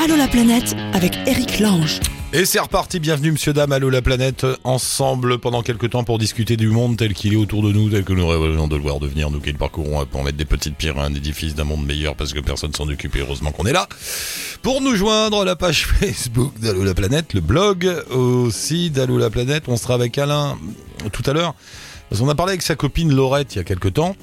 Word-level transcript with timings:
Allô 0.00 0.14
la 0.14 0.28
planète 0.28 0.76
avec 0.92 1.18
Eric 1.26 1.58
Lange. 1.58 1.98
Et 2.32 2.44
c'est 2.44 2.60
reparti, 2.60 3.00
bienvenue 3.00 3.32
Monsieur 3.32 3.52
Dame, 3.52 3.72
Allô 3.72 3.90
la 3.90 4.00
planète, 4.00 4.46
ensemble 4.62 5.38
pendant 5.38 5.60
quelques 5.60 5.90
temps 5.90 6.04
pour 6.04 6.18
discuter 6.18 6.56
du 6.56 6.68
monde 6.68 6.96
tel 6.96 7.14
qu'il 7.14 7.32
est 7.32 7.36
autour 7.36 7.64
de 7.64 7.72
nous, 7.72 7.90
tel 7.90 8.04
que 8.04 8.12
nous 8.12 8.24
rêvons 8.24 8.68
de 8.68 8.76
le 8.76 8.82
voir 8.82 9.00
devenir, 9.00 9.28
nous 9.32 9.40
qui 9.40 9.50
le 9.50 9.58
parcourons 9.58 10.06
pour 10.06 10.22
mettre 10.22 10.36
des 10.36 10.44
petites 10.44 10.76
pierres 10.76 10.98
à 10.98 11.04
un 11.04 11.14
édifice 11.14 11.56
d'un 11.56 11.64
monde 11.64 11.84
meilleur 11.84 12.14
parce 12.14 12.32
que 12.32 12.38
personne 12.38 12.72
s'en 12.72 12.88
occupe 12.88 13.16
et 13.16 13.20
heureusement 13.22 13.50
qu'on 13.50 13.66
est 13.66 13.72
là. 13.72 13.88
Pour 14.62 14.80
nous 14.80 14.94
joindre, 14.94 15.44
la 15.44 15.56
page 15.56 15.86
Facebook 16.00 16.52
d'Allô 16.60 16.84
la 16.84 16.94
planète, 16.94 17.34
le 17.34 17.40
blog 17.40 17.92
aussi 18.10 18.90
d'Allô 18.90 19.18
la 19.18 19.30
planète, 19.30 19.64
on 19.66 19.76
sera 19.76 19.94
avec 19.94 20.16
Alain 20.16 20.56
tout 21.10 21.28
à 21.28 21.32
l'heure. 21.32 21.56
Parce 22.08 22.20
qu'on 22.20 22.28
a 22.28 22.36
parlé 22.36 22.52
avec 22.52 22.62
sa 22.62 22.76
copine 22.76 23.12
Laurette 23.12 23.56
il 23.56 23.58
y 23.58 23.60
a 23.60 23.64
quelques 23.64 23.94
temps. 23.94 24.14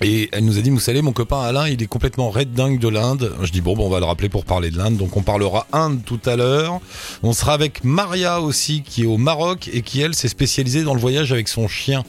Et 0.00 0.28
elle 0.32 0.44
nous 0.44 0.58
a 0.58 0.62
dit, 0.62 0.70
vous 0.70 0.80
savez, 0.80 1.02
mon 1.02 1.12
copain 1.12 1.40
Alain, 1.40 1.68
il 1.68 1.82
est 1.82 1.86
complètement 1.86 2.30
red 2.30 2.52
dingue 2.52 2.78
de 2.78 2.88
l'Inde. 2.88 3.32
Je 3.42 3.52
dis, 3.52 3.60
bon, 3.60 3.76
bon, 3.76 3.86
on 3.86 3.90
va 3.90 4.00
le 4.00 4.06
rappeler 4.06 4.28
pour 4.28 4.44
parler 4.44 4.70
de 4.70 4.78
l'Inde. 4.78 4.96
Donc 4.96 5.16
on 5.16 5.22
parlera 5.22 5.66
Inde 5.72 6.00
tout 6.04 6.20
à 6.24 6.36
l'heure. 6.36 6.80
On 7.22 7.32
sera 7.32 7.52
avec 7.52 7.84
Maria 7.84 8.40
aussi, 8.40 8.82
qui 8.82 9.02
est 9.02 9.06
au 9.06 9.18
Maroc 9.18 9.68
et 9.72 9.82
qui, 9.82 10.00
elle, 10.00 10.14
s'est 10.14 10.28
spécialisée 10.28 10.82
dans 10.82 10.94
le 10.94 11.00
voyage 11.00 11.32
avec 11.32 11.48
son 11.48 11.68
chien. 11.68 12.04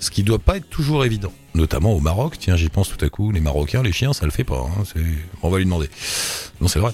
Ce 0.00 0.10
qui 0.10 0.22
doit 0.22 0.38
pas 0.38 0.56
être 0.56 0.68
toujours 0.68 1.04
évident. 1.04 1.32
Notamment 1.54 1.94
au 1.94 2.00
Maroc. 2.00 2.34
Tiens, 2.38 2.56
j'y 2.56 2.68
pense 2.68 2.88
tout 2.88 3.02
à 3.02 3.08
coup. 3.08 3.30
Les 3.30 3.40
Marocains, 3.40 3.82
les 3.82 3.92
chiens, 3.92 4.12
ça 4.12 4.24
le 4.24 4.32
fait 4.32 4.44
pas. 4.44 4.66
Hein. 4.66 5.00
On 5.42 5.50
va 5.50 5.58
lui 5.58 5.64
demander. 5.64 5.88
Non, 6.60 6.68
c'est 6.68 6.80
vrai. 6.80 6.92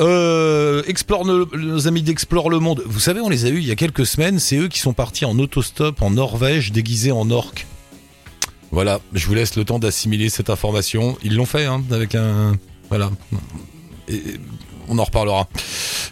Euh, 0.00 0.82
explore 0.86 1.24
nos, 1.24 1.46
nos 1.56 1.86
amis 1.86 2.02
d'Explore 2.02 2.50
le 2.50 2.58
Monde. 2.58 2.82
Vous 2.86 3.00
savez, 3.00 3.20
on 3.20 3.28
les 3.28 3.46
a 3.46 3.50
eus 3.50 3.58
il 3.58 3.66
y 3.66 3.70
a 3.70 3.76
quelques 3.76 4.04
semaines. 4.04 4.40
C'est 4.40 4.56
eux 4.56 4.68
qui 4.68 4.80
sont 4.80 4.92
partis 4.92 5.24
en 5.24 5.38
autostop 5.38 6.02
en 6.02 6.10
Norvège 6.10 6.72
déguisés 6.72 7.12
en 7.12 7.30
orques. 7.30 7.66
Voilà, 8.72 9.00
je 9.12 9.26
vous 9.26 9.34
laisse 9.34 9.56
le 9.56 9.64
temps 9.64 9.78
d'assimiler 9.78 10.28
cette 10.28 10.48
information. 10.50 11.16
Ils 11.24 11.34
l'ont 11.34 11.46
fait, 11.46 11.64
hein, 11.64 11.82
avec 11.90 12.14
un... 12.14 12.56
Voilà. 12.88 13.10
Et 14.08 14.22
on 14.88 14.98
en 14.98 15.04
reparlera. 15.04 15.48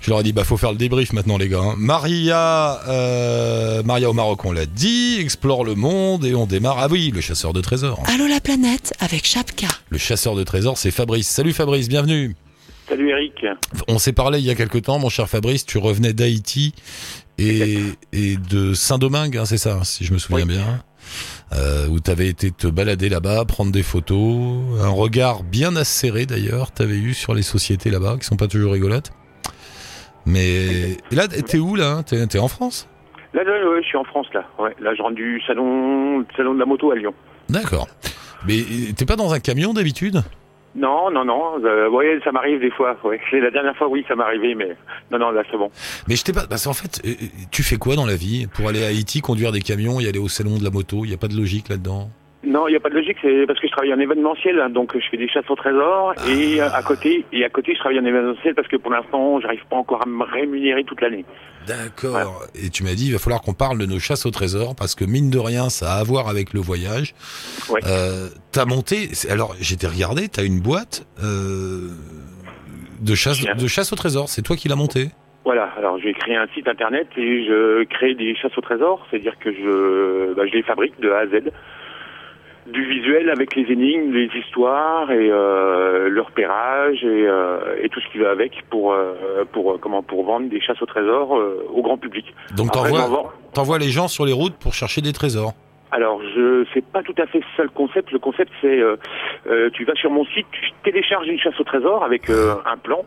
Je 0.01 0.11
leur 0.11 0.20
ai 0.20 0.23
dit, 0.23 0.33
bah 0.33 0.45
faut 0.45 0.56
faire 0.56 0.70
le 0.73 0.79
débrief 0.79 1.12
maintenant 1.12 1.36
les 1.39 1.48
gars. 1.48 1.61
hein. 1.61 1.75
Maria, 1.77 2.81
euh, 2.89 3.83
Maria 3.83 4.09
au 4.11 4.12
Maroc, 4.12 4.45
on 4.45 4.53
l'a 4.53 4.67
dit, 4.67 5.19
explore 5.20 5.64
le 5.64 5.75
monde 5.75 6.25
et 6.25 6.34
on 6.34 6.47
démarre. 6.47 6.79
Ah 6.79 6.86
oui, 6.91 7.11
le 7.14 7.20
chasseur 7.20 7.53
de 7.53 7.61
trésors. 7.61 8.03
Allô 8.06 8.27
la 8.27 8.41
planète 8.41 8.95
avec 9.01 9.27
Chapka. 9.27 9.67
Le 9.91 9.98
chasseur 9.98 10.34
de 10.36 10.45
trésors, 10.45 10.79
c'est 10.79 10.91
Fabrice. 10.92 11.29
Salut 11.29 11.53
Fabrice, 11.53 11.89
bienvenue. 11.89 12.36
Salut 12.89 13.11
Eric. 13.11 13.34
On 13.89 13.98
s'est 13.98 14.12
parlé 14.12 14.39
il 14.39 14.45
y 14.47 14.51
a 14.51 14.55
quelque 14.55 14.79
temps, 14.79 14.98
mon 14.98 15.09
cher 15.11 15.29
Fabrice. 15.29 15.67
Tu 15.67 15.79
revenais 15.79 16.12
d'Haïti 16.12 16.73
et, 17.39 17.79
et 18.12 18.36
de 18.36 18.73
Saint-Domingue, 18.75 19.36
hein, 19.36 19.45
c'est 19.45 19.59
ça, 19.59 19.81
si 19.84 20.05
je 20.05 20.12
me 20.12 20.19
souviens 20.19 20.47
Oui. 20.47 20.55
bien. 20.55 20.83
Euh, 21.55 21.89
où 21.89 21.99
t'avais 21.99 22.29
été 22.29 22.51
te 22.51 22.67
balader 22.67 23.09
là-bas, 23.09 23.47
prendre 23.47 23.73
des 23.73 23.83
photos, 23.83 24.81
un 24.83 24.91
regard 24.91 25.43
bien 25.43 25.77
acéré 25.77 26.27
d'ailleurs, 26.27 26.73
t'avais 26.73 26.99
eu 26.99 27.15
sur 27.15 27.33
les 27.33 27.41
sociétés 27.43 27.91
là-bas, 27.91 28.19
qui 28.21 28.27
sont 28.27 28.37
pas 28.37 28.49
toujours 28.49 28.73
rigolotes. 28.73 29.13
Mais 30.27 30.93
et 31.11 31.15
là, 31.15 31.27
t'es 31.27 31.59
où 31.59 31.75
là 31.75 31.91
hein? 31.91 32.03
T'es 32.03 32.39
en 32.39 32.49
France? 32.49 32.87
Là, 33.33 33.45
là, 33.45 33.53
ouais, 33.71 33.83
je 33.83 33.87
suis 33.87 33.97
en 33.97 34.05
France 34.05 34.27
là. 34.35 34.47
Ouais, 34.59 34.75
là, 34.79 34.95
je 34.95 35.01
rentre 35.01 35.15
du 35.15 35.41
salon, 35.47 36.25
salon 36.37 36.53
de 36.53 36.59
la 36.59 36.67
moto 36.67 36.91
à 36.91 36.97
Lyon. 36.97 37.15
D'accord. 37.49 37.89
Mais 38.47 38.63
t'es 38.95 39.07
pas 39.07 39.17
dans 39.17 39.33
un 39.33 39.41
camion 39.41 39.73
d'habitude? 39.73 40.23
Non, 40.74 41.11
non, 41.11 41.24
non. 41.24 41.64
Euh, 41.64 42.20
ça 42.24 42.33
m'arrive 42.33 42.61
des 42.61 42.70
fois. 42.70 42.97
Ouais, 43.05 43.20
c'est 43.30 43.41
la 43.41 43.50
dernière 43.50 43.77
fois, 43.77 43.88
oui, 43.88 44.05
ça 44.06 44.14
m'est 44.14 44.22
arrivé, 44.22 44.55
mais 44.55 44.77
non, 45.11 45.19
non, 45.19 45.30
là, 45.30 45.42
c'est 45.50 45.56
bon. 45.56 45.70
Mais 46.08 46.16
je 46.16 46.24
t'ai 46.24 46.33
pas. 46.33 46.47
Parce 46.48 46.64
qu'en 46.64 46.74
fait, 46.74 47.00
euh, 47.05 47.14
tu 47.50 47.62
fais 47.62 47.77
quoi 47.77 47.97
dans 47.97 48.06
la 48.06 48.16
vie? 48.16 48.47
Pour 48.55 48.69
aller 48.69 48.84
à 48.84 48.89
Haïti, 48.89 49.20
conduire 49.20 49.52
des 49.52 49.61
camions 49.61 50.00
et 50.00 50.08
aller 50.08 50.19
au 50.19 50.28
salon 50.28 50.58
de 50.58 50.64
la 50.64 50.70
moto, 50.70 51.05
il 51.05 51.11
y 51.11 51.14
a 51.14 51.19
pas 51.19 51.28
de 51.28 51.36
logique 51.36 51.69
là-dedans? 51.69 52.11
Non, 52.44 52.69
il 52.69 52.70
n'y 52.70 52.77
a 52.77 52.80
pas 52.80 52.91
de 52.91 52.94
logique. 52.94 53.16
C'est 53.20 53.46
parce 53.46 53.58
que 53.58 53.66
je 53.66 53.72
travaille 53.72 53.92
en 53.92 53.98
événementiel, 53.98 54.61
hein, 54.61 54.70
donc 54.70 54.96
je 54.96 55.05
fais 55.11 55.16
des 55.16 55.28
chasses 55.28 55.50
au 55.50 55.56
trésor 55.56 56.14
et 56.28 56.61
euh, 56.61 56.70
à 56.72 56.83
côté, 56.83 57.24
et 57.33 57.44
à 57.44 57.48
côté, 57.48 57.74
je 57.74 57.80
travaille 57.80 57.98
en 57.98 58.05
événementiel 58.05 58.55
parce 58.55 58.69
que 58.69 58.77
pour 58.77 58.92
l'instant, 58.92 59.41
j'arrive 59.41 59.66
pas 59.69 59.77
encore 59.77 60.02
à 60.02 60.06
me 60.08 60.22
rémunérer 60.22 60.84
toute 60.84 61.00
l'année. 61.00 61.24
D'accord. 61.69 62.47
Et 62.55 62.70
tu 62.70 62.83
m'as 62.83 62.94
dit, 62.94 63.06
il 63.06 63.12
va 63.12 63.18
falloir 63.18 63.42
qu'on 63.42 63.55
parle 63.55 63.79
de 63.79 63.86
nos 63.86 63.98
chasses 63.98 64.27
au 64.27 64.30
trésor 64.30 64.74
parce 64.74 64.95
que 64.95 65.05
mine 65.05 65.30
de 65.30 65.39
rien, 65.39 65.68
ça 65.68 65.95
a 65.95 65.98
à 65.98 66.05
voir 66.05 66.29
avec 66.29 66.52
le 66.52 66.61
voyage. 66.61 67.14
Ouais. 67.68 67.80
Euh, 67.86 68.29
t'as 68.52 68.64
monté. 68.64 69.11
Alors, 69.29 69.55
j'étais 69.61 69.86
regardé. 69.86 70.28
T'as 70.28 70.45
une 70.45 70.61
boîte 70.61 71.07
euh, 71.23 71.90
de 73.01 73.14
chasse 73.14 73.40
de 73.42 73.67
chasse 73.67 73.92
au 73.92 73.96
trésor. 73.96 74.28
C'est 74.28 74.42
toi 74.42 74.57
qui 74.57 74.68
l'as 74.68 74.77
montée. 74.77 75.11
Voilà, 75.45 75.70
alors 75.78 75.98
j'ai 75.98 76.12
créé 76.12 76.36
un 76.36 76.46
site 76.48 76.68
internet 76.68 77.07
et 77.17 77.46
je 77.46 77.84
crée 77.84 78.14
des 78.14 78.34
chasses 78.36 78.58
au 78.58 78.61
trésor, 78.61 79.07
c'est-à-dire 79.08 79.39
que 79.39 79.51
je, 79.51 80.34
bah, 80.34 80.42
je 80.46 80.52
les 80.52 80.62
fabrique 80.62 81.01
de 81.01 81.11
A 81.11 81.20
à 81.20 81.27
Z. 81.27 81.51
Du 82.73 82.84
visuel 82.84 83.30
avec 83.30 83.55
les 83.56 83.62
énigmes, 83.73 84.12
les 84.12 84.29
histoires 84.39 85.11
et 85.11 85.30
euh, 85.30 86.11
le 86.11 86.20
repérage 86.20 87.02
et, 87.02 87.27
euh, 87.27 87.83
et 87.83 87.89
tout 87.89 87.98
ce 88.01 88.08
qui 88.12 88.18
va 88.18 88.30
avec 88.30 88.52
pour 88.68 88.92
euh, 88.92 89.45
pour 89.52 89.73
euh, 89.73 89.79
comment 89.80 90.02
pour 90.02 90.24
vendre 90.24 90.51
des 90.51 90.61
chasses 90.61 90.83
au 90.83 90.86
trésor 90.86 91.30
au 91.73 91.80
grand 91.80 91.96
public. 91.96 92.27
Donc 92.57 92.73
t'envoies 92.73 93.33
t'envoies 93.55 93.78
les 93.78 93.89
gens 93.89 94.07
sur 94.07 94.27
les 94.27 94.34
routes 94.34 94.57
pour 94.57 94.74
chercher 94.74 95.01
des 95.01 95.14
trésors. 95.14 95.52
Alors, 95.92 96.20
je 96.34 96.67
c'est 96.74 96.84
pas 96.84 97.02
tout 97.02 97.14
à 97.17 97.27
fait 97.27 97.40
ça 97.57 97.62
le 97.62 97.70
concept. 97.70 98.12
Le 98.12 98.18
concept, 98.18 98.52
c'est 98.61 98.78
tu 99.73 99.84
vas 99.86 99.95
sur 99.95 100.11
mon 100.11 100.27
site, 100.27 100.46
tu 100.52 100.70
télécharges 100.84 101.28
une 101.28 101.39
chasse 101.39 101.58
au 101.58 101.64
trésor 101.64 102.05
avec 102.05 102.28
un 102.28 102.77
plan 102.77 103.02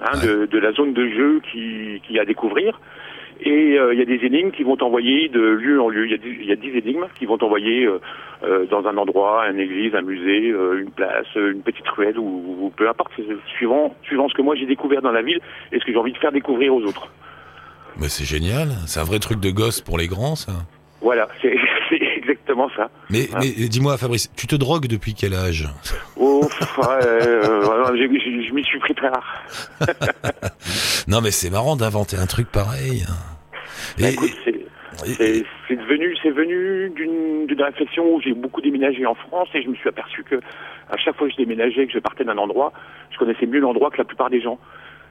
hein, 0.00 0.18
de, 0.24 0.46
de 0.46 0.58
la 0.58 0.72
zone 0.72 0.92
de 0.94 1.08
jeu 1.08 1.40
qui, 1.52 2.02
qui 2.08 2.18
a 2.18 2.22
à 2.22 2.24
découvrir. 2.24 2.80
Et 3.40 3.78
euh, 3.78 3.92
il 3.92 3.98
y 3.98 4.02
a 4.02 4.06
des 4.06 4.24
énigmes 4.24 4.50
qui 4.50 4.62
vont 4.62 4.76
t'envoyer 4.76 5.28
de 5.28 5.40
lieu 5.40 5.80
en 5.80 5.88
lieu. 5.88 6.06
Il 6.06 6.10
y 6.10 6.14
a 6.14 6.16
dix- 6.16 6.44
y 6.44 6.52
a 6.52 6.78
énigmes 6.78 7.06
qui 7.18 7.26
vont 7.26 7.36
t'envoyer 7.36 7.84
euh, 7.84 8.00
euh, 8.44 8.66
dans 8.66 8.86
un 8.86 8.96
endroit, 8.96 9.46
une 9.50 9.60
église, 9.60 9.94
un 9.94 10.00
musée, 10.02 10.50
euh, 10.50 10.80
une 10.80 10.90
place, 10.90 11.26
euh, 11.36 11.52
une 11.52 11.60
petite 11.62 11.86
ruelle 11.88 12.18
ou, 12.18 12.56
ou 12.62 12.70
peu 12.74 12.88
importe, 12.88 13.12
suivant 13.56 13.94
suivant 14.04 14.28
ce 14.28 14.34
que 14.34 14.42
moi 14.42 14.54
j'ai 14.56 14.66
découvert 14.66 15.02
dans 15.02 15.12
la 15.12 15.22
ville 15.22 15.40
et 15.72 15.78
ce 15.78 15.84
que 15.84 15.92
j'ai 15.92 15.98
envie 15.98 16.12
de 16.12 16.18
faire 16.18 16.32
découvrir 16.32 16.74
aux 16.74 16.82
autres. 16.82 17.08
Mais 18.00 18.08
c'est 18.08 18.24
génial. 18.24 18.68
C'est 18.86 19.00
un 19.00 19.04
vrai 19.04 19.18
truc 19.18 19.38
de 19.40 19.50
gosse 19.50 19.80
pour 19.80 19.98
les 19.98 20.06
grands, 20.06 20.34
ça. 20.36 20.52
Voilà, 21.02 21.28
c'est 21.42 21.56
exactement 22.36 22.68
ça. 22.76 22.90
Mais, 23.10 23.28
mais 23.40 23.50
dis-moi, 23.68 23.96
Fabrice, 23.96 24.30
tu 24.36 24.46
te 24.46 24.56
drogues 24.56 24.86
depuis 24.86 25.14
quel 25.14 25.34
âge? 25.34 25.68
Oh, 26.16 26.48
euh, 26.78 27.96
je 27.96 28.52
m'y 28.54 28.64
suis 28.64 28.78
pris 28.78 28.94
très 28.94 29.08
rare. 29.08 29.42
Non, 31.08 31.20
mais 31.20 31.30
c'est 31.30 31.50
marrant 31.50 31.76
d'inventer 31.76 32.16
un 32.16 32.26
truc 32.26 32.50
pareil. 32.50 33.04
Bah, 34.00 34.08
c'est 35.68 35.76
devenu, 35.76 36.16
c'est 36.22 36.30
venu 36.30 36.90
d'une 36.90 37.46
d'une 37.46 37.62
réflexion 37.62 38.14
où 38.14 38.20
j'ai 38.20 38.32
beaucoup 38.32 38.60
déménagé 38.60 39.06
en 39.06 39.14
France 39.14 39.48
et 39.54 39.62
je 39.62 39.68
me 39.68 39.74
suis 39.74 39.88
aperçu 39.88 40.24
que 40.24 40.36
à 40.90 40.96
chaque 40.96 41.16
fois 41.16 41.28
que 41.28 41.32
je 41.32 41.38
déménageais, 41.38 41.86
que 41.86 41.92
je 41.92 41.98
partais 41.98 42.24
d'un 42.24 42.38
endroit, 42.38 42.72
je 43.12 43.18
connaissais 43.18 43.46
mieux 43.46 43.60
l'endroit 43.60 43.90
que 43.90 43.98
la 43.98 44.04
plupart 44.04 44.30
des 44.30 44.40
gens. 44.40 44.58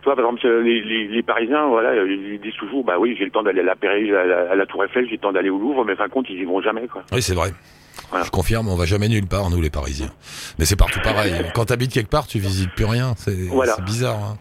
Toi, 0.06 0.16
par 0.16 0.24
exemple, 0.26 0.48
les, 0.64 0.82
les, 0.82 1.08
les 1.08 1.24
Parisiens, 1.24 1.66
voilà, 1.68 1.96
ils 2.06 2.40
disent 2.40 2.54
toujours, 2.60 2.84
bah 2.86 2.98
oui, 3.00 3.16
j'ai 3.18 3.26
le 3.26 3.32
temps 3.32 3.42
d'aller 3.44 3.62
à 3.62 3.64
la 3.64 3.72
à 3.74 4.26
la, 4.26 4.52
à 4.52 4.56
la 4.56 4.66
Tour 4.68 4.84
Eiffel, 4.86 5.06
j'ai 5.08 5.14
le 5.14 5.18
temps 5.18 5.32
d'aller 5.34 5.50
au 5.50 5.58
Louvre, 5.58 5.84
mais 5.84 5.96
fin 5.96 6.06
de 6.06 6.12
compte, 6.12 6.28
ils 6.30 6.40
y 6.40 6.46
vont 6.46 6.62
jamais, 6.62 6.88
quoi. 6.88 7.02
Oui, 7.12 7.22
c'est 7.24 7.34
vrai. 7.34 7.50
Voilà. 8.12 8.24
Je 8.24 8.30
confirme, 8.30 8.68
on 8.70 8.76
va 8.76 8.86
jamais 8.86 9.10
nulle 9.10 9.26
part, 9.26 9.50
nous 9.50 9.60
les 9.60 9.72
Parisiens. 9.72 10.12
Mais 10.60 10.66
c'est 10.66 10.76
partout 10.76 11.00
pareil. 11.04 11.34
Quand 11.56 11.66
t'habites 11.66 11.92
quelque 11.92 12.10
part, 12.12 12.28
tu 12.28 12.38
visites 12.38 12.70
plus 12.76 12.86
rien. 12.86 13.14
C'est 13.18 13.48
Voilà. 13.50 13.78
bizarre. 13.84 14.20
hein. 14.24 14.38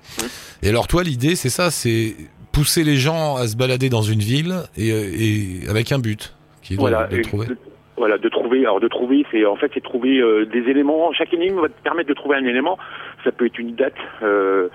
Et 0.63 0.69
alors 0.69 0.87
toi, 0.87 1.03
l'idée, 1.03 1.35
c'est 1.35 1.49
ça, 1.49 1.71
c'est 1.71 2.15
pousser 2.53 2.85
les 2.85 2.97
gens 2.97 3.37
à 3.37 3.47
se 3.47 3.57
balader 3.57 3.89
dans 3.89 4.03
une 4.03 4.21
ville 4.21 4.55
et, 4.77 4.93
euh, 4.93 5.11
et 5.19 5.69
avec 5.71 5.91
un 5.93 5.99
but, 5.99 6.35
qui 6.63 6.75
est 6.75 6.77
de- 6.77 6.81
Voilà, 6.81 7.07
de, 7.07 7.23
trouver. 7.23 7.47
de- 7.47 7.57
voilà, 7.97 8.19
de 8.19 8.29
trouver. 8.29 8.61
Alors 8.61 8.81
de 8.81 8.89
trouver, 8.89 9.25
c'est 9.33 9.47
en 9.47 9.57
fait 9.57 9.71
c'est 9.73 9.83
trouver 9.83 10.19
euh, 10.21 10.45
des 10.45 10.69
éléments. 10.71 11.13
Chaque 11.15 11.33
énigme 11.33 11.61
va 11.61 11.69
te 11.69 11.83
permettre 11.83 12.09
de 12.11 12.15
trouver 12.15 12.37
un 12.37 12.45
élément. 12.45 12.77
Ça 13.25 13.33
peut 13.33 13.47
être 13.47 13.59
une 13.59 13.75
date 13.75 13.95
euh, 14.23 14.69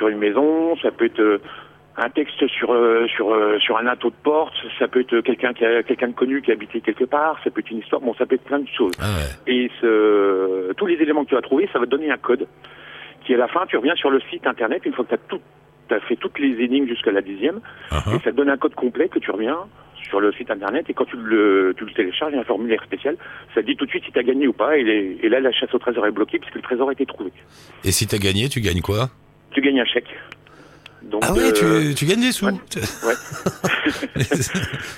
sur 0.00 0.08
une 0.08 0.16
maison, 0.18 0.76
ça 0.80 0.90
peut 0.90 1.04
être 1.04 1.20
euh, 1.20 1.38
un 1.98 2.08
texte 2.08 2.46
sur 2.48 2.72
euh, 2.72 3.06
sur 3.14 3.34
euh, 3.34 3.58
sur 3.58 3.76
un 3.76 3.82
linteau 3.82 4.08
de 4.08 4.14
porte, 4.22 4.54
ça 4.78 4.88
peut 4.88 5.00
être 5.00 5.20
quelqu'un 5.20 5.52
qui 5.52 5.62
a 5.66 5.82
quelqu'un 5.82 6.08
de 6.08 6.14
connu 6.14 6.40
qui 6.40 6.50
a 6.50 6.54
habité 6.54 6.80
quelque 6.80 7.04
part, 7.04 7.38
ça 7.44 7.50
peut 7.50 7.60
être 7.60 7.70
une 7.70 7.80
histoire. 7.80 8.00
Bon, 8.00 8.14
ça 8.14 8.24
peut 8.24 8.36
être 8.36 8.44
plein 8.44 8.60
de 8.60 8.68
choses. 8.68 8.92
Ah 8.98 9.12
ouais. 9.18 9.52
Et 9.54 9.70
ce, 9.80 10.72
tous 10.72 10.86
les 10.86 10.94
éléments 10.94 11.24
que 11.24 11.28
tu 11.28 11.34
vas 11.34 11.42
trouver, 11.42 11.68
ça 11.72 11.78
va 11.78 11.84
te 11.84 11.90
donner 11.90 12.10
un 12.10 12.16
code 12.16 12.46
qui 13.26 13.34
à 13.34 13.36
la 13.36 13.48
fin, 13.48 13.66
tu 13.68 13.76
reviens 13.76 13.94
sur 13.96 14.10
le 14.10 14.20
site 14.30 14.46
internet 14.46 14.80
une 14.86 14.94
fois 14.94 15.04
que 15.04 15.10
tu 15.10 15.14
as 15.16 15.18
tout, 15.28 15.40
as 15.90 16.00
fait 16.00 16.16
toutes 16.16 16.38
les 16.38 16.64
énigmes 16.64 16.86
jusqu'à 16.88 17.12
la 17.12 17.20
dixième, 17.20 17.60
Uh-huh. 17.92 18.16
et 18.16 18.18
ça 18.24 18.30
te 18.30 18.36
donne 18.36 18.48
un 18.48 18.56
code 18.56 18.74
complet 18.74 19.08
que 19.08 19.18
tu 19.18 19.30
reviens 19.30 19.58
sur 20.08 20.20
le 20.20 20.32
site 20.32 20.50
internet 20.50 20.86
et 20.88 20.94
quand 20.94 21.04
tu 21.04 21.16
le, 21.16 21.74
tu 21.76 21.84
le 21.84 21.92
télécharges, 21.92 22.32
il 22.32 22.36
y 22.36 22.38
a 22.38 22.40
un 22.40 22.44
formulaire 22.44 22.82
spécial, 22.84 23.16
ça 23.54 23.60
te 23.60 23.66
dit 23.66 23.76
tout 23.76 23.84
de 23.84 23.90
suite 23.90 24.04
si 24.06 24.12
tu 24.12 24.18
as 24.18 24.22
gagné 24.22 24.46
ou 24.46 24.52
pas 24.54 24.76
et, 24.78 24.82
les- 24.84 25.18
et 25.22 25.28
là 25.28 25.40
la 25.40 25.52
chasse 25.52 25.72
au 25.74 25.78
trésor 25.78 26.06
est 26.06 26.10
bloquée 26.12 26.38
puisque 26.38 26.54
le 26.54 26.62
trésor 26.62 26.88
a 26.88 26.92
été 26.92 27.04
trouvé. 27.04 27.30
Et 27.84 27.90
si 27.92 28.06
t'as 28.06 28.18
gagné, 28.18 28.48
tu 28.48 28.60
gagnes 28.60 28.80
quoi? 28.80 29.10
Tu 29.52 29.60
gagnes 29.60 29.80
un 29.80 29.84
chèque. 29.84 30.08
Donc, 31.02 31.22
Ah 31.26 31.32
ouais, 31.32 31.50
euh, 31.62 31.88
tu, 31.88 31.94
tu 31.94 32.04
gagnes 32.04 32.20
des 32.20 32.32
sous. 32.32 32.44
ouais. 32.46 32.52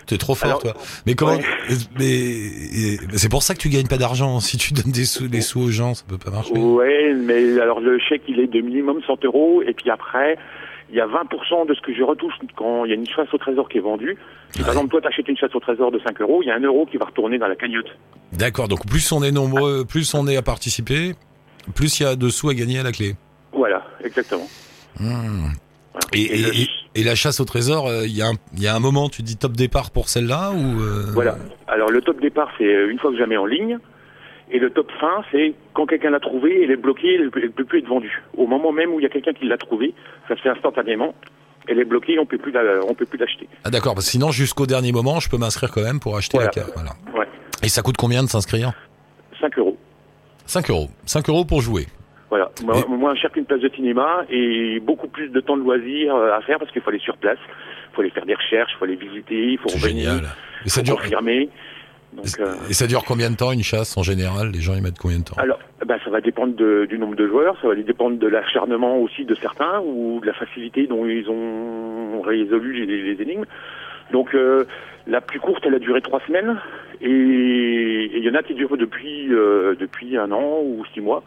T'es 0.07 0.19
trop 0.19 0.35
fort, 0.35 0.49
Alors, 0.49 0.63
toi. 0.63 0.75
Mais 1.07 1.15
comment 1.15 1.37
ouais. 1.37 1.45
Mais 1.99 2.11
et- 2.11 2.99
c'est 3.15 3.29
pour 3.29 3.43
ça 3.43 3.55
que 3.55 3.61
tu 3.61 3.69
gagnes 3.69 3.87
pas 3.87 3.99
d'argent. 3.99 4.41
Si 4.41 4.57
tu 4.57 4.73
donnes 4.73 4.93
des 4.93 5.05
sous, 5.05 5.29
des 5.29 5.41
sous 5.41 5.61
aux 5.61 5.71
gens, 5.71 5.95
ça 5.95 6.05
peut 6.07 6.19
pas 6.19 6.31
marcher. 6.31 6.53
Ouais, 6.53 7.15
mais 7.15 7.59
alors 7.61 7.81
le 7.81 7.99
chèque 7.99 8.23
il 8.29 8.41
est 8.41 8.47
de 8.47 8.61
minimum 8.61 9.01
100 9.07 9.25
euros 9.25 9.63
et 9.67 9.73
puis 9.75 9.91
après 9.91 10.37
il 10.91 10.97
y 10.97 11.01
a 11.01 11.07
20% 11.07 11.67
de 11.69 11.75
ce 11.75 11.81
que 11.81 11.95
je 11.95 12.03
retouche 12.03 12.35
quand 12.57 12.85
il 12.85 12.91
y 12.91 12.93
a 12.93 12.97
une 12.97 13.07
chasse 13.07 13.33
au 13.33 13.39
trésor 13.39 13.69
qui 13.69 13.79
est 13.79 13.83
vendue. 13.83 14.17
Si 14.51 14.59
Ouais. 14.59 14.65
par 14.65 14.75
exemple 14.75 14.91
toi 14.91 15.01
t'achètes 15.01 15.29
une 15.29 15.37
chasse 15.39 15.55
au 15.55 15.61
trésor 15.61 15.91
de 15.91 16.01
5 16.05 16.21
euros, 16.21 16.41
il 16.43 16.49
y 16.49 16.51
a 16.51 16.55
un 16.57 16.61
euro 16.61 16.85
qui 16.85 16.99
va 16.99 17.07
retourner 17.07 17.39
dans 17.39 17.49
la 17.49 17.57
cagnotte. 17.57 17.89
D'accord. 18.33 18.69
Donc 18.69 18.87
plus 18.87 19.11
on 19.13 19.23
est 19.23 19.33
nombreux, 19.33 19.85
plus 19.85 20.13
on 20.15 20.27
est 20.27 20.37
à 20.37 20.43
participer, 20.43 21.15
plus 21.75 22.01
il 22.01 22.03
y 22.03 22.07
a 22.07 22.17
de 22.17 22.29
sous 22.29 22.49
à 22.51 22.55
gagner 22.55 22.81
à 22.81 22.83
la 22.83 22.93
clé. 22.93 23.15
Voilà, 23.55 23.85
exactement. 24.05 24.49
Hmm. 25.01 25.51
Voilà. 25.93 26.07
Et, 26.15 26.21
Et 26.21 26.35
et- 26.35 26.43
le- 26.43 26.55
et- 26.57 26.69
et 26.95 27.05
la 27.05 27.15
chasse 27.15 27.41
au 27.41 27.45
trésor, 27.45 27.87
euh, 27.87 28.07
il 28.07 28.17
y, 28.17 28.23
a 28.23 28.27
un- 28.29 28.35
il 28.57 28.63
y 28.63 28.67
a 28.67 28.75
un 28.75 28.81
moment, 28.81 29.09
tu 29.09 29.23
dis 29.23 29.37
top 29.37 29.53
départ 29.53 29.91
pour 29.91 30.09
celle-là 30.09 30.53
ou 30.53 30.81
euh, 30.81 31.11
Voilà. 31.13 31.37
Alors 31.69 31.91
le 31.91 32.01
top 32.03 32.21
départ, 32.21 32.51
c'est 32.59 32.65
euh, 32.65 32.91
une 32.91 32.99
fois 32.99 33.11
que 33.11 33.17
mets 33.27 33.37
en 33.37 33.47
ligne. 33.47 33.79
Et 34.51 34.59
le 34.59 34.71
top 34.71 34.91
fin, 35.01 35.23
c'est 35.33 35.55
quand 35.73 35.87
quelqu'un 35.87 36.11
l'a 36.11 36.21
trouvée, 36.21 36.63
elle 36.63 36.71
est 36.71 36.77
bloquée, 36.77 37.15
elle 37.15 37.25
ne 37.27 37.49
peut 37.49 37.65
plus 37.65 37.79
être 37.79 37.89
vendue. 37.89 38.23
Au 38.37 38.47
moment 38.47 38.71
même 38.73 38.91
où 38.93 39.01
il 39.01 39.03
y 39.03 39.07
a 39.07 39.09
quelqu'un 39.09 39.33
qui 39.33 39.47
l'a 39.47 39.57
trouvée, 39.57 39.95
ça 40.29 40.37
se 40.37 40.43
fait 40.43 40.51
instantanément. 40.51 41.15
Elle 41.69 41.79
est 41.79 41.85
bloquée, 41.87 42.19
on 42.19 42.27
peut 42.27 42.37
plus 42.39 42.53
la, 42.53 42.61
on 42.87 42.93
peut 42.95 43.07
plus 43.07 43.19
l'acheter. 43.19 43.49
Ah 43.65 43.71
d'accord, 43.71 43.95
parce 43.95 44.07
que 44.07 44.13
sinon 44.13 44.31
jusqu'au 44.31 44.67
dernier 44.67 44.93
moment, 44.93 45.21
je 45.21 45.31
peux 45.31 45.39
m'inscrire 45.39 45.71
quand 45.71 45.83
même 45.83 46.01
pour 46.01 46.17
acheter 46.17 46.37
Voilà. 46.37 46.51
la 46.55 46.63
carte. 46.63 46.73
Voilà. 46.75 46.91
Ouais. 47.19 47.27
Et 47.63 47.69
ça 47.69 47.81
coûte 47.83 47.97
combien 47.97 48.23
de 48.23 48.29
s'inscrire? 48.29 48.73
5 49.41 49.57
euros. 49.59 49.79
5 50.47 50.69
euros. 50.71 50.91
5 51.07 51.29
euros 51.31 51.45
pour 51.47 51.63
jouer. 51.63 51.87
Voilà. 52.33 52.51
Moins 52.89 53.15
cher 53.15 53.31
qu'une 53.31 53.45
place 53.45 53.61
de 53.61 53.69
cinéma 53.69 54.25
et 54.31 54.81
beaucoup 54.81 55.07
plus 55.09 55.29
de 55.29 55.41
temps 55.41 55.57
de 55.59 55.63
loisirs 55.63 56.15
euh, 56.15 56.33
à 56.33 56.41
faire 56.41 56.59
parce 56.59 56.71
qu'il 56.73 56.81
faut 56.81 56.89
aller 56.89 56.99
sur 56.99 57.17
place, 57.19 57.39
il 57.47 57.95
faut 57.95 58.01
aller 58.01 58.11
faire 58.11 58.25
des 58.25 58.35
recherches, 58.35 58.73
il 58.75 58.79
faut 58.79 58.85
aller 58.87 58.97
visiter, 58.97 59.53
il 59.53 59.59
faut 59.59 59.69
revenir, 59.69 60.11
génial. 60.13 60.25
Et 60.25 60.29
il 60.65 60.71
ça 60.71 60.81
faut 60.81 60.85
dure. 60.87 60.97
confirmer. 60.97 61.49
Donc, 62.15 62.27
euh, 62.41 62.55
Et 62.71 62.75
ça 62.75 62.87
dure 62.87 63.05
combien 63.05 63.31
de 63.31 63.37
temps 63.37 63.53
une 63.53 63.63
chasse 63.63 63.97
en 63.97 64.03
général? 64.03 64.51
Les 64.51 64.61
gens 64.61 64.75
ils 64.75 64.83
mettent 64.83 64.99
combien 64.99 65.19
de 65.19 65.25
temps? 65.25 65.37
Alors, 65.39 65.59
ben, 65.87 65.99
ça 66.05 66.11
va 66.11 66.21
dépendre 66.23 66.55
de- 66.55 66.87
du 66.87 66.99
nombre 66.99 67.17
de 67.17 67.27
joueurs, 67.27 67.57
ça 67.63 67.69
va 67.69 67.75
dépendre 67.75 68.19
de 68.19 68.27
l'acharnement 68.29 68.99
aussi 68.99 69.25
de 69.27 69.35
certains 69.35 69.81
ou 69.85 70.21
de 70.21 70.27
la 70.27 70.33
facilité 70.35 70.87
dont 70.87 71.05
ils 71.07 71.29
ont 71.29 72.21
résolu 72.23 72.85
les, 72.87 73.15
les 73.15 73.23
énigmes. 73.23 73.45
Donc, 74.11 74.35
euh, 74.35 74.65
la 75.07 75.21
plus 75.21 75.41
courte, 75.41 75.65
elle 75.67 75.75
a 75.75 75.79
duré 75.79 76.01
trois 76.03 76.21
semaines 76.27 76.59
et 77.01 77.11
et 78.15 78.19
il 78.19 78.25
y 78.25 78.31
en 78.31 78.35
a 78.35 78.43
qui 78.43 78.55
durent 78.55 78.77
depuis 78.77 79.29
euh, 79.33 79.75
depuis 79.79 80.17
un 80.17 80.31
an 80.33 80.61
ou 80.63 80.85
six 80.95 81.01
mois. 81.01 81.23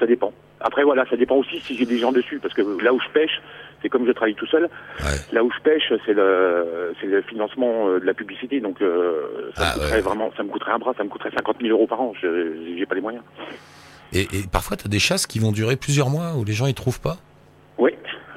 Ça 0.00 0.06
dépend. 0.06 0.32
Après, 0.60 0.82
voilà, 0.82 1.04
ça 1.08 1.16
dépend 1.16 1.36
aussi 1.36 1.60
si 1.60 1.76
j'ai 1.76 1.86
des 1.86 1.98
gens 1.98 2.10
dessus 2.10 2.38
parce 2.40 2.54
que 2.54 2.62
là 2.82 2.92
où 2.92 2.98
je 3.00 3.08
pêche, 3.12 3.40
c'est 3.82 3.88
comme 3.88 4.06
je 4.06 4.12
travaille 4.12 4.34
tout 4.34 4.46
seul. 4.46 4.64
Ouais. 5.00 5.16
Là 5.32 5.44
où 5.44 5.50
je 5.54 5.60
pêche, 5.62 5.92
c'est 6.06 6.14
le 6.14 6.92
c'est 7.00 7.06
le 7.06 7.22
financement 7.22 7.88
euh, 7.88 8.00
de 8.00 8.06
la 8.06 8.14
publicité. 8.14 8.60
Donc, 8.60 8.80
euh, 8.82 9.50
ça 9.54 9.62
Ah, 9.64 9.68
me 9.68 9.74
coûterait 9.80 9.96
ouais. 9.96 10.00
vraiment, 10.00 10.30
ça 10.36 10.42
me 10.42 10.48
coûterait 10.48 10.72
un 10.72 10.78
bras, 10.78 10.94
ça 10.96 11.04
me 11.04 11.08
coûterait 11.10 11.30
50 11.36 11.56
000 11.60 11.70
euros 11.72 11.86
par 11.86 12.00
an. 12.00 12.12
Je 12.20 12.74
j'ai 12.78 12.86
pas 12.86 12.94
les 12.94 13.00
moyens. 13.02 13.22
Et, 14.12 14.22
et 14.22 14.42
parfois 14.50 14.76
t'as 14.76 14.88
des 14.88 14.98
chasses 14.98 15.26
qui 15.26 15.38
vont 15.38 15.52
durer 15.52 15.76
plusieurs 15.76 16.08
mois 16.10 16.32
où 16.36 16.44
les 16.44 16.52
gens 16.54 16.66
ils 16.66 16.74
trouvent 16.74 17.00
pas? 17.00 17.16
Oui, 17.78 17.92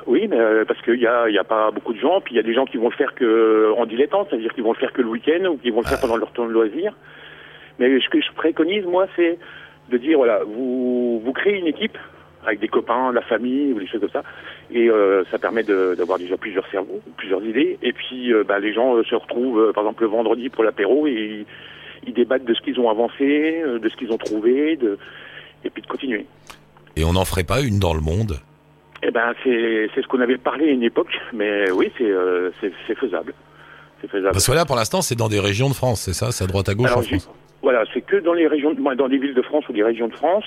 oui, 0.05 0.27
mais 0.29 0.37
euh, 0.39 0.65
parce 0.65 0.81
qu'il 0.81 0.99
y 0.99 1.07
a, 1.07 1.29
y 1.29 1.37
a 1.37 1.43
pas 1.43 1.71
beaucoup 1.71 1.93
de 1.93 1.99
gens, 1.99 2.21
puis 2.21 2.33
il 2.35 2.37
y 2.37 2.39
a 2.39 2.43
des 2.43 2.53
gens 2.53 2.65
qui 2.65 2.77
vont 2.77 2.89
le 2.89 2.95
faire 2.95 3.15
que 3.15 3.73
en 3.77 3.85
dilettante, 3.85 4.27
c'est-à-dire 4.29 4.53
qu'ils 4.53 4.63
vont 4.63 4.73
le 4.73 4.77
faire 4.79 4.91
que 4.93 5.01
le 5.01 5.07
week-end 5.09 5.45
ou 5.45 5.57
qui 5.57 5.71
vont 5.71 5.81
le 5.81 5.87
faire 5.87 5.99
pendant 6.01 6.17
leur 6.17 6.31
temps 6.33 6.45
de 6.45 6.51
loisir. 6.51 6.93
Mais 7.79 7.99
ce 7.99 8.07
que 8.09 8.21
je 8.21 8.31
préconise, 8.35 8.85
moi, 8.85 9.07
c'est 9.15 9.39
de 9.89 9.97
dire 9.97 10.17
voilà, 10.17 10.43
vous 10.43 11.19
vous 11.19 11.33
créez 11.33 11.59
une 11.59 11.67
équipe 11.67 11.97
avec 12.45 12.59
des 12.59 12.67
copains, 12.67 13.13
la 13.13 13.21
famille 13.21 13.71
ou 13.71 13.79
des 13.79 13.87
choses 13.87 14.01
comme 14.01 14.09
ça, 14.09 14.23
et 14.69 14.89
euh, 14.89 15.23
ça 15.31 15.37
permet 15.39 15.63
d'avoir 15.63 16.19
déjà 16.19 16.35
plusieurs 16.35 16.67
cerveaux, 16.69 17.01
plusieurs 17.15 17.41
idées, 17.45 17.77
et 17.81 17.93
puis 17.93 18.33
euh, 18.33 18.43
bah, 18.43 18.59
les 18.59 18.73
gens 18.73 18.95
euh, 18.95 19.03
se 19.03 19.15
retrouvent, 19.15 19.59
euh, 19.61 19.71
par 19.71 19.83
exemple 19.83 20.03
le 20.03 20.09
vendredi 20.09 20.49
pour 20.49 20.65
l'apéro, 20.65 21.07
et 21.07 21.11
ils, 21.13 21.45
ils 22.05 22.13
débattent 22.13 22.43
de 22.43 22.53
ce 22.53 22.61
qu'ils 22.61 22.79
ont 22.81 22.89
avancé, 22.89 23.63
de 23.81 23.89
ce 23.89 23.95
qu'ils 23.95 24.11
ont 24.11 24.17
trouvé, 24.17 24.75
de 24.75 24.97
et 25.63 25.69
puis 25.69 25.81
de 25.81 25.87
continuer. 25.87 26.25
Et 26.97 27.05
on 27.05 27.13
n'en 27.13 27.23
ferait 27.23 27.45
pas 27.45 27.61
une 27.61 27.79
dans 27.79 27.93
le 27.93 28.01
monde? 28.01 28.39
Eh 29.03 29.11
ben, 29.11 29.33
c'est 29.43 30.01
ce 30.01 30.07
qu'on 30.07 30.19
avait 30.19 30.37
parlé 30.37 30.67
à 30.67 30.71
une 30.71 30.83
époque, 30.83 31.17
mais 31.31 31.71
oui, 31.71 31.91
c'est 31.97 32.95
faisable. 32.95 33.33
C'est 34.01 34.09
faisable. 34.09 34.33
Parce 34.33 34.47
que 34.47 34.51
là 34.51 34.65
pour 34.65 34.75
l'instant 34.75 35.01
c'est 35.01 35.15
dans 35.15 35.29
des 35.29 35.39
régions 35.39 35.69
de 35.69 35.73
France, 35.73 36.01
c'est 36.01 36.13
ça? 36.13 36.33
C'est 36.33 36.43
à 36.43 36.47
droite 36.47 36.67
à 36.67 36.73
gauche 36.73 36.87
Alors, 36.87 36.99
en 36.99 37.03
France? 37.03 37.29
Voilà, 37.63 37.85
c'est 37.93 38.01
que 38.01 38.17
dans 38.17 38.33
les 38.33 38.45
régions, 38.45 38.73
dans 38.73 39.07
des 39.07 39.17
villes 39.17 39.33
de 39.33 39.41
France 39.41 39.63
ou 39.69 39.73
des 39.73 39.83
régions 39.83 40.09
de 40.09 40.13
France, 40.13 40.43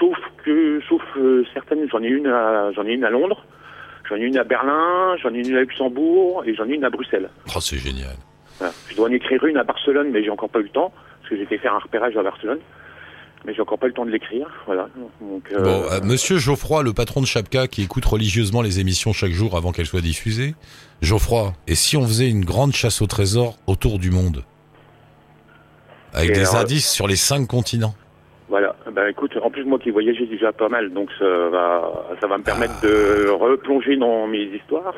sauf 0.00 0.16
que, 0.44 0.80
sauf 0.88 1.00
euh, 1.16 1.44
certaines, 1.54 1.88
j'en 1.88 2.02
ai 2.02 2.08
une 2.08 2.26
à, 2.26 2.72
j'en 2.72 2.84
ai 2.84 2.92
une 2.94 3.04
à 3.04 3.10
Londres, 3.10 3.46
j'en 4.08 4.16
ai 4.16 4.22
une 4.22 4.36
à 4.36 4.42
Berlin, 4.42 5.16
j'en 5.22 5.32
ai 5.32 5.46
une 5.46 5.54
à 5.54 5.60
Luxembourg 5.60 6.42
et 6.44 6.54
j'en 6.56 6.68
ai 6.68 6.74
une 6.74 6.84
à 6.84 6.90
Bruxelles. 6.90 7.30
Oh 7.54 7.60
c'est 7.60 7.78
génial. 7.78 8.16
Voilà. 8.58 8.74
Je 8.90 8.96
dois 8.96 9.08
en 9.08 9.12
écrire 9.12 9.44
une 9.44 9.56
à 9.58 9.62
Barcelone, 9.62 10.08
mais 10.12 10.24
j'ai 10.24 10.30
encore 10.30 10.48
pas 10.48 10.58
eu 10.58 10.64
le 10.64 10.68
temps 10.70 10.92
parce 11.20 11.30
que 11.30 11.36
j'ai 11.36 11.46
fait 11.46 11.58
faire 11.58 11.72
un 11.72 11.78
repérage 11.78 12.16
à 12.16 12.22
Barcelone, 12.24 12.58
mais 13.44 13.54
j'ai 13.54 13.62
encore 13.62 13.78
pas 13.78 13.86
eu 13.86 13.90
le 13.90 13.94
temps 13.94 14.06
de 14.06 14.10
l'écrire. 14.10 14.48
Voilà. 14.66 14.88
Donc, 15.20 15.44
euh, 15.52 15.62
Bon, 15.62 15.82
euh, 15.92 16.00
Monsieur 16.02 16.38
Geoffroy, 16.38 16.82
le 16.82 16.92
patron 16.92 17.20
de 17.20 17.26
Chapka, 17.26 17.68
qui 17.68 17.82
écoute 17.84 18.04
religieusement 18.04 18.62
les 18.62 18.80
émissions 18.80 19.12
chaque 19.12 19.30
jour 19.30 19.56
avant 19.56 19.70
qu'elles 19.70 19.86
soient 19.86 20.00
diffusées. 20.00 20.56
Geoffroy, 21.00 21.52
et 21.68 21.76
si 21.76 21.96
on 21.96 22.02
faisait 22.02 22.28
une 22.28 22.44
grande 22.44 22.72
chasse 22.72 23.02
au 23.02 23.06
trésor 23.06 23.56
autour 23.68 24.00
du 24.00 24.10
monde? 24.10 24.42
Avec 26.16 26.30
Et 26.30 26.32
des 26.32 26.48
alors, 26.48 26.62
indices 26.62 26.90
sur 26.90 27.06
les 27.06 27.16
cinq 27.16 27.46
continents. 27.46 27.94
Voilà. 28.48 28.74
Ben 28.90 29.06
écoute, 29.08 29.36
en 29.42 29.50
plus 29.50 29.64
moi 29.64 29.78
qui 29.78 29.90
voyageais 29.90 30.26
déjà 30.26 30.50
pas 30.52 30.70
mal, 30.70 30.90
donc 30.90 31.10
ça 31.18 31.48
va, 31.50 32.06
ça 32.20 32.26
va 32.26 32.38
me 32.38 32.42
permettre 32.42 32.80
de 32.80 33.28
replonger 33.28 33.96
dans 33.96 34.26
mes 34.26 34.44
histoires. 34.44 34.94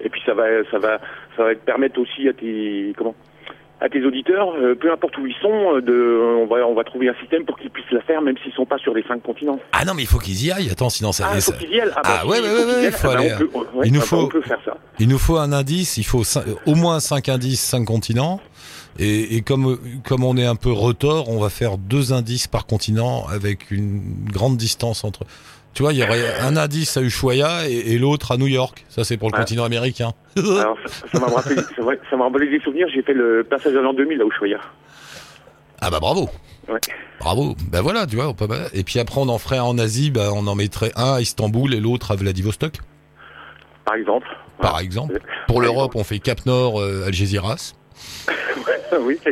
Et 0.00 0.08
puis 0.08 0.22
ça 0.24 0.32
va, 0.32 0.44
ça 0.70 0.78
va, 0.78 0.98
ça 1.36 1.44
va 1.44 1.54
te 1.54 1.64
permettre 1.64 2.00
aussi 2.00 2.28
à 2.28 2.32
tes, 2.32 2.94
comment, 2.96 3.14
à 3.80 3.88
tes 3.88 4.04
auditeurs, 4.04 4.48
euh, 4.56 4.74
peu 4.74 4.90
importe 4.92 5.16
où 5.18 5.26
ils 5.26 5.34
sont, 5.40 5.76
euh, 5.76 5.80
de, 5.80 6.20
on 6.42 6.46
va, 6.46 6.66
on 6.66 6.74
va 6.74 6.82
trouver 6.84 7.08
un 7.08 7.14
système 7.20 7.44
pour 7.44 7.56
qu'ils 7.58 7.70
puissent 7.70 7.90
la 7.92 8.00
faire, 8.02 8.20
même 8.22 8.36
s'ils 8.42 8.52
sont 8.52 8.66
pas 8.66 8.78
sur 8.78 8.92
les 8.92 9.02
cinq 9.04 9.22
continents. 9.22 9.60
Ah 9.72 9.84
non, 9.84 9.94
mais 9.94 10.02
il 10.02 10.08
faut 10.08 10.18
qu'ils 10.18 10.44
y 10.44 10.50
aillent. 10.50 10.70
Attends, 10.70 10.90
sinon 10.90 11.12
ça. 11.12 11.28
Ah, 11.32 11.40
faut 11.40 11.52
qu'ils 11.52 11.70
y 11.70 11.80
aillent. 11.80 11.90
Ah, 11.94 12.00
bah, 12.02 12.18
Ah, 12.22 12.26
ouais, 12.26 12.38
il 12.38 12.42
ouais, 12.42 12.50
faut 12.50 12.66
ouais, 12.66 12.74
aillent. 12.86 12.92
faut 12.92 13.08
Ah, 13.10 13.14
bah, 13.14 13.20
aller, 13.20 13.28
il 13.84 13.92
nous 13.92 14.00
ah, 14.00 14.06
bah, 14.10 14.28
faut- 14.32 14.42
faire 14.42 14.58
ça. 14.64 14.76
Il 14.98 15.08
nous 15.08 15.18
faut 15.18 15.36
un 15.36 15.52
indice, 15.52 15.96
il 15.96 16.04
faut 16.04 16.22
au 16.66 16.74
moins 16.74 16.98
cinq 17.00 17.28
indices, 17.28 17.60
cinq 17.60 17.84
continents. 17.84 18.40
Et, 18.98 19.36
et 19.36 19.42
comme, 19.42 19.78
comme 20.04 20.24
on 20.24 20.36
est 20.36 20.44
un 20.46 20.56
peu 20.56 20.72
retors, 20.72 21.28
on 21.28 21.38
va 21.38 21.50
faire 21.50 21.78
deux 21.78 22.12
indices 22.12 22.48
par 22.48 22.66
continent 22.66 23.26
avec 23.28 23.70
une 23.70 24.00
grande 24.32 24.56
distance 24.56 25.04
entre. 25.04 25.20
Tu 25.78 25.84
vois, 25.84 25.92
il 25.92 26.00
y 26.00 26.02
aurait 26.02 26.40
un 26.40 26.56
indice 26.56 26.96
à 26.96 27.02
Ushuaia 27.02 27.68
et, 27.68 27.92
et 27.94 27.98
l'autre 27.98 28.32
à 28.32 28.36
New 28.36 28.48
York. 28.48 28.84
Ça, 28.88 29.04
c'est 29.04 29.16
pour 29.16 29.28
le 29.30 29.34
Ouais. 29.34 29.42
continent 29.42 29.62
américain. 29.62 30.10
Alors, 30.36 30.76
ça 31.12 31.20
m'a 31.20 31.26
rappelé, 31.28 32.48
des 32.50 32.58
souvenirs. 32.64 32.88
J'ai 32.92 33.00
fait 33.02 33.12
le 33.14 33.46
passage 33.48 33.76
à 33.76 33.80
l'an 33.80 33.94
2000 33.94 34.20
à 34.20 34.24
Ushuaia. 34.24 34.58
Ah 35.80 35.88
bah 35.88 36.00
bravo. 36.00 36.28
Ouais. 36.68 36.80
Bravo. 37.20 37.54
Ben 37.70 37.80
voilà, 37.80 38.08
tu 38.08 38.16
vois. 38.16 38.26
On 38.26 38.34
peut... 38.34 38.48
Et 38.72 38.82
puis 38.82 38.98
après, 38.98 39.20
on 39.20 39.28
en 39.28 39.38
ferait 39.38 39.58
un 39.58 39.62
en 39.62 39.78
Asie, 39.78 40.10
bah, 40.10 40.30
on 40.34 40.48
en 40.48 40.56
mettrait 40.56 40.90
un 40.96 41.12
à 41.12 41.20
Istanbul 41.20 41.72
et 41.72 41.78
l'autre 41.78 42.10
à 42.10 42.16
Vladivostok, 42.16 42.78
Par 43.84 43.94
exemple. 43.94 44.26
par 44.60 44.80
exemple. 44.80 45.20
Pour 45.46 45.60
l'Europe, 45.60 45.92
on 45.94 46.02
fait 46.02 46.18
Cap 46.18 46.44
Nord, 46.44 46.80
euh, 46.80 47.06
Algeciras. 47.06 47.74
oui, 49.00 49.16
c'est 49.22 49.30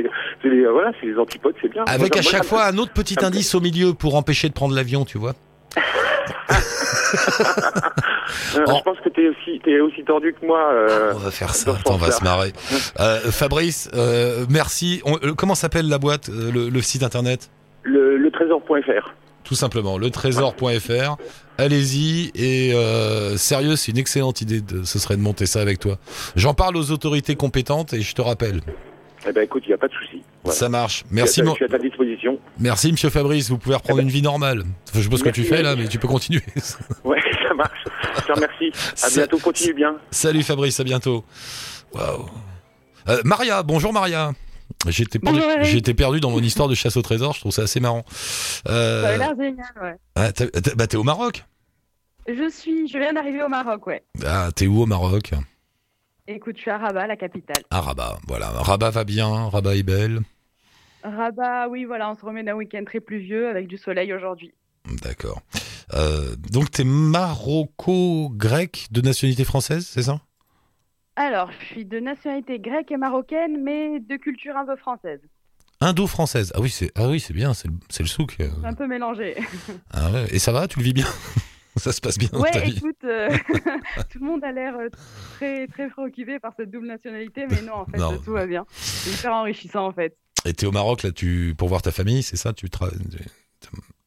les, 0.48 0.64
voilà, 0.68 0.92
les 1.02 1.18
antipodes, 1.18 1.56
c'est 1.60 1.72
bien. 1.72 1.82
Avec 1.88 2.16
à 2.16 2.22
chaque 2.22 2.44
fois 2.44 2.66
un 2.66 2.78
autre 2.78 2.92
petit 2.92 3.16
indice 3.24 3.52
au 3.56 3.60
milieu 3.60 3.94
pour 3.94 4.14
empêcher 4.14 4.48
de 4.48 4.54
prendre 4.54 4.76
l'avion, 4.76 5.04
tu 5.04 5.18
vois. 5.18 5.34
Euh. 8.56 8.64
Je 8.66 8.82
pense 8.82 8.98
que 9.04 9.08
t'es 9.08 9.28
aussi, 9.28 9.60
t'es 9.64 9.80
aussi 9.80 10.02
tordu 10.04 10.34
que 10.38 10.44
moi. 10.46 10.70
euh, 10.72 11.12
On 11.14 11.18
va 11.18 11.30
faire 11.30 11.54
ça, 11.54 11.72
attends, 11.72 11.94
on 11.94 11.96
va 11.96 12.10
se 12.10 12.24
marrer. 12.24 12.52
Euh, 13.00 13.30
Fabrice, 13.30 13.88
euh, 13.94 14.44
merci. 14.50 15.00
On- 15.04 15.34
comment 15.34 15.54
s'appelle 15.54 15.88
la 15.88 15.98
boîte, 15.98 16.28
le, 16.28 16.68
le 16.68 16.80
site 16.82 17.02
internet? 17.02 17.50
Le, 17.82 18.16
le 18.16 18.30
trésor.fr. 18.30 19.14
Tout 19.44 19.54
simplement, 19.54 19.96
le 19.98 20.10
trésor.fr. 20.10 21.16
Allez-y 21.58 22.32
et 22.34 22.72
sérieux, 23.36 23.76
c'est 23.76 23.92
une 23.92 23.98
excellente 23.98 24.40
idée. 24.40 24.60
De, 24.60 24.82
ce 24.84 24.98
serait 24.98 25.16
de 25.16 25.22
monter 25.22 25.46
ça 25.46 25.60
avec 25.60 25.78
toi. 25.78 25.98
J'en 26.34 26.54
parle 26.54 26.76
aux 26.76 26.90
autorités 26.90 27.36
compétentes 27.36 27.92
et 27.92 28.00
je 28.00 28.14
te 28.14 28.22
rappelle. 28.22 28.60
Eh 29.28 29.32
ben 29.32 29.42
écoute, 29.42 29.62
il 29.66 29.68
n'y 29.68 29.74
a 29.74 29.78
pas 29.78 29.88
de 29.88 29.92
souci. 29.94 30.22
Voilà. 30.46 30.58
Ça 30.58 30.68
marche. 30.68 31.04
Je 31.10 31.14
Merci, 31.14 31.32
suis 31.34 31.42
à 31.42 31.44
Je 31.46 31.50
suis 31.54 31.64
à 31.64 31.68
ta 31.68 31.78
disposition. 31.78 32.38
merci, 32.58 32.92
Monsieur 32.92 33.10
Fabrice. 33.10 33.50
Vous 33.50 33.58
pouvez 33.58 33.74
reprendre 33.74 33.98
Eh 33.98 34.02
ben- 34.02 34.08
une 34.08 34.12
vie 34.12 34.22
normale. 34.22 34.60
Enfin, 34.88 34.98
je 34.98 35.02
sais 35.02 35.08
pas 35.08 35.16
ce 35.18 35.24
que 35.24 35.28
tu 35.30 35.44
fais 35.44 35.62
là, 35.62 35.76
mais 35.76 35.88
tu 35.88 35.98
peux 35.98 36.08
continuer. 36.08 36.42
Ouais, 37.04 37.20
ça 37.46 37.54
marche. 37.54 37.84
Je 38.16 38.22
te 38.22 38.32
remercie. 38.32 38.70
À 38.74 38.96
Ça- 38.96 39.10
bientôt. 39.20 39.38
Continue 39.38 39.74
bien. 39.74 39.96
Salut 40.10 40.42
Fabrice, 40.42 40.80
à 40.80 40.84
bientôt. 40.84 41.24
Waouh. 41.92 42.26
Euh, 43.08 43.20
Maria, 43.24 43.62
bonjour 43.62 43.92
Maria. 43.92 44.32
J'étais 44.88 45.18
perdu, 45.18 45.38
Bonjour, 45.38 45.50
Eric. 45.52 45.64
j'étais 45.66 45.94
perdu 45.94 46.20
dans 46.20 46.30
mon 46.30 46.40
histoire 46.40 46.68
de 46.68 46.74
chasse 46.74 46.96
au 46.96 47.02
trésor, 47.02 47.32
je 47.34 47.40
trouve 47.40 47.52
ça 47.52 47.62
assez 47.62 47.78
marrant. 47.80 48.04
Euh, 48.68 49.02
Ça 49.02 49.08
a 49.08 49.16
l'air 49.16 49.34
génial, 49.38 49.66
ouais. 49.82 49.94
ah, 50.16 50.28
bah, 50.76 50.86
t'es 50.86 50.96
au 50.96 51.02
Maroc 51.04 51.44
Je 52.28 52.50
suis, 52.50 52.86
je 52.88 52.98
viens 52.98 53.12
d'arriver 53.12 53.42
au 53.42 53.48
Maroc, 53.48 53.86
ouais. 53.86 54.02
Ah, 54.26 54.48
t'es 54.54 54.66
où 54.66 54.82
au 54.82 54.86
Maroc? 54.86 55.30
Écoute, 56.28 56.56
je 56.56 56.62
suis 56.62 56.70
à 56.70 56.78
Rabat, 56.78 57.06
la 57.06 57.16
capitale. 57.16 57.62
À 57.70 57.80
Rabat, 57.80 58.18
voilà. 58.26 58.48
Rabat 58.50 58.90
va 58.90 59.04
bien, 59.04 59.48
Rabat 59.48 59.76
est 59.76 59.82
belle. 59.84 60.20
Rabat, 61.10 61.68
oui, 61.68 61.84
voilà, 61.84 62.10
on 62.10 62.14
se 62.14 62.24
remet 62.24 62.42
d'un 62.42 62.54
week-end 62.54 62.84
très 62.84 63.00
pluvieux 63.00 63.48
avec 63.48 63.66
du 63.66 63.78
soleil 63.78 64.12
aujourd'hui. 64.12 64.52
D'accord. 65.02 65.40
Euh, 65.94 66.36
donc 66.50 66.70
t'es 66.70 66.84
maroco-grec 66.84 68.88
de 68.90 69.00
nationalité 69.00 69.44
française, 69.44 69.86
c'est 69.86 70.02
ça? 70.02 70.20
Alors, 71.16 71.50
je 71.60 71.66
suis 71.66 71.84
de 71.84 71.98
nationalité 71.98 72.58
grecque 72.58 72.92
et 72.92 72.96
marocaine, 72.96 73.62
mais 73.62 74.00
de 74.00 74.16
culture 74.16 74.56
un 74.56 74.66
peu 74.66 74.76
française. 74.76 75.20
Indo-française. 75.80 76.52
Ah 76.54 76.60
oui, 76.60 76.70
c'est 76.70 76.90
ah 76.94 77.08
oui, 77.08 77.20
c'est 77.20 77.34
bien, 77.34 77.52
c'est 77.54 77.68
le, 78.00 78.06
souk. 78.06 78.36
euh. 78.40 78.48
Un 78.64 78.74
peu 78.74 78.86
mélangé. 78.86 79.36
Ah 79.92 80.10
ouais. 80.10 80.26
Et 80.30 80.38
ça 80.38 80.52
va, 80.52 80.68
tu 80.68 80.78
le 80.78 80.84
vis 80.84 80.92
bien? 80.92 81.06
Ça 81.80 81.92
se 81.92 82.00
passe 82.00 82.18
bien 82.18 82.28
dans 82.32 82.42
ta 82.42 82.58
Ouais, 82.58 82.64
vie 82.64 82.76
écoute, 82.78 83.04
euh, 83.04 83.28
tout 84.10 84.18
le 84.18 84.26
monde 84.26 84.42
a 84.44 84.52
l'air 84.52 84.76
euh, 84.78 84.88
très, 85.36 85.66
très 85.66 85.88
préoccupé 85.88 86.38
par 86.38 86.52
cette 86.56 86.70
double 86.70 86.86
nationalité, 86.86 87.46
mais 87.50 87.62
non, 87.62 87.74
en 87.74 87.86
fait, 87.86 87.98
Non. 87.98 88.16
tout 88.18 88.32
va 88.32 88.46
bien. 88.46 88.64
C'est 88.70 89.10
hyper 89.10 89.32
enrichissant, 89.34 89.86
en 89.86 89.92
fait. 89.92 90.16
Et 90.44 90.52
t'es 90.54 90.66
au 90.66 90.72
Maroc 90.72 91.02
là, 91.02 91.10
tu 91.12 91.54
pour 91.58 91.68
voir 91.68 91.82
ta 91.82 91.90
famille, 91.90 92.22
c'est 92.22 92.36
ça 92.36 92.52
Tu 92.52 92.70
tra... 92.70 92.88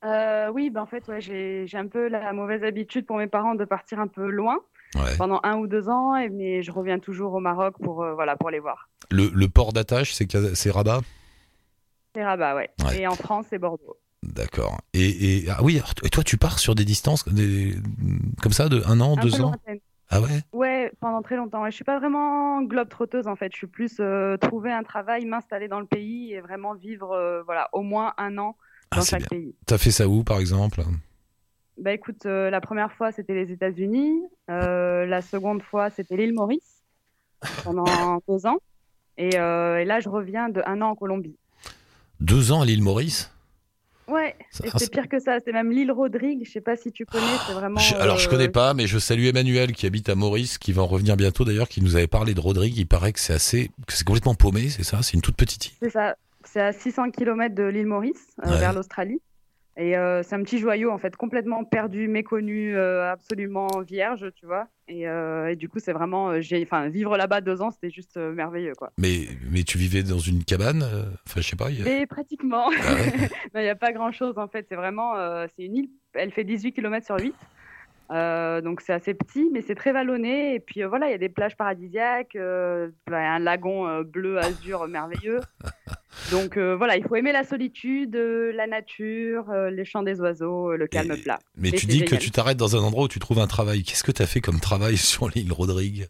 Euh, 0.05 0.49
oui, 0.53 0.69
ben 0.69 0.81
en 0.81 0.85
fait, 0.85 1.05
ouais, 1.09 1.19
j'ai 1.19 1.67
un 1.73 1.88
peu 1.88 2.07
la 2.07 2.31
mauvaise 2.31 2.63
habitude 2.63 3.05
pour 3.05 3.17
mes 3.17 3.27
parents 3.27 3.55
de 3.55 3.65
partir 3.65 3.99
un 3.99 4.07
peu 4.07 4.29
loin 4.29 4.57
Ouais. 4.95 5.15
pendant 5.19 5.39
un 5.43 5.57
ou 5.57 5.67
deux 5.67 5.88
ans, 5.88 6.15
et, 6.15 6.29
mais 6.29 6.63
je 6.63 6.71
reviens 6.71 6.97
toujours 6.97 7.33
au 7.33 7.39
Maroc 7.39 7.75
pour, 7.83 8.01
euh, 8.01 8.15
voilà, 8.15 8.35
pour 8.35 8.49
les 8.49 8.57
voir. 8.57 8.89
Le, 9.11 9.29
le 9.31 9.47
port 9.47 9.71
d'attache, 9.71 10.13
c'est 10.13 10.71
Rabat? 10.71 11.01
C'est 12.15 12.23
Rabat, 12.23 12.55
ouais. 12.55 12.71
Ouais. 12.83 13.01
Et 13.01 13.07
en 13.07 13.13
France, 13.13 13.45
c'est 13.51 13.59
Bordeaux. 13.59 13.97
D'accord. 14.23 14.81
Et, 14.93 15.43
et- 15.45 15.49
ah 15.49 15.63
oui, 15.63 15.81
et 16.03 16.09
toi, 16.09 16.23
tu 16.23 16.38
pars 16.38 16.59
sur 16.59 16.75
des 16.75 16.85
distances 16.85 17.27
des- 17.27 17.75
comme 18.41 18.51
ça, 18.51 18.67
de 18.69 18.81
un 18.85 18.99
an, 18.99 19.13
Un 19.17 19.21
deux 19.21 19.35
ans? 19.41 19.51
lointaine. 19.51 19.79
Ah 20.09 20.21
ouais? 20.21 20.41
Ouais, 20.51 20.91
pendant 20.99 21.21
très 21.21 21.35
longtemps. 21.38 21.61
Ouais, 21.61 21.71
je 21.71 21.75
suis 21.75 21.85
pas 21.85 21.99
vraiment 21.99 22.61
globe-trotteuse 22.63 23.27
en 23.27 23.35
fait. 23.35 23.51
Je 23.53 23.57
suis 23.57 23.67
plus 23.67 23.97
euh, 23.99 24.35
trouver 24.38 24.71
un 24.71 24.83
travail, 24.83 25.25
m'installer 25.25 25.67
dans 25.67 25.79
le 25.79 25.85
pays 25.85 26.33
et 26.33 26.41
vraiment 26.41 26.73
vivre, 26.73 27.11
euh, 27.11 27.43
voilà, 27.43 27.69
au 27.73 27.81
moins 27.81 28.13
un 28.17 28.38
an 28.39 28.57
Ah, 28.91 28.97
dans 28.97 29.03
chaque 29.03 29.29
pays. 29.29 29.55
T'as 29.67 29.77
fait 29.77 29.91
ça 29.91 30.07
où, 30.07 30.23
par 30.23 30.39
exemple? 30.39 30.81
Bah 31.77 31.93
écoute, 31.93 32.25
euh, 32.25 32.49
la 32.49 32.59
première 32.59 32.91
fois 32.91 33.11
c'était 33.13 33.35
les 33.35 33.51
États-Unis, 33.53 34.19
euh, 34.49 35.05
la 35.05 35.21
seconde 35.21 35.61
fois 35.63 35.89
c'était 35.91 36.17
l'île 36.17 36.33
Maurice 36.33 36.83
pendant 37.63 38.19
deux 38.27 38.45
ans, 38.47 38.57
et, 39.17 39.35
et 39.35 39.85
là 39.85 39.99
je 40.01 40.09
reviens 40.09 40.49
de 40.49 40.61
un 40.65 40.81
an 40.81 40.89
en 40.89 40.95
Colombie. 40.95 41.38
Deux 42.19 42.51
ans 42.51 42.61
à 42.61 42.65
l'île 42.65 42.81
Maurice? 42.83 43.31
Ouais, 44.10 44.36
c'est 44.51 44.92
pire 44.92 45.08
que 45.08 45.20
ça. 45.20 45.38
C'est 45.46 45.51
même 45.51 45.72
l'île 45.72 45.92
Rodrigue. 45.92 46.44
Je 46.46 46.51
sais 46.51 46.62
pas 46.62 46.75
si 46.75 46.92
tu 46.92 47.06
connais. 47.06 47.25
C'est 47.48 47.54
vraiment. 47.54 47.80
Je- 47.80 47.96
alors, 47.96 48.18
je 48.18 48.28
euh, 48.28 48.32
connais 48.32 48.50
pas, 48.50 48.74
mais 48.74 48.88
je 48.88 48.98
salue 49.00 49.25
Emmanuel 49.25 49.72
qui 49.74 49.86
habite 49.86 50.10
à 50.10 50.16
Maurice, 50.16 50.58
qui 50.58 50.72
va 50.74 50.82
en 50.82 50.88
revenir 50.88 51.16
bientôt 51.18 51.46
d'ailleurs, 51.46 51.70
qui 51.70 51.82
nous 51.82 51.96
avait 51.96 52.08
parlé 52.08 52.34
de 52.34 52.39
Rodrigue. 52.39 52.78
Il 52.78 52.88
paraît 52.88 53.13
que 53.13 53.20
c'est 53.20 53.34
assez, 53.34 53.70
que 53.88 53.94
c'est 53.94 54.06
complètement 54.06 54.36
paumé, 54.36 54.70
c'est 54.70 54.84
ça? 54.84 55.01
C'est 55.01 55.13
une 55.13 55.22
toute 55.22 55.36
petite 55.36 55.68
île? 55.68 55.74
C'est 55.82 55.89
ça. 55.92 56.16
C'est 56.46 56.62
à 56.62 56.72
600 56.72 57.12
km 57.12 57.54
de 57.54 57.63
l'île 57.63 57.86
Maurice, 57.86 58.28
euh, 58.46 58.50
Ouais. 58.51 58.58
vers 58.60 58.74
l'Australie. 58.74 59.22
Et 59.81 59.98
euh, 59.98 60.21
c'est 60.24 60.36
un 60.36 60.43
petit 60.43 60.59
joyau, 60.59 60.91
en 60.91 60.98
fait, 60.98 61.15
complètement 61.15 61.63
perdu, 61.63 62.07
méconnu, 62.09 62.75
euh, 62.75 63.09
absolument 63.12 63.67
vierge, 63.81 64.27
tu 64.36 64.45
vois. 64.45 64.67
Et, 64.89 65.07
euh, 65.07 65.48
et 65.48 65.55
du 65.55 65.69
coup, 65.69 65.79
c'est 65.79 65.93
vraiment. 65.93 66.33
enfin, 66.63 66.89
vivre 66.89 67.15
là-bas 67.15 67.39
deux 67.39 67.62
ans, 67.62 67.71
c'était 67.71 67.89
juste 67.89 68.17
merveilleux, 68.17 68.74
quoi. 68.77 68.91
Mais, 68.98 69.21
mais 69.50 69.63
tu 69.63 69.77
vivais 69.77 70.03
dans 70.03 70.17
une 70.19 70.43
cabane 70.43 70.83
Enfin, 71.25 71.39
je 71.41 71.48
sais 71.48 71.55
pas. 71.55 71.69
il 71.71 71.79
y 71.79 71.88
a- 71.89 72.01
Et 72.01 72.05
pratiquement. 72.07 72.69
Ah 72.69 72.93
ouais 72.93 73.29
Il 73.55 73.62
n'y 73.62 73.69
a 73.69 73.75
pas 73.75 73.93
grand-chose, 73.93 74.38
en 74.38 74.48
fait. 74.50 74.65
C'est 74.67 74.75
vraiment. 74.75 75.13
c'est 75.55 75.63
une 75.63 75.77
île. 75.77 75.89
Elle 76.13 76.31
fait 76.31 76.43
18 76.43 76.74
km 76.74 77.05
sur 77.05 77.17
8. 77.17 77.33
Euh, 78.12 78.59
donc 78.62 78.81
c'est 78.81 78.93
assez 78.93 79.13
petit, 79.13 79.50
mais 79.53 79.62
c'est 79.62 79.75
très 79.75 79.91
vallonné. 79.91 80.55
Et 80.55 80.59
puis 80.59 80.81
euh, 80.83 80.88
voilà, 80.88 81.07
il 81.07 81.12
y 81.12 81.13
a 81.15 81.19
des 81.19 81.29
plages 81.29 81.55
paradisiaques, 81.55 82.36
euh, 82.36 82.89
bah, 83.07 83.19
un 83.19 83.38
lagon 83.39 84.01
bleu 84.01 84.39
azur 84.39 84.88
merveilleux. 84.88 85.39
Donc 86.32 86.58
euh, 86.58 86.75
voilà, 86.75 86.98
il 86.98 87.04
faut 87.04 87.16
aimer 87.16 87.32
la 87.32 87.44
solitude, 87.44 88.16
euh, 88.16 88.51
la 88.54 88.68
nature, 88.68 89.50
euh, 89.51 89.70
les 89.70 89.86
chants 89.86 90.04
des 90.04 90.20
oiseaux, 90.20 90.75
le 90.75 90.88
calme 90.88 91.12
Et- 91.13 91.22
plat. 91.22 91.39
Mais 91.56 91.70
Et 91.70 91.72
tu 91.74 91.86
dis 91.86 92.06
que 92.06 92.16
tu 92.16 92.32
t'arrêtes 92.32 92.58
dans 92.58 92.75
un 92.75 92.80
endroit 92.80 93.06
où 93.06 93.08
tu 93.08 93.20
trouves 93.20 93.39
un 93.39 93.48
travail. 93.48 93.84
Qu'est-ce 93.84 94.04
que 94.04 94.12
tu 94.12 94.22
as 94.22 94.25
fait 94.28 94.42
comme 94.42 94.60
travail 94.60 94.98
sur 94.98 95.30
l'île 95.30 95.51
Rodrigue? 95.54 96.08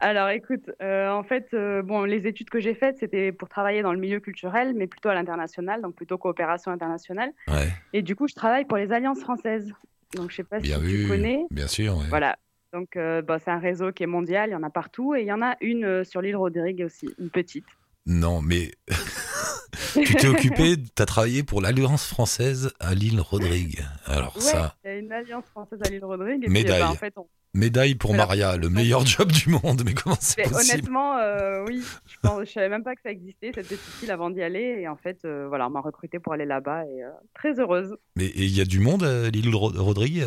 Alors 0.00 0.28
écoute, 0.28 0.70
en 0.80 1.22
fait, 1.22 1.48
bon, 1.84 2.04
les 2.04 2.26
études 2.26 2.50
que 2.50 2.60
j'ai 2.60 2.74
faites, 2.74 2.98
c'était 2.98 3.32
pour 3.32 3.48
travailler 3.48 3.82
dans 3.82 3.92
le 3.92 3.98
milieu 3.98 4.20
culturel, 4.20 4.74
mais 4.76 4.86
plutôt 4.86 5.08
à 5.08 5.14
l'international, 5.14 5.80
donc 5.80 5.94
plutôt 5.94 6.18
coopération 6.18 6.70
internationale. 6.70 7.30
Ouais, 7.48 7.68
Et 7.94 8.02
du 8.02 8.14
coup, 8.14 8.28
je 8.28 8.34
travaille 8.34 8.64
pour 8.66 8.76
les 8.76 8.92
Alliances 8.92 9.20
françaises. 9.20 9.72
Donc 10.14 10.30
je 10.30 10.36
sais 10.36 10.44
pas 10.44 10.58
bien 10.60 10.76
si 10.78 10.82
vu. 10.84 11.02
tu 11.04 11.08
connais. 11.08 11.46
Bien 11.50 11.66
sûr. 11.66 11.96
ouais. 11.96 12.04
Voilà. 12.10 12.36
Donc, 12.72 12.96
euh, 12.96 13.22
bah, 13.22 13.38
c'est 13.42 13.50
un 13.50 13.58
réseau 13.58 13.90
qui 13.92 14.02
est 14.02 14.06
mondial, 14.08 14.50
il 14.50 14.52
y 14.52 14.56
en 14.56 14.62
a 14.62 14.68
partout, 14.70 15.14
et 15.14 15.22
il 15.22 15.26
y 15.26 15.32
en 15.32 15.40
a 15.40 15.56
une 15.62 15.84
euh, 15.84 16.04
sur 16.04 16.20
l'île 16.20 16.36
Rodrigue 16.36 16.82
aussi, 16.84 17.08
une 17.18 17.30
petite. 17.30 17.64
Non, 18.06 18.40
mais 18.40 18.72
tu 19.94 20.14
t'es 20.14 20.28
occupé, 20.28 20.76
tu 20.76 21.02
as 21.02 21.06
travaillé 21.06 21.42
pour 21.42 21.60
l'Alliance 21.60 22.06
française 22.06 22.72
à 22.80 22.94
l'île 22.94 23.20
Rodrigue. 23.20 23.84
Alors 24.06 24.36
Ouais, 24.36 24.42
ça, 24.42 24.76
il 24.84 24.88
y 24.88 24.94
a 24.94 24.96
une 24.98 25.12
alliance 25.12 25.44
française 25.50 25.80
à 25.84 25.88
l'île 25.88 26.04
Rodrigue. 26.04 26.44
Et 26.44 26.48
Médaille. 26.48 26.74
Puis, 26.80 26.88
bah, 26.88 26.90
en 26.90 26.94
fait, 26.94 27.12
on- 27.16 27.26
médaille 27.54 27.94
pour 27.94 28.10
Voilà. 28.10 28.26
Maria, 28.26 28.56
le 28.58 28.68
meilleur 28.68 29.04
job 29.06 29.32
du 29.32 29.48
monde. 29.48 29.82
Mais 29.84 29.94
comment 29.94 30.16
c'est 30.20 30.42
possible 30.42 30.72
honnêtement, 30.72 31.16
euh, 31.18 31.64
oui, 31.66 31.82
je 32.06 32.44
je 32.44 32.52
savais 32.52 32.68
même 32.68 32.84
pas 32.84 32.94
que 32.94 33.00
ça 33.02 33.10
existait 33.10 33.50
cette 33.54 33.66
petite 33.68 34.02
île 34.02 34.10
avant 34.10 34.30
d'y 34.30 34.42
aller, 34.42 34.76
et 34.80 34.88
en 34.88 34.96
fait, 34.96 35.18
euh, 35.24 35.46
voilà, 35.48 35.66
on 35.66 35.70
m'a 35.70 35.80
recrutée 35.80 36.18
pour 36.20 36.32
aller 36.34 36.44
là-bas, 36.44 36.84
et 36.84 37.02
euh, 37.02 37.08
très 37.34 37.58
heureuse. 37.58 37.96
Mais 38.14 38.30
il 38.36 38.54
y 38.54 38.60
a 38.60 38.64
du 38.66 38.78
monde 38.78 39.02
à 39.04 39.30
l'île 39.30 39.54
Ro- 39.54 39.72
Rodrigue? 39.74 40.26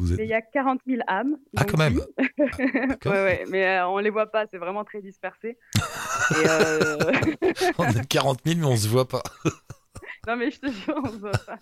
Vous 0.00 0.14
Mais 0.16 0.22
êtes... 0.22 0.28
il 0.28 0.30
y 0.30 0.34
a 0.34 0.40
40 0.40 0.80
000 0.86 1.02
âmes. 1.06 1.36
Ah, 1.56 1.64
quand 1.64 1.76
même 1.76 2.00
ouais, 2.38 2.96
ouais, 3.04 3.44
mais 3.50 3.66
euh, 3.66 3.88
on 3.88 3.98
les 3.98 4.08
voit 4.08 4.30
pas, 4.30 4.46
c'est 4.50 4.56
vraiment 4.56 4.82
très 4.82 5.02
dispersé. 5.02 5.58
et, 6.30 6.48
euh, 6.48 6.96
On 7.78 7.84
est 7.84 8.08
40 8.08 8.40
000, 8.46 8.58
mais 8.58 8.66
on 8.66 8.76
se 8.76 8.88
voit 8.88 9.06
pas. 9.06 9.22
Non, 10.28 10.36
mais 10.36 10.50
je 10.50 10.60
te 10.60 10.66
jure, 10.66 11.00
on 11.02 11.08
se 11.08 11.16
voit 11.16 11.30
pas. 11.30 11.58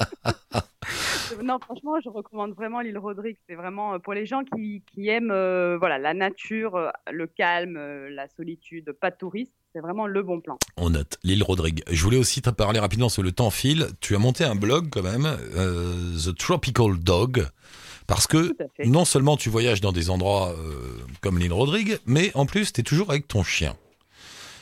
non, 1.45 1.61
franchement, 1.61 2.01
je 2.03 2.09
recommande 2.09 2.55
vraiment 2.55 2.81
l'île 2.81 2.99
Rodrigue. 2.99 3.37
C'est 3.49 3.55
vraiment 3.55 3.95
euh, 3.95 3.99
pour 4.01 4.15
les 4.15 4.27
gens 4.27 4.43
qui, 4.43 4.83
qui 4.93 5.09
aiment 5.09 5.31
euh, 5.31 5.79
voilà, 5.79 5.97
la 5.99 6.13
nature, 6.13 6.91
le 7.09 7.27
calme, 7.29 7.79
la 8.09 8.27
solitude, 8.27 8.91
pas 9.01 9.13
de 9.13 9.17
touristes. 9.17 9.55
C'est 9.73 9.81
vraiment 9.81 10.09
le 10.09 10.25
bon 10.25 10.41
plan. 10.41 10.59
On 10.77 10.91
note 10.91 11.19
l'île 11.23 11.45
Rodrigue. 11.45 11.85
Je 11.89 12.03
voulais 12.03 12.17
aussi 12.17 12.43
te 12.43 12.51
parler 12.51 12.81
rapidement 12.81 13.09
sur 13.09 13.23
le 13.23 13.31
temps 13.31 13.51
file. 13.51 13.87
Tu 14.01 14.17
as 14.17 14.19
monté 14.19 14.43
un 14.43 14.57
blog 14.57 14.89
quand 14.91 15.05
même, 15.05 15.29
The 16.17 16.37
Tropical 16.37 16.99
Dog, 16.99 17.47
parce 18.09 18.27
que 18.27 18.57
non 18.85 19.05
seulement 19.05 19.37
tu 19.37 19.51
voyages 19.51 19.81
dans 19.81 19.93
des 19.93 20.11
endroits 20.11 20.51
euh, 20.51 20.99
comme 21.21 21.39
l'île 21.39 21.53
Rodrigue, 21.53 21.99
mais 22.07 22.33
en 22.35 22.47
plus 22.47 22.73
tu 22.73 22.81
es 22.81 22.83
toujours 22.83 23.11
avec 23.11 23.29
ton 23.29 23.45
chien. 23.45 23.77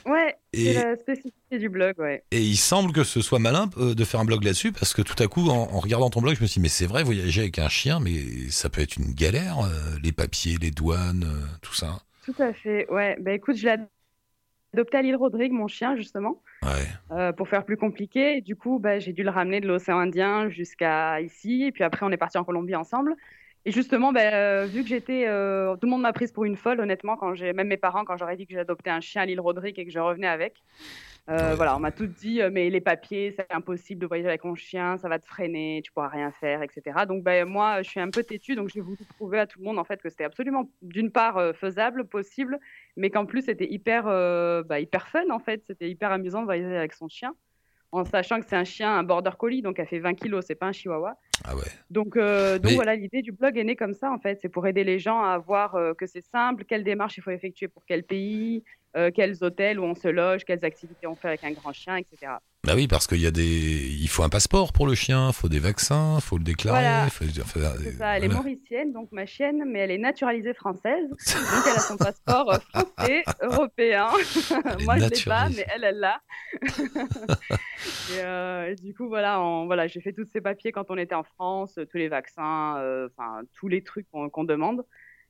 Ouais, 0.05 0.37
c'est 0.53 0.75
la 0.75 0.97
spécificité 0.97 1.59
du 1.59 1.69
blog, 1.69 1.95
ouais. 1.99 2.23
Et 2.31 2.41
il 2.41 2.57
semble 2.57 2.93
que 2.93 3.03
ce 3.03 3.21
soit 3.21 3.41
malin 3.41 3.71
euh, 3.79 3.95
de 3.95 4.05
faire 4.05 4.21
un 4.21 4.25
blog 4.25 4.45
là-dessus, 4.45 4.71
parce 4.71 4.95
que 4.95 5.03
tout 5.03 5.21
à 5.21 5.27
coup, 5.27 5.49
en, 5.49 5.69
en 5.73 5.81
regardant 5.81 6.11
ton 6.11 6.21
blog, 6.21 6.37
je 6.37 6.43
me 6.43 6.47
suis 6.47 6.61
dit, 6.61 6.63
mais 6.63 6.69
c'est 6.69 6.87
vrai, 6.87 7.03
voyager 7.03 7.41
avec 7.41 7.59
un 7.59 7.69
chien, 7.69 7.99
mais 7.99 8.51
ça 8.51 8.69
peut 8.69 8.83
être 8.83 8.97
une 8.97 9.15
galère, 9.15 9.59
euh, 9.65 9.99
les 10.05 10.13
papiers, 10.13 10.59
les 10.61 10.71
douanes, 10.71 11.27
tout 11.61 11.75
ça. 11.75 12.03
Tout 12.25 12.41
à 12.41 12.53
fait, 12.53 12.89
ouais. 12.91 13.17
Bah 13.21 13.33
écoute, 13.33 13.57
je 13.57 13.65
l'ai 13.65 13.77
adopté 14.77 14.99
à 14.99 15.03
l'île 15.03 15.17
Rodrigue, 15.17 15.53
mon 15.53 15.69
chien, 15.69 15.97
justement, 15.97 16.43
Ouais. 16.63 17.17
euh, 17.17 17.33
pour 17.33 17.49
faire 17.49 17.65
plus 17.65 17.77
compliqué. 17.79 18.37
Et 18.37 18.41
du 18.43 18.57
coup, 18.57 18.79
bah, 18.79 18.99
j'ai 18.99 19.13
dû 19.13 19.23
le 19.23 19.31
ramener 19.31 19.61
de 19.61 19.67
l'océan 19.67 19.99
Indien 19.99 20.49
jusqu'à 20.51 21.21
ici. 21.21 21.65
Et 21.65 21.73
puis 21.73 21.83
après, 21.83 22.05
on 22.05 22.11
est 22.13 22.17
parti 22.19 22.37
en 22.39 22.45
Colombie 22.45 22.75
ensemble. 22.77 23.15
Et 23.65 23.73
justement, 23.73 24.13
bah, 24.13 24.21
euh, 24.33 24.67
vu 24.67 24.83
que 24.83 24.89
j'étais. 24.89 25.25
euh, 25.27 25.75
tout 25.75 25.87
le 25.87 25.91
monde 25.91 26.03
m'a 26.03 26.13
prise 26.13 26.31
pour 26.31 26.45
une 26.45 26.57
folle, 26.57 26.79
honnêtement, 26.81 27.17
quand 27.17 27.35
j'ai, 27.35 27.53
même 27.53 27.69
mes 27.69 27.77
parents, 27.77 28.05
quand 28.05 28.17
j'aurais 28.17 28.37
dit 28.37 28.47
que 28.47 28.55
j'adoptais 28.55 28.91
un 28.91 29.01
chien 29.01 29.23
à 29.23 29.27
l'île 29.27 29.41
Rodrigue 29.41 29.79
et 29.79 29.85
que 29.85 29.91
je 29.91 29.99
revenais 29.99 30.29
avec. 30.29 30.63
Euh, 31.29 31.55
Ouais. 31.55 31.57
Voilà, 31.57 31.77
on 31.77 31.81
m'a 31.81 31.91
tout 31.91 32.07
dit, 32.07 32.41
euh, 32.41 32.51
mais 32.53 32.71
les 32.71 32.81
papiers, 32.81 33.33
c'est 33.37 33.51
impossible 33.53 34.01
de 34.01 34.07
voyager 34.07 34.29
avec 34.29 34.45
mon 34.45 34.55
chien, 34.55 34.97
ça 34.97 35.09
va 35.09 35.19
te 35.19 35.27
freiner, 35.27 35.81
tu 35.85 35.91
pourras 35.91 36.07
rien 36.09 36.31
faire, 36.31 36.63
etc. 36.63 37.05
Donc, 37.05 37.25
bah, 37.25 37.45
moi, 37.45 37.83
je 37.83 37.91
suis 37.91 37.99
un 38.01 38.11
peu 38.11 38.23
têtue, 38.23 38.55
donc 38.55 38.69
j'ai 38.69 38.81
voulu 38.81 39.05
prouver 39.17 39.41
à 39.41 39.47
tout 39.49 39.59
le 39.59 39.65
monde, 39.65 39.79
en 39.81 39.85
fait, 39.85 40.01
que 40.01 40.09
c'était 40.09 40.23
absolument, 40.25 40.71
d'une 40.83 41.11
part, 41.11 41.37
euh, 41.39 41.53
faisable, 41.53 42.07
possible, 42.07 42.61
mais 42.97 43.11
qu'en 43.11 43.27
plus, 43.27 43.43
c'était 43.43 43.69
hyper, 43.69 44.07
euh, 44.07 44.63
bah, 44.63 44.79
hyper 44.79 45.09
fun, 45.09 45.29
en 45.31 45.41
fait. 45.41 45.65
C'était 45.67 45.91
hyper 45.91 46.13
amusant 46.13 46.41
de 46.41 46.45
voyager 46.47 46.77
avec 46.77 46.93
son 46.93 47.09
chien, 47.09 47.35
en 47.97 48.05
sachant 48.05 48.41
que 48.41 48.47
c'est 48.47 48.57
un 48.57 48.65
chien, 48.65 48.97
un 48.97 49.03
border 49.03 49.31
collie, 49.39 49.63
donc 49.63 49.79
elle 49.79 49.87
fait 49.87 49.99
20 49.99 50.15
kilos, 50.15 50.45
c'est 50.47 50.55
pas 50.55 50.67
un 50.67 50.73
chihuahua. 50.73 51.17
Ah 51.45 51.55
ouais. 51.55 51.63
Donc, 51.91 52.17
euh, 52.17 52.59
donc 52.59 52.71
Mais- 52.71 52.77
voilà, 52.77 52.97
l'idée 52.97 53.23
du 53.23 53.33
blog 53.33 53.57
est 53.59 53.65
née 53.65 53.77
comme 53.77 53.95
ça, 53.95 54.11
en 54.11 54.19
fait. 54.19 54.39
C'est 54.41 54.49
pour 54.49 54.67
aider 54.67 54.85
les 54.85 54.99
gens 54.99 55.23
à 55.23 55.39
voir 55.39 55.75
euh, 55.75 55.95
que 55.95 56.07
c'est 56.07 56.25
simple, 56.25 56.65
quelles 56.65 56.85
démarches 56.85 57.17
il 57.19 57.23
faut 57.23 57.31
effectuer 57.31 57.69
pour 57.69 57.85
quel 57.87 58.03
pays, 58.03 58.65
euh, 58.97 59.11
quels 59.15 59.43
hôtels 59.45 59.79
où 59.79 59.85
on 59.85 59.95
se 59.95 60.09
loge, 60.09 60.45
quelles 60.45 60.65
activités 60.65 61.07
on 61.07 61.15
fait 61.15 61.29
avec 61.29 61.45
un 61.45 61.53
grand 61.53 61.73
chien, 61.73 61.97
etc. 61.97 62.33
Bah 62.67 62.73
oui, 62.75 62.89
parce 62.89 63.07
qu'il 63.07 63.21
y 63.21 63.27
a 63.27 63.31
des, 63.31 63.45
il 63.45 64.09
faut 64.09 64.25
un 64.25 64.29
passeport 64.29 64.73
pour 64.73 64.89
le 64.89 64.95
chien, 64.97 65.29
il 65.29 65.33
faut 65.33 65.49
des 65.49 65.61
vaccins, 65.61 66.17
il 66.17 66.21
faut 66.21 66.37
le 66.37 66.43
déclarer. 66.43 66.81
Voilà. 66.81 67.07
faut- 67.11 67.25
enfin, 67.25 67.61
C'est 67.81 67.89
euh, 67.89 67.93
ça, 67.99 68.17
elle 68.17 68.25
est 68.25 68.29
mauricienne, 68.29 68.93
donc 68.93 69.09
ma 69.13 69.25
chienne, 69.25 69.63
mais 69.67 69.79
elle 69.79 69.93
est 69.93 69.99
naturalisée 69.99 70.53
française. 70.53 71.09
Donc 71.11 71.65
elle 71.65 71.77
a 71.77 71.79
son 71.81 71.97
passeport 71.97 72.53
euh, 72.53 72.59
français, 72.75 73.23
européen. 73.43 74.09
Moi, 74.85 74.99
je 74.99 75.05
l'ai 75.09 75.23
pas, 75.25 75.49
mais 75.49 75.65
elle, 75.75 75.85
elle 75.85 75.99
l'a. 76.01 76.21
et, 78.13 78.21
euh, 78.21 78.73
et 78.73 78.75
du 78.77 78.95
coup, 78.95 79.07
voilà, 79.09 79.41
on- 79.41 79.67
voilà 79.67 79.87
j'ai 79.87 80.01
fait 80.01 80.13
tous 80.13 80.25
ces 80.33 80.41
papiers 80.41 80.73
quand 80.73 80.91
on 80.91 80.97
était 80.99 81.15
en 81.15 81.23
France, 81.25 81.79
tous 81.91 81.99
les 81.99 82.09
vaccins, 82.09 82.77
euh, 82.79 83.09
enfin 83.17 83.43
tous 83.55 83.69
les 83.69 83.83
trucs 83.83 84.07
qu'on 84.11 84.45
demande. 84.45 84.83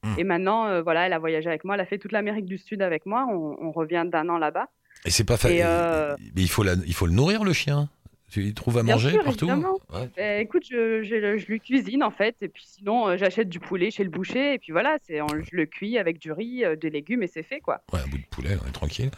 Hmm. 0.02 0.14
Et 0.18 0.24
maintenant, 0.24 0.66
euh, 0.68 0.82
voilà, 0.82 1.06
elle 1.06 1.12
a 1.12 1.18
voyagé 1.18 1.48
avec 1.48 1.64
moi, 1.64 1.74
elle 1.74 1.80
a 1.80 1.86
fait 1.86 1.98
toute 1.98 2.12
l'Amérique 2.12 2.46
du 2.46 2.58
Sud 2.58 2.80
avec 2.82 3.04
moi. 3.06 3.26
On, 3.30 3.56
on 3.60 3.72
revient 3.72 4.04
d'un 4.10 4.28
an 4.30 4.38
là-bas. 4.38 4.68
Et 5.06 5.10
c'est 5.10 5.24
pas 5.24 5.36
facile. 5.36 5.62
euh, 5.64 6.14
Mais 6.34 6.42
il 6.42 6.48
faut, 6.50 6.62
la- 6.62 6.74
il 6.86 6.94
faut 6.94 7.06
le 7.06 7.12
nourrir 7.12 7.44
le 7.44 7.52
chien. 7.52 7.88
Tu 8.28 8.42
y 8.44 8.52
trouves 8.54 8.76
à 8.76 8.82
Bien 8.82 8.94
manger 8.96 9.10
sûr, 9.12 9.22
partout? 9.22 9.46
Ouais. 9.46 10.10
Euh, 10.18 10.40
écoute, 10.40 10.64
je, 10.68 11.02
je- 11.04 11.38
je 11.38 11.46
lui 11.46 11.60
cuisine 11.60 12.02
en 12.02 12.10
fait, 12.10 12.34
et 12.42 12.48
puis 12.48 12.64
sinon 12.66 13.06
euh, 13.08 13.16
j'achète 13.16 13.48
du 13.48 13.60
poulet 13.60 13.92
chez 13.92 14.02
le 14.02 14.10
boucher, 14.10 14.54
et 14.54 14.58
puis 14.58 14.72
voilà, 14.72 14.96
c'est 15.06 15.20
on- 15.22 15.28
je 15.28 15.54
le 15.56 15.64
cuis 15.64 15.96
avec 15.96 16.18
du 16.18 16.32
riz, 16.32 16.64
euh, 16.64 16.74
des 16.74 16.90
légumes, 16.90 17.22
et 17.22 17.28
c'est 17.28 17.44
fait 17.44 17.60
quoi. 17.60 17.82
Ouais, 17.92 18.00
un 18.04 18.08
bout 18.08 18.18
de 18.18 18.24
poulet, 18.28 18.50
ouais, 18.50 18.70
tranquille. 18.72 19.10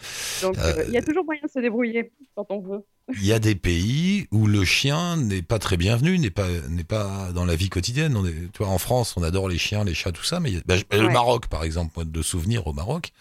Donc 0.43 0.59
euh, 0.59 0.85
il 0.87 0.93
y 0.93 0.99
a 0.99 1.03
toujours 1.03 1.25
moyen 1.25 1.41
de 1.43 1.49
se 1.51 1.59
débrouiller 1.59 2.13
quand 2.37 2.47
on 2.51 2.61
veut. 2.61 2.85
Il 3.15 3.25
y 3.25 3.33
a 3.33 3.39
des 3.39 3.55
pays 3.55 4.27
où 4.31 4.47
le 4.47 4.63
chien 4.67 5.17
n'est 5.17 5.43
pas 5.43 5.59
très 5.59 5.79
bienvenu, 5.79 6.19
n'est 6.19 6.31
pas, 6.31 6.47
n'est 6.69 6.85
pas 6.85 7.33
dans 7.33 7.47
la 7.47 7.57
vie 7.57 7.71
quotidienne. 7.71 8.15
On 8.15 8.27
est, 8.27 8.53
tu 8.53 8.59
vois, 8.59 8.69
en 8.69 8.79
France, 8.79 9.17
on 9.17 9.23
adore 9.23 9.49
les 9.49 9.57
chiens, 9.59 9.85
les 9.85 9.95
chats, 9.95 10.13
tout 10.13 10.23
ça, 10.25 10.39
mais 10.39 10.55
a- 10.57 10.61
bah, 10.67 10.75
le. 10.93 11.09
Maroc, 11.09 11.47
par 11.49 11.65
exemple, 11.65 11.93
moi, 11.97 12.05
de 12.05 12.23
souvenirs 12.23 12.67
au 12.67 12.75
Maroc, 12.75 13.13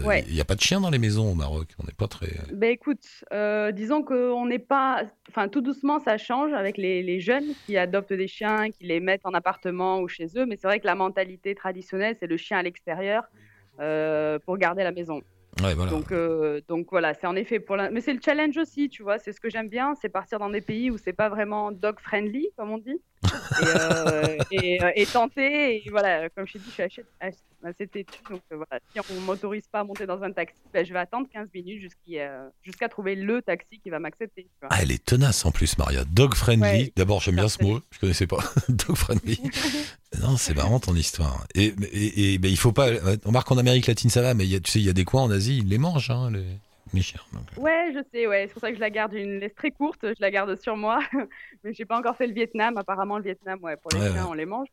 Il 0.00 0.06
Ouais. 0.06 0.24
n'y 0.30 0.40
a 0.40 0.44
pas 0.44 0.54
de 0.54 0.60
chiens 0.60 0.80
dans 0.80 0.90
les 0.90 0.98
maisons 0.98 1.30
au 1.30 1.34
Maroc. 1.34 1.68
On 1.82 1.84
n'est 1.86 1.92
pas 1.92 2.06
très. 2.08 2.28
Ben 2.52 2.70
écoute, 2.70 3.04
euh, 3.32 3.72
disons 3.72 4.02
qu'on 4.02 4.46
n'est 4.46 4.58
pas, 4.58 5.02
enfin 5.28 5.48
tout 5.48 5.60
doucement 5.60 5.98
ça 6.00 6.18
change 6.18 6.52
avec 6.52 6.76
les, 6.78 7.02
les 7.02 7.20
jeunes 7.20 7.46
qui 7.66 7.76
adoptent 7.76 8.12
des 8.12 8.28
chiens, 8.28 8.70
qui 8.70 8.84
les 8.86 9.00
mettent 9.00 9.24
en 9.24 9.34
appartement 9.34 10.00
ou 10.00 10.08
chez 10.08 10.26
eux, 10.36 10.46
mais 10.46 10.56
c'est 10.56 10.66
vrai 10.66 10.80
que 10.80 10.86
la 10.86 10.94
mentalité 10.94 11.54
traditionnelle 11.54 12.16
c'est 12.18 12.26
le 12.26 12.36
chien 12.36 12.58
à 12.58 12.62
l'extérieur 12.62 13.24
euh, 13.80 14.38
pour 14.44 14.56
garder 14.58 14.82
la 14.84 14.92
maison. 14.92 15.20
Ouais, 15.62 15.72
voilà. 15.74 15.90
Donc, 15.90 16.12
euh, 16.12 16.60
donc 16.68 16.88
voilà, 16.90 17.14
c'est 17.14 17.26
en 17.26 17.34
effet 17.34 17.60
pour 17.60 17.76
la... 17.76 17.90
Mais 17.90 18.02
c'est 18.02 18.12
le 18.12 18.20
challenge 18.22 18.58
aussi, 18.58 18.90
tu 18.90 19.02
vois, 19.02 19.18
c'est 19.18 19.32
ce 19.32 19.40
que 19.40 19.48
j'aime 19.48 19.70
bien, 19.70 19.94
c'est 20.00 20.10
partir 20.10 20.38
dans 20.38 20.50
des 20.50 20.60
pays 20.60 20.90
où 20.90 20.98
c'est 20.98 21.14
pas 21.14 21.30
vraiment 21.30 21.72
dog 21.72 21.98
friendly, 21.98 22.48
comme 22.58 22.70
on 22.70 22.76
dit, 22.78 23.00
et, 23.24 23.64
euh, 23.66 24.36
et, 24.50 24.82
euh, 24.82 24.90
et 24.94 25.06
tenter, 25.06 25.86
et 25.86 25.90
voilà, 25.90 26.28
comme 26.30 26.46
je 26.46 26.54
t'ai 26.54 26.58
dit, 26.58 26.64
je 26.68 26.72
suis 26.72 26.82
assez, 26.82 27.04
assez- 27.20 27.38
assez 27.64 27.86
têtue, 27.86 28.20
donc 28.30 28.42
euh, 28.52 28.56
voilà, 28.56 28.80
si 28.92 29.00
on 29.10 29.20
m'autorise 29.22 29.64
pas 29.72 29.80
à 29.80 29.84
monter 29.84 30.06
dans 30.06 30.22
un 30.22 30.30
taxi, 30.30 30.56
ben, 30.72 30.84
je 30.86 30.92
vais 30.92 30.98
attendre 30.98 31.26
15 31.32 31.48
minutes 31.54 31.80
jusqu'à 31.80 32.50
jusqu'à 32.62 32.88
trouver 32.88 33.14
le 33.16 33.42
taxi 33.42 33.80
qui 33.82 33.90
va 33.90 33.98
m'accepter. 33.98 34.46
Ah, 34.70 34.78
elle 34.82 34.92
est 34.92 35.04
tenace 35.04 35.44
en 35.44 35.50
plus, 35.50 35.76
Maria. 35.78 36.04
Dog 36.04 36.34
friendly. 36.34 36.62
Ouais, 36.84 36.92
D'abord, 36.96 37.20
j'aime 37.20 37.36
bien 37.36 37.48
ce 37.48 37.62
mot. 37.62 37.80
Je 37.90 37.98
connaissais 37.98 38.26
pas. 38.26 38.38
Dog 38.68 38.96
friendly. 38.96 39.40
non, 40.22 40.36
c'est 40.36 40.54
marrant 40.54 40.78
ton 40.78 40.94
histoire. 40.94 41.46
Et, 41.54 41.74
et, 41.92 42.34
et 42.34 42.38
ben, 42.38 42.50
il 42.50 42.58
faut 42.58 42.72
pas. 42.72 42.88
On 43.24 43.28
remarque 43.28 43.48
qu'en 43.48 43.58
Amérique 43.58 43.86
latine, 43.86 44.10
ça 44.10 44.22
va, 44.22 44.34
mais 44.34 44.44
il 44.44 44.50
y 44.50 44.56
a, 44.56 44.60
tu 44.60 44.70
sais, 44.70 44.78
il 44.78 44.84
y 44.86 44.90
a 44.90 44.92
des 44.94 45.04
coins 45.04 45.22
en 45.22 45.30
Asie, 45.30 45.58
ils 45.58 45.68
les 45.68 45.78
mangent, 45.78 46.10
hein, 46.10 46.30
les, 46.30 46.44
chiens. 47.02 47.20
Donc, 47.32 47.42
euh, 47.56 47.60
Ouais, 47.60 47.92
je 47.94 48.00
sais, 48.12 48.26
ouais, 48.26 48.44
c'est 48.46 48.52
pour 48.52 48.60
ça 48.60 48.70
que 48.70 48.76
je 48.76 48.80
la 48.80 48.90
garde 48.90 49.12
une 49.14 49.38
laisse 49.40 49.54
très 49.54 49.70
courte, 49.70 50.00
je 50.02 50.20
la 50.20 50.30
garde 50.30 50.54
sur 50.60 50.76
moi, 50.76 51.00
mais 51.64 51.72
j'ai 51.74 51.84
pas 51.84 51.98
encore 51.98 52.16
fait 52.16 52.26
le 52.26 52.34
Vietnam, 52.34 52.76
apparemment 52.76 53.18
le 53.18 53.24
Vietnam, 53.24 53.58
ouais, 53.62 53.76
pour 53.76 53.90
les 53.92 54.00
chiens, 54.12 54.24
ouais. 54.24 54.30
on 54.30 54.34
les 54.34 54.46
mange. 54.46 54.68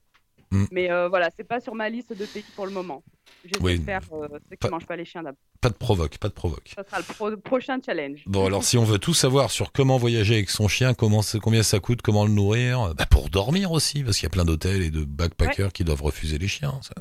Mm. 0.52 0.66
Mais 0.72 0.92
euh, 0.92 1.10
voilà, 1.10 1.30
c'est 1.36 1.44
pas 1.44 1.60
sur 1.60 1.74
ma 1.74 1.90
liste 1.90 2.14
de 2.16 2.26
pays 2.26 2.46
pour 2.56 2.66
le 2.68 2.72
moment. 2.72 3.04
J'essaie 3.44 3.60
Oui, 3.64 3.80
de 3.80 3.84
faire 3.84 4.02
euh, 4.14 4.28
ceux 4.32 4.52
qui 4.52 4.58
pas- 4.58 4.70
mangent 4.70 4.86
pas 4.86 4.96
les 4.96 5.04
chiens 5.04 5.24
d'abord. 5.24 5.40
pas 5.60 5.70
de 5.70 5.74
provoque, 5.74 6.18
pas 6.20 6.30
de 6.30 6.34
provoque. 6.34 6.72
Ça 6.76 6.84
sera 6.84 7.00
le 7.00 7.04
pro- 7.04 7.38
prochain 7.38 7.80
challenge. 7.84 8.22
Bon, 8.28 8.46
alors 8.46 8.64
si 8.64 8.78
on 8.78 8.84
veut 8.84 9.00
tout 9.00 9.14
savoir 9.16 9.50
sur 9.52 9.72
comment 9.72 9.98
voyager 9.98 10.36
avec 10.36 10.50
son 10.52 10.68
chien, 10.68 10.94
comment 10.94 11.22
combien 11.42 11.64
ça 11.64 11.80
coûte, 11.80 12.02
comment 12.04 12.26
le 12.26 12.32
nourrir, 12.32 12.94
bah, 12.96 13.06
pour 13.10 13.30
dormir 13.30 13.72
aussi, 13.72 14.04
parce 14.04 14.18
qu'il 14.18 14.26
y 14.26 14.28
a 14.28 14.30
plein 14.30 14.46
d'hôtels 14.46 14.84
et 14.84 14.92
de 14.92 15.04
backpackers 15.04 15.74
qui 15.74 15.84
doivent 15.84 16.04
refuser 16.04 16.38
les 16.38 16.48
chiens. 16.48 16.80
ça, 16.84 16.94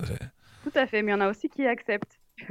Tout 0.64 0.72
à 0.74 0.86
fait, 0.86 1.02
mais 1.02 1.12
il 1.12 1.14
y 1.14 1.18
en 1.18 1.20
a 1.20 1.28
aussi 1.30 1.48
qui 1.50 1.64
acceptent. 1.66 2.18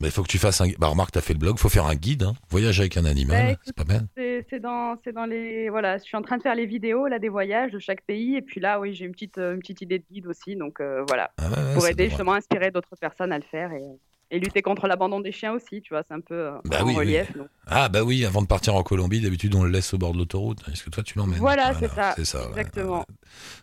Bah, 0.00 0.06
il 0.08 0.10
faut 0.10 0.22
que 0.22 0.28
tu 0.28 0.38
fasses 0.38 0.60
un. 0.62 0.68
Bah, 0.78 0.86
remarque, 0.86 1.12
t'as 1.12 1.20
fait 1.20 1.34
le 1.34 1.38
blog, 1.38 1.58
faut 1.58 1.68
faire 1.68 1.86
un 1.86 1.94
guide. 1.94 2.22
Hein. 2.22 2.32
Voyage 2.48 2.80
avec 2.80 2.96
un 2.96 3.04
animal, 3.04 3.52
Bah, 3.54 3.60
c'est 3.64 3.76
pas 3.76 3.84
mal. 3.84 4.06
C'est 4.48 4.58
dans, 4.60 4.96
dans 5.14 5.26
les. 5.26 5.68
Voilà, 5.68 5.98
je 5.98 6.04
suis 6.04 6.16
en 6.16 6.22
train 6.22 6.38
de 6.38 6.42
faire 6.42 6.54
les 6.54 6.64
vidéos 6.66 7.06
là 7.06 7.18
des 7.18 7.28
voyages 7.28 7.70
de 7.72 7.78
chaque 7.78 8.00
pays, 8.02 8.36
et 8.36 8.42
puis 8.42 8.60
là, 8.60 8.80
oui, 8.80 8.94
j'ai 8.94 9.04
une 9.04 9.12
petite, 9.12 9.36
euh, 9.38 9.52
une 9.54 9.60
petite 9.60 9.82
idée 9.82 9.98
de 9.98 10.04
guide 10.10 10.26
aussi, 10.26 10.56
donc 10.56 10.80
euh, 10.80 11.04
voilà, 11.06 11.30
Ah, 11.36 11.48
ouais, 11.50 11.74
pour 11.74 11.84
aider 11.86 11.94
devrait- 12.04 12.08
justement 12.08 12.32
à 12.32 12.36
inspirer 12.38 12.70
d'autres 12.70 12.96
personnes 12.98 13.32
à 13.32 13.38
le 13.38 13.44
faire 13.44 13.72
et, 13.72 13.82
et 14.30 14.38
lutter 14.38 14.62
contre 14.62 14.86
l'abandon 14.86 15.20
des 15.20 15.32
chiens 15.32 15.52
aussi, 15.52 15.82
tu 15.82 15.92
vois, 15.94 16.02
c'est 16.06 16.14
un 16.14 16.20
peu 16.20 16.34
euh, 16.34 16.52
Bah 16.64 16.78
en 16.82 16.86
oui, 16.86 16.92
oui. 16.96 16.96
relief. 16.96 17.32
Ah 17.66 17.88
bah 17.88 18.02
oui, 18.02 18.24
avant 18.24 18.42
de 18.42 18.46
partir 18.46 18.74
en 18.74 18.82
Colombie, 18.82 19.20
d'habitude 19.20 19.54
on 19.54 19.64
le 19.64 19.70
laisse 19.70 19.92
au 19.94 19.98
bord 19.98 20.12
de 20.12 20.18
l'autoroute. 20.18 20.60
Est-ce 20.72 20.84
que 20.84 20.90
toi 20.90 21.02
tu 21.02 21.18
l'emmènes? 21.18 21.38
Voilà, 21.38 21.72
c'est 21.74 21.88
ça, 21.88 22.14
exactement. 22.50 23.04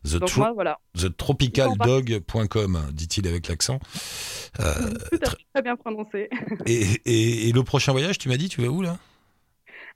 The, 0.03 0.19
Donc 0.19 0.35
moi, 0.37 0.51
voilà, 0.53 0.79
TheTropicalDog.com, 0.97 2.79
dit-il 2.93 3.27
avec 3.27 3.47
l'accent. 3.47 3.79
Euh, 4.59 4.73
fait, 5.19 5.19
très 5.53 5.61
bien 5.61 5.75
prononcé. 5.75 6.29
et, 6.65 6.81
et- 7.05 7.49
et 7.49 7.51
le 7.51 7.63
prochain 7.63 7.91
voyage, 7.91 8.17
tu 8.17 8.29
m'as 8.29 8.37
dit, 8.37 8.49
tu 8.49 8.61
vas 8.61 8.67
où 8.69 8.81
là? 8.81 8.97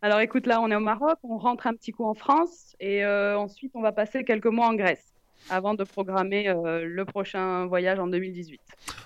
Alors 0.01 0.19
écoute, 0.19 0.47
là, 0.47 0.61
on 0.61 0.69
est 0.71 0.75
au 0.75 0.79
Maroc, 0.79 1.17
on 1.23 1.37
rentre 1.37 1.67
un 1.67 1.73
petit 1.73 1.91
coup 1.91 2.05
en 2.05 2.13
France, 2.15 2.75
et 2.79 3.03
euh, 3.05 3.37
ensuite, 3.37 3.71
on 3.75 3.81
va 3.81 3.91
passer 3.91 4.23
quelques 4.23 4.47
mois 4.47 4.67
en 4.67 4.73
Grèce, 4.73 5.10
avant 5.49 5.73
de 5.73 5.83
programmer 5.83 6.47
euh, 6.47 6.85
le 6.87 7.05
prochain 7.05 7.65
voyage 7.65 7.99
en 7.99 8.07
2018. 8.07 8.59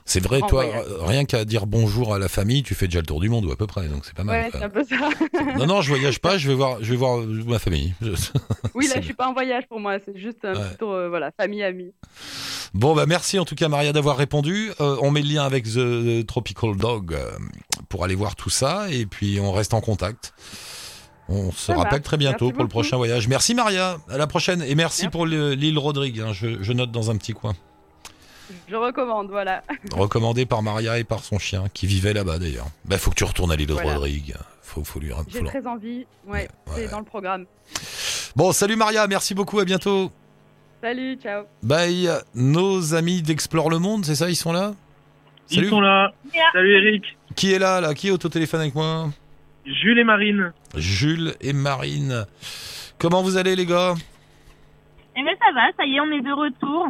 C'est 0.05 0.23
vrai, 0.23 0.39
Grand 0.39 0.47
toi, 0.47 0.65
voyage. 0.65 0.85
euh, 0.87 1.03
rien 1.05 1.25
qu'à 1.25 1.43
dire 1.45 1.65
bonjour 1.65 2.13
à 2.13 2.19
la 2.19 2.27
famille, 2.27 2.61
tu 2.63 2.75
fais 2.75 2.85
déjà 2.87 2.99
le 2.99 3.05
tour 3.05 3.19
du 3.19 3.29
monde 3.29 3.45
ou 3.45 3.51
à 3.51 3.55
peu 3.55 3.67
près, 3.67 3.87
donc 3.87 4.05
c'est 4.05 4.13
pas 4.15 4.23
mal. 4.23 4.43
Ouais, 4.43 4.49
c'est 4.51 4.63
un 4.63 4.69
peu 4.69 4.83
ça. 4.83 4.95
Non, 5.57 5.65
non, 5.65 5.81
je 5.81 5.89
voyage 5.89 6.19
pas, 6.19 6.37
je 6.37 6.47
vais 6.47 6.53
voir, 6.55 6.77
je 6.81 6.91
vais 6.91 6.97
voir 6.97 7.19
euh, 7.19 7.43
ma 7.47 7.59
famille. 7.59 7.93
Oui, 8.75 8.87
là, 8.87 8.95
je 8.99 9.05
suis 9.05 9.13
pas 9.13 9.27
en 9.27 9.33
voyage 9.33 9.63
pour 9.69 9.79
moi, 9.79 9.97
c'est 10.05 10.17
juste 10.17 10.43
un 10.43 10.53
Ouais. 10.53 10.69
petit 10.69 10.77
tour, 10.77 10.91
euh, 10.91 11.09
voilà, 11.09 11.31
famille, 11.31 11.63
amis. 11.63 11.93
Bon, 12.73 12.93
bah 12.93 13.05
merci 13.07 13.39
en 13.39 13.45
tout 13.45 13.55
cas 13.55 13.69
Maria 13.69 13.93
d'avoir 13.93 14.17
répondu. 14.17 14.71
Euh, 14.81 14.97
on 15.01 15.09
met 15.11 15.21
le 15.21 15.29
lien 15.33 15.43
avec 15.45 15.63
The 15.65 16.25
Tropical 16.27 16.75
Dog 16.75 17.15
pour 17.87 18.03
aller 18.03 18.15
voir 18.15 18.35
tout 18.35 18.49
ça 18.49 18.87
et 18.91 19.05
puis 19.05 19.39
on 19.39 19.51
reste 19.53 19.73
en 19.73 19.79
contact. 19.81 20.33
On 21.27 21.51
se 21.51 21.67
Ça 21.67 21.75
rappelle 21.75 22.01
très 22.01 22.17
bientôt 22.17 22.45
Merci 22.45 22.53
pour 22.53 22.63
le 22.63 22.69
prochain 22.69 22.97
voyage. 22.97 23.27
Merci 23.27 23.55
Maria, 23.55 23.97
à 24.09 24.17
la 24.17 24.27
prochaine 24.27 24.61
et 24.61 24.75
merci, 24.75 25.03
Merci. 25.03 25.07
pour 25.09 25.25
le- 25.25 25.53
l'île 25.53 25.77
Rodrigue. 25.79 26.19
hein. 26.19 26.33
Je, 26.33 26.61
je 26.61 26.73
note 26.73 26.91
dans 26.91 27.09
un 27.09 27.17
petit 27.17 27.33
coin. 27.33 27.53
Je 28.69 28.75
recommande, 28.75 29.29
voilà. 29.29 29.63
Recommandé 29.91 30.45
par 30.45 30.61
Maria 30.61 30.99
et 30.99 31.03
par 31.03 31.23
son 31.23 31.39
chien 31.39 31.63
qui 31.73 31.87
vivait 31.87 32.13
là-bas 32.13 32.37
d'ailleurs. 32.37 32.67
Bah 32.85 32.97
faut 32.99 33.09
que 33.09 33.15
tu 33.15 33.23
retournes 33.23 33.51
à 33.51 33.55
l'île 33.55 33.71
Voilà. 33.71 33.93
Rodrigue. 33.95 34.35
Faut, 34.61 34.83
faut 34.83 34.99
lui. 34.99 35.11
J'ai 35.29 35.43
très 35.43 35.65
envie, 35.65 36.05
ouais, 36.27 36.47
Ouais. 36.67 36.73
c'est 36.75 36.91
dans 36.91 36.99
le 36.99 37.05
programme. 37.05 37.45
Bon, 38.35 38.51
salut 38.51 38.75
Maria, 38.75 39.07
merci 39.07 39.33
beaucoup, 39.33 39.59
à 39.59 39.65
bientôt. 39.65 40.11
Salut, 40.81 41.17
ciao. 41.23 41.45
Bye. 41.63 42.09
Nos 42.35 42.93
amis 42.93 43.21
d'Explore 43.23 43.69
le 43.71 43.79
Monde, 43.79 44.05
c'est 44.05 44.15
ça, 44.15 44.29
ils 44.29 44.35
sont 44.35 44.51
là? 44.51 44.73
Ils 45.49 45.67
sont 45.69 45.81
là. 45.81 46.11
Salut 46.53 46.75
Eric. 46.87 47.17
Qui 47.35 47.53
est 47.53 47.59
là, 47.59 47.79
là? 47.81 47.93
Qui 47.95 48.07
est 48.09 48.11
au 48.11 48.17
téléphone 48.17 48.61
avec 48.61 48.75
moi? 48.75 49.09
Jules 49.65 49.99
et 49.99 50.03
Marine. 50.03 50.53
Jules 50.75 51.35
et 51.41 51.53
Marine. 51.53 52.25
Comment 52.99 53.21
vous 53.23 53.37
allez 53.37 53.55
les 53.55 53.65
gars? 53.65 53.95
Eh 55.17 55.23
bien, 55.23 55.31
ça 55.39 55.51
va, 55.53 55.61
ça 55.77 55.85
y 55.85 55.95
est, 55.95 55.99
on 55.99 56.11
est 56.11 56.21
de 56.21 56.31
retour. 56.31 56.87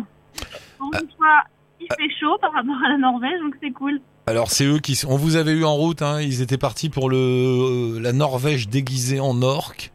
Pour 0.78 0.92
Ah. 0.94 1.00
une 1.02 1.10
fois, 1.18 1.44
il 1.80 1.88
fait 1.88 2.14
chaud 2.20 2.38
par 2.42 2.52
rapport 2.54 2.76
à 2.86 2.90
la 2.90 2.98
Norvège, 2.98 3.40
donc 3.42 3.56
c'est 3.62 3.72
cool. 3.72 4.00
Alors 4.28 4.50
c'est 4.50 4.66
eux 4.66 4.80
qui... 4.80 5.00
On 5.08 5.18
vous 5.18 5.36
avait 5.36 5.52
eu 5.52 5.64
en 5.64 5.76
route, 5.76 6.02
hein, 6.02 6.20
ils 6.20 6.42
étaient 6.42 6.58
partis 6.58 6.90
pour 6.90 7.10
le 7.10 7.18
euh, 7.18 8.00
la 8.00 8.12
Norvège 8.12 8.68
déguisée 8.68 9.20
en 9.20 9.42
orque. 9.44 9.92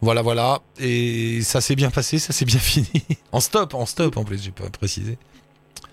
Voilà, 0.00 0.20
voilà. 0.20 0.58
Et 0.80 1.42
ça 1.42 1.60
s'est 1.60 1.76
bien 1.76 1.90
passé, 1.90 2.18
ça 2.18 2.32
s'est 2.32 2.44
bien 2.44 2.58
fini. 2.58 2.88
en 3.30 3.38
stop, 3.40 3.74
en 3.74 3.86
stop 3.86 4.16
en 4.16 4.24
plus, 4.24 4.42
j'ai 4.42 4.50
pas 4.50 4.68
précisé. 4.68 5.16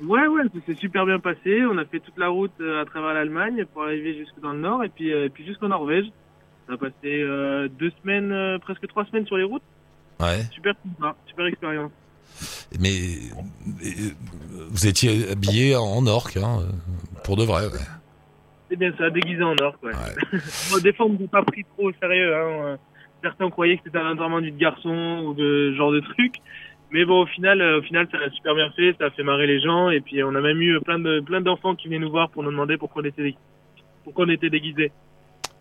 Ouais, 0.03 0.27
ouais, 0.27 0.43
ça 0.43 0.59
s'est 0.65 0.79
super 0.79 1.05
bien 1.05 1.19
passé. 1.19 1.65
On 1.65 1.77
a 1.77 1.85
fait 1.85 1.99
toute 1.99 2.17
la 2.17 2.29
route 2.29 2.53
euh, 2.61 2.81
à 2.81 2.85
travers 2.85 3.13
l'Allemagne 3.13 3.65
pour 3.73 3.83
arriver 3.83 4.17
jusque 4.17 4.39
dans 4.41 4.53
le 4.53 4.59
nord 4.59 4.83
et 4.83 4.89
puis, 4.89 5.11
euh, 5.13 5.25
et 5.25 5.29
puis 5.29 5.45
jusqu'en 5.45 5.67
Norvège. 5.69 6.05
On 6.69 6.73
a 6.73 6.77
passé 6.77 6.93
euh, 7.05 7.67
deux 7.67 7.91
semaines, 8.01 8.31
euh, 8.31 8.59
presque 8.59 8.87
trois 8.87 9.05
semaines 9.05 9.25
sur 9.25 9.37
les 9.37 9.43
routes. 9.43 9.63
Ouais. 10.19 10.43
Super 10.51 10.75
sympa, 10.83 11.15
super 11.25 11.45
expérience. 11.47 11.91
Mais 12.79 12.91
euh, 13.83 14.11
vous 14.69 14.87
étiez 14.87 15.31
habillé 15.31 15.75
en 15.75 16.05
orque, 16.05 16.37
hein, 16.37 16.59
pour 17.23 17.35
de 17.35 17.43
vrai. 17.43 17.65
Ouais. 17.65 17.79
C'est 18.69 18.75
bien 18.75 18.93
ça, 18.97 19.09
déguisé 19.09 19.41
en 19.41 19.55
or, 19.61 19.79
quoi. 19.79 19.89
Ouais. 19.91 20.39
Bon, 20.71 20.77
des 20.77 20.93
fois, 20.93 21.07
on 21.07 21.13
ne 21.13 21.27
pas 21.27 21.43
pris 21.43 21.65
trop 21.75 21.89
au 21.89 21.93
sérieux. 21.93 22.35
Hein. 22.35 22.77
Certains 23.23 23.49
croyaient 23.49 23.77
que 23.77 23.83
c'était 23.85 23.97
un 23.97 24.11
enterrement 24.11 24.39
d'une 24.39 24.57
garçon 24.57 25.23
ou 25.25 25.33
de 25.33 25.73
genre 25.73 25.91
de 25.91 25.99
truc. 25.99 26.35
Mais 26.91 27.05
bon, 27.05 27.21
au 27.21 27.25
final, 27.27 27.61
euh, 27.61 27.79
au 27.79 27.81
final, 27.83 28.07
ça 28.11 28.17
a 28.17 28.29
super 28.31 28.55
bien 28.55 28.71
fait, 28.71 28.95
ça 28.99 29.05
a 29.05 29.09
fait 29.11 29.23
marrer 29.23 29.47
les 29.47 29.61
gens. 29.61 29.89
Et 29.89 30.01
puis, 30.01 30.23
on 30.23 30.33
a 30.35 30.41
même 30.41 30.61
eu 30.61 30.79
plein 30.81 30.99
de 30.99 31.19
plein 31.19 31.41
d'enfants 31.41 31.75
qui 31.75 31.87
venaient 31.87 31.99
nous 31.99 32.11
voir 32.11 32.29
pour 32.29 32.43
nous 32.43 32.51
demander 32.51 32.77
pourquoi 32.77 33.03
on 33.03 33.05
était, 33.05 33.35
pourquoi 34.03 34.25
on 34.25 34.29
était 34.29 34.49
déguisés. 34.49 34.91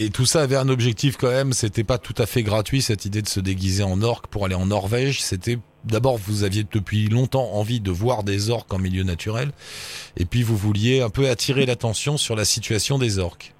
Et 0.01 0.11
tout 0.11 0.27
ça 0.27 0.43
avait 0.43 0.57
un 0.57 0.69
objectif 0.69 1.17
quand 1.17 1.31
même, 1.31 1.53
c'était 1.53 1.83
pas 1.83 1.99
tout 1.99 2.15
à 2.19 2.27
fait 2.27 2.45
gratuit 2.45 2.83
cette 2.83 3.05
idée 3.05 3.21
de 3.21 3.27
se 3.27 3.41
déguiser 3.41 3.83
en 3.83 4.01
orque 4.01 4.29
pour 4.29 4.45
aller 4.45 4.55
en 4.55 4.67
Norvège, 4.67 5.21
c'était 5.21 5.59
d'abord 5.85 6.19
vous 6.19 6.45
aviez 6.45 6.63
depuis 6.63 7.09
longtemps 7.09 7.55
envie 7.55 7.81
de 7.81 7.91
voir 7.91 8.23
des 8.23 8.49
orques 8.49 8.73
en 8.73 8.79
milieu 8.79 9.03
naturel 9.03 9.51
et 10.17 10.25
puis 10.25 10.45
vous 10.45 10.57
vouliez 10.57 11.01
un 11.01 11.11
peu 11.11 11.29
attirer 11.29 11.67
l'attention 11.67 12.17
sur 12.17 12.37
la 12.37 12.45
situation 12.45 12.97
des 12.97 13.19
orques. 13.19 13.55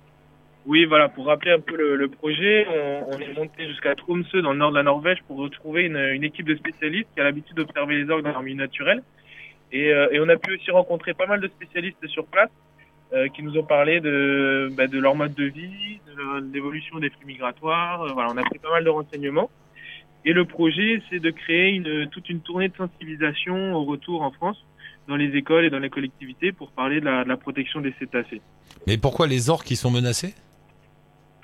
Oui, 0.69 0.85
voilà, 0.85 1.09
pour 1.09 1.25
rappeler 1.25 1.51
un 1.53 1.61
peu 1.61 1.97
le, 1.97 2.09
projet, 2.09 2.67
on, 3.11 3.19
est 3.19 3.33
monté 3.35 3.67
jusqu'à 3.67 3.95
Tromsø 3.95 4.43
dans 4.43 4.53
le 4.53 4.59
nord 4.59 4.71
de 4.71 4.77
la 4.77 4.83
Norvège 4.83 5.17
pour 5.27 5.39
retrouver 5.39 5.85
une, 5.85 6.23
équipe 6.23 6.47
de 6.47 6.55
spécialistes 6.57 7.09
qui 7.15 7.21
a 7.23 7.25
l'habitude 7.25 7.57
d'observer 7.57 7.97
les 7.97 8.11
orques 8.11 8.23
dans 8.23 8.33
leur 8.33 8.43
milieu 8.43 8.59
naturel. 8.59 9.03
Et, 9.73 9.91
euh, 9.91 10.09
et 10.13 10.21
on 10.21 10.29
a 10.29 10.37
pu 10.37 10.55
aussi 10.55 10.71
rencontrer 10.71 11.15
pas 11.15 11.27
mal 11.27 11.41
de 11.41 11.49
spécialistes 11.49 12.07
sur 12.09 12.27
place 12.27 12.51
euh, 13.15 13.29
qui 13.29 13.43
nous 13.43 13.57
ont 13.57 13.65
parlé 13.65 14.01
de, 14.01 14.71
bah, 14.77 14.87
de 14.87 14.99
leur 14.99 15.15
mode 15.15 15.33
de 15.35 15.45
vie, 15.45 16.01
de 16.07 16.53
l'évolution 16.53 16.99
des 16.99 17.09
flux 17.09 17.25
migratoires. 17.25 18.03
Euh, 18.03 18.13
voilà, 18.13 18.31
on 18.31 18.37
a 18.37 18.43
pris 18.43 18.59
pas 18.59 18.71
mal 18.71 18.85
de 18.85 18.91
renseignements. 18.91 19.49
Et 20.27 20.35
le 20.35 20.45
projet, 20.45 21.01
c'est 21.09 21.21
de 21.21 21.31
créer 21.31 21.83
toute 22.11 22.29
une 22.29 22.41
tournée 22.41 22.69
de 22.69 22.77
sensibilisation 22.77 23.75
au 23.75 23.85
retour 23.85 24.21
en 24.21 24.33
France, 24.33 24.63
dans 25.07 25.17
les 25.17 25.35
écoles 25.35 25.65
et 25.65 25.71
dans 25.71 25.79
les 25.79 25.89
collectivités, 25.89 26.53
pour 26.53 26.73
parler 26.73 27.01
de 27.01 27.07
la, 27.07 27.25
de 27.25 27.29
la 27.31 27.39
protection 27.39 27.81
des 27.81 27.95
cétacés. 27.99 28.43
Mais 28.87 28.99
pourquoi 28.99 29.27
les 29.27 29.49
orques 29.49 29.67
qui 29.67 29.77
sont 29.77 29.91
menacés? 29.91 30.35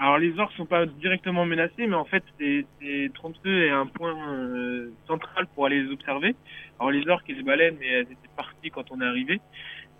Alors 0.04 0.18
les 0.18 0.38
orques 0.38 0.52
sont 0.52 0.66
pas 0.66 0.84
directement 0.84 1.46
menacés, 1.46 1.86
mais 1.90 1.94
en 1.94 2.04
fait, 2.04 2.22
c'est 2.38 2.66
c'est- 2.78 3.10
Tromsø 3.14 3.48
est 3.66 3.70
un 3.70 3.86
point 3.86 4.14
euh, 4.34 4.90
central 5.06 5.46
pour 5.54 5.64
aller 5.64 5.82
les 5.82 5.90
observer. 5.90 6.34
Alors 6.78 6.90
les 6.90 7.08
orques 7.08 7.28
et 7.30 7.34
les 7.34 7.42
baleines, 7.42 7.76
mais 7.80 7.86
elles 7.88 8.02
étaient 8.16 8.34
parties 8.36 8.70
quand 8.70 8.84
on 8.90 9.00
est 9.00 9.06
arrivé. 9.06 9.40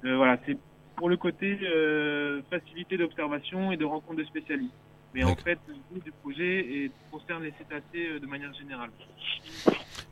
Euh, 0.05 0.17
voilà, 0.17 0.37
c'est 0.45 0.59
pour 0.97 1.09
le 1.09 1.17
côté 1.17 1.59
euh, 1.62 2.43
facilité 2.51 2.99
d'observation 2.99 3.73
et 3.73 3.79
de 3.79 3.87
rencontre 3.87 4.19
de 4.19 4.25
spécialistes. 4.25 4.75
Mais 5.14 5.25
en 5.25 5.37
fait, 5.37 5.59
le 5.69 5.75
but 5.90 6.05
du 6.05 6.12
projet 6.23 6.90
concerne 7.11 7.43
les 7.45 7.55
cétacés 7.57 8.21
de 8.21 8.27
manière 8.27 8.53
générale. 8.53 8.90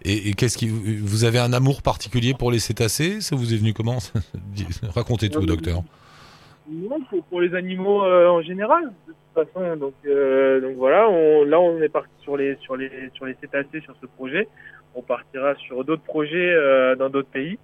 Et, 0.05 0.28
et 0.31 0.33
qu'est-ce 0.33 0.57
qui 0.57 0.68
vous 0.70 1.24
avez 1.24 1.38
un 1.38 1.52
amour 1.52 1.83
particulier 1.83 2.33
pour 2.33 2.50
les 2.50 2.61
cétacés? 2.61 3.20
Ça 3.20 3.37
vous 3.37 3.52
est 3.52 3.59
venu 3.59 3.74
comment? 3.74 3.98
Racontez 4.94 5.28
tout, 5.28 5.44
docteur. 5.44 5.83
Non, 6.70 7.00
pour, 7.11 7.22
pour 7.24 7.40
les 7.42 7.55
animaux 7.55 8.05
euh, 8.05 8.28
en 8.28 8.40
général, 8.42 8.92
toute 9.34 9.52
façon. 9.52 9.76
Donc, 9.76 9.94
euh, 10.06 10.60
donc 10.60 10.76
voilà, 10.76 11.08
on, 11.08 11.44
là 11.44 11.60
on 11.60 11.80
est 11.80 11.88
parti 11.88 12.12
sur 12.20 12.36
les 12.36 12.56
sur 12.56 12.76
les 12.76 13.10
sur 13.14 13.26
les 13.26 13.36
cétacés 13.40 13.80
sur 13.80 13.94
ce 14.00 14.06
projet. 14.06 14.48
On 14.94 15.02
partira 15.02 15.54
sur 15.56 15.84
d'autres 15.84 16.02
projets 16.02 16.52
euh, 16.52 16.96
dans 16.96 17.08
d'autres 17.08 17.30
pays. 17.30 17.58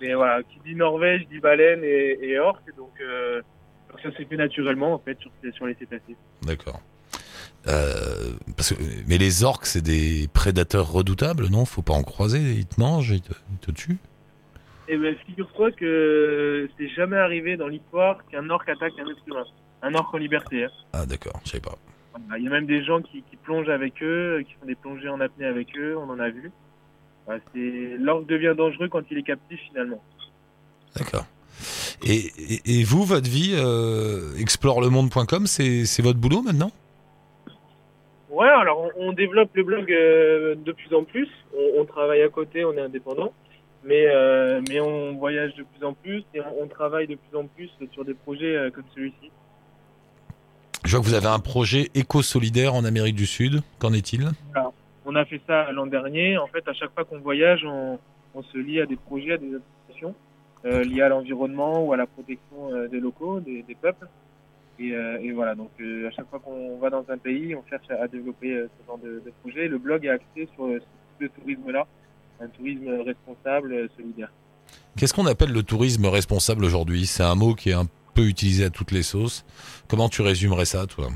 Mais 0.00 0.12
voilà, 0.12 0.42
qui 0.42 0.58
dit 0.64 0.74
Norvège 0.74 1.26
dit 1.28 1.38
baleine 1.38 1.82
et, 1.82 2.18
et 2.20 2.38
orque. 2.38 2.68
Donc, 2.76 2.92
euh, 3.00 3.40
donc 3.88 4.00
ça 4.02 4.14
s'est 4.16 4.26
fait 4.26 4.36
naturellement 4.36 4.92
en 4.92 4.98
fait 4.98 5.18
sur, 5.20 5.30
sur 5.52 5.66
les 5.66 5.74
cétacés. 5.74 6.16
D'accord. 6.42 6.80
Euh, 7.66 8.32
parce 8.56 8.74
que, 8.74 8.82
mais 9.08 9.18
les 9.18 9.42
orques, 9.42 9.66
c'est 9.66 9.82
des 9.82 10.28
prédateurs 10.32 10.92
redoutables, 10.92 11.46
non? 11.50 11.64
Faut 11.64 11.82
pas 11.82 11.94
en 11.94 12.02
croiser, 12.02 12.38
ils 12.38 12.66
te 12.66 12.78
mangent, 12.78 13.10
ils 13.10 13.22
te, 13.22 13.32
ils 13.50 13.58
te 13.58 13.72
tuent? 13.72 13.98
Et 14.88 14.96
ben 14.96 15.16
figure-toi 15.26 15.72
que 15.72 16.68
c'est 16.78 16.88
jamais 16.88 17.16
arrivé 17.16 17.56
dans 17.56 17.66
l'histoire 17.66 18.24
qu'un 18.30 18.48
orque 18.50 18.68
attaque 18.68 18.92
un 19.00 19.10
être 19.10 19.22
humain. 19.26 19.44
Un 19.82 19.94
orque 19.94 20.14
en 20.14 20.18
liberté. 20.18 20.64
hein. 20.64 20.70
Ah 20.92 21.06
d'accord, 21.06 21.40
je 21.44 21.50
sais 21.50 21.60
pas. 21.60 21.76
Il 22.38 22.44
y 22.44 22.46
a 22.46 22.50
même 22.50 22.66
des 22.66 22.82
gens 22.82 23.02
qui, 23.02 23.22
qui 23.22 23.36
plongent 23.36 23.68
avec 23.68 24.02
eux, 24.02 24.42
qui 24.46 24.54
font 24.54 24.66
des 24.66 24.74
plongées 24.74 25.08
en 25.10 25.20
apnée 25.20 25.44
avec 25.46 25.76
eux, 25.76 25.96
on 25.98 26.08
en 26.10 26.18
a 26.18 26.30
vu. 26.30 26.50
L'orque 27.98 28.26
devient 28.26 28.54
dangereux 28.56 28.88
quand 28.88 29.02
il 29.10 29.18
est 29.18 29.22
captif 29.22 29.60
finalement. 29.68 30.02
D'accord. 30.96 31.26
Et, 32.02 32.26
et, 32.38 32.60
et 32.80 32.84
vous, 32.84 33.04
votre 33.04 33.28
vie, 33.28 33.52
euh, 33.54 34.34
explorelemonde.com, 34.38 35.46
c'est 35.46 35.84
c'est 35.86 36.02
votre 36.02 36.18
boulot 36.18 36.42
maintenant? 36.42 36.70
Ouais, 38.30 38.48
alors 38.48 38.90
on, 38.98 39.08
on 39.08 39.12
développe 39.12 39.50
le 39.54 39.62
blog 39.64 39.90
euh, 39.92 40.54
de 40.54 40.72
plus 40.72 40.94
en 40.94 41.04
plus. 41.04 41.28
On, 41.56 41.80
on 41.80 41.84
travaille 41.84 42.22
à 42.22 42.28
côté, 42.28 42.64
on 42.64 42.72
est 42.74 42.80
indépendant, 42.80 43.32
mais 43.84 44.06
euh, 44.08 44.60
mais 44.68 44.80
on 44.80 45.14
voyage 45.16 45.54
de 45.56 45.64
plus 45.64 45.84
en 45.84 45.94
plus 45.94 46.22
et 46.34 46.40
on, 46.40 46.62
on 46.64 46.66
travaille 46.66 47.06
de 47.06 47.14
plus 47.16 47.36
en 47.38 47.46
plus 47.46 47.70
sur 47.92 48.04
des 48.04 48.14
projets 48.14 48.56
euh, 48.56 48.70
comme 48.70 48.84
celui-ci. 48.94 49.30
Je 50.86 50.92
vois 50.92 51.00
que 51.00 51.06
vous 51.06 51.14
avez 51.14 51.26
un 51.26 51.40
projet 51.40 51.90
éco-solidaire 51.96 52.74
en 52.74 52.84
Amérique 52.84 53.16
du 53.16 53.26
Sud. 53.26 53.60
Qu'en 53.80 53.92
est-il? 53.92 54.30
On 55.04 55.16
a 55.16 55.24
fait 55.24 55.40
ça 55.44 55.72
l'an 55.72 55.86
dernier. 55.86 56.38
En 56.38 56.46
fait, 56.46 56.66
à 56.68 56.72
chaque 56.74 56.92
fois 56.94 57.04
qu'on 57.04 57.18
voyage, 57.18 57.64
on, 57.66 57.98
on 58.36 58.42
se 58.44 58.56
lie 58.56 58.80
à 58.80 58.86
des 58.86 58.94
projets, 58.94 59.32
à 59.32 59.36
des 59.36 59.48
associations 59.48 60.14
euh, 60.64 60.84
liées 60.84 61.02
à 61.02 61.08
l'environnement 61.08 61.84
ou 61.84 61.92
à 61.92 61.96
la 61.96 62.06
protection 62.06 62.72
euh, 62.72 62.86
des 62.86 63.00
locaux, 63.00 63.40
des, 63.40 63.62
des 63.62 63.74
peuples. 63.74 64.06
Et, 64.78 64.92
euh, 64.92 65.18
et 65.20 65.32
voilà, 65.32 65.56
donc 65.56 65.70
à 65.80 66.10
chaque 66.12 66.28
fois 66.30 66.38
qu'on 66.38 66.78
va 66.78 66.88
dans 66.90 67.04
un 67.08 67.18
pays, 67.18 67.56
on 67.56 67.64
cherche 67.68 67.90
à, 67.90 68.04
à 68.04 68.06
développer 68.06 68.54
ce 68.54 68.86
genre 68.86 68.98
de, 68.98 69.22
de 69.24 69.32
projet. 69.42 69.66
Le 69.66 69.78
blog 69.78 70.04
est 70.04 70.10
axé 70.10 70.48
sur 70.54 70.68
ce 71.20 71.26
tourisme-là, 71.26 71.84
un 72.40 72.46
tourisme 72.46 72.88
responsable, 73.04 73.88
solidaire. 73.96 74.30
Qu'est-ce 74.96 75.14
qu'on 75.14 75.26
appelle 75.26 75.52
le 75.52 75.62
tourisme 75.62 76.06
responsable 76.06 76.64
aujourd'hui? 76.64 77.06
C'est 77.06 77.22
un 77.22 77.34
mot 77.34 77.54
qui 77.54 77.70
est 77.70 77.74
un 77.74 77.86
peu 78.16 78.22
utilisé 78.22 78.64
à 78.64 78.70
toutes 78.70 78.92
les 78.92 79.02
sauces. 79.02 79.44
Comment 79.88 80.08
tu 80.08 80.22
résumerais 80.22 80.64
ça, 80.64 80.86
toi? 80.86 81.08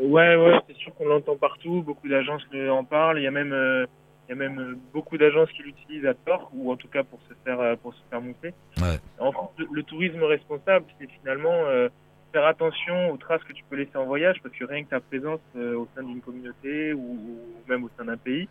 Ouais, 0.00 0.36
ouais, 0.36 0.58
c'est 0.66 0.76
sûr 0.76 0.92
qu'on 0.94 1.06
l'entend 1.06 1.36
partout. 1.36 1.82
Beaucoup 1.82 2.08
d'agences 2.08 2.42
en 2.70 2.84
parlent. 2.84 3.18
Il 3.18 3.24
y 3.24 3.26
a 3.26 3.30
même, 3.30 3.52
euh, 3.52 3.86
il 4.26 4.30
y 4.30 4.32
a 4.32 4.36
même 4.36 4.58
euh, 4.58 4.78
beaucoup 4.92 5.16
d'agences 5.16 5.50
qui 5.52 5.62
l'utilisent 5.62 6.06
à 6.06 6.14
tort, 6.14 6.50
ou 6.52 6.70
en 6.72 6.76
tout 6.76 6.88
cas 6.88 7.04
pour 7.04 7.20
se 7.28 7.34
faire, 7.44 7.60
euh, 7.60 7.76
pour 7.76 7.94
se 7.94 8.00
faire 8.10 8.20
monter. 8.20 8.52
Ouais. 8.82 8.98
En 9.18 9.32
fait, 9.32 9.62
le, 9.62 9.66
le 9.72 9.82
tourisme 9.84 10.22
responsable, 10.24 10.86
c'est 10.98 11.08
finalement 11.20 11.58
euh, 11.66 11.88
faire 12.32 12.46
attention 12.46 13.10
aux 13.10 13.16
traces 13.16 13.44
que 13.44 13.52
tu 13.52 13.64
peux 13.68 13.76
laisser 13.76 13.96
en 13.96 14.04
voyage, 14.04 14.36
parce 14.42 14.54
que 14.54 14.64
rien 14.64 14.84
que 14.84 14.90
ta 14.90 15.00
présence 15.00 15.40
euh, 15.56 15.76
au 15.76 15.88
sein 15.94 16.02
d'une 16.02 16.20
communauté 16.20 16.92
ou, 16.92 16.98
ou 17.00 17.38
même 17.70 17.84
au 17.84 17.90
sein 17.96 18.04
d'un 18.04 18.16
pays 18.16 18.48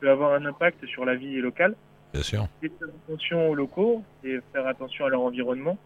peut 0.00 0.10
avoir 0.10 0.32
un 0.34 0.44
impact 0.44 0.86
sur 0.86 1.04
la 1.04 1.14
vie 1.14 1.40
locale. 1.40 1.74
Bien 2.12 2.22
sûr. 2.22 2.46
C'est 2.62 2.68
faire 2.78 2.88
attention 3.04 3.50
aux 3.50 3.54
locaux, 3.54 4.02
c'est 4.22 4.38
faire 4.52 4.66
attention 4.66 5.06
à 5.06 5.08
leur 5.08 5.22
environnement 5.22 5.76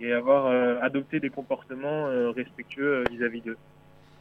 et 0.00 0.12
avoir 0.12 0.46
euh, 0.46 0.78
adopté 0.80 1.20
des 1.20 1.30
comportements 1.30 2.06
euh, 2.06 2.30
respectueux 2.30 2.98
euh, 2.98 3.04
vis-à-vis 3.10 3.40
d'eux. 3.40 3.58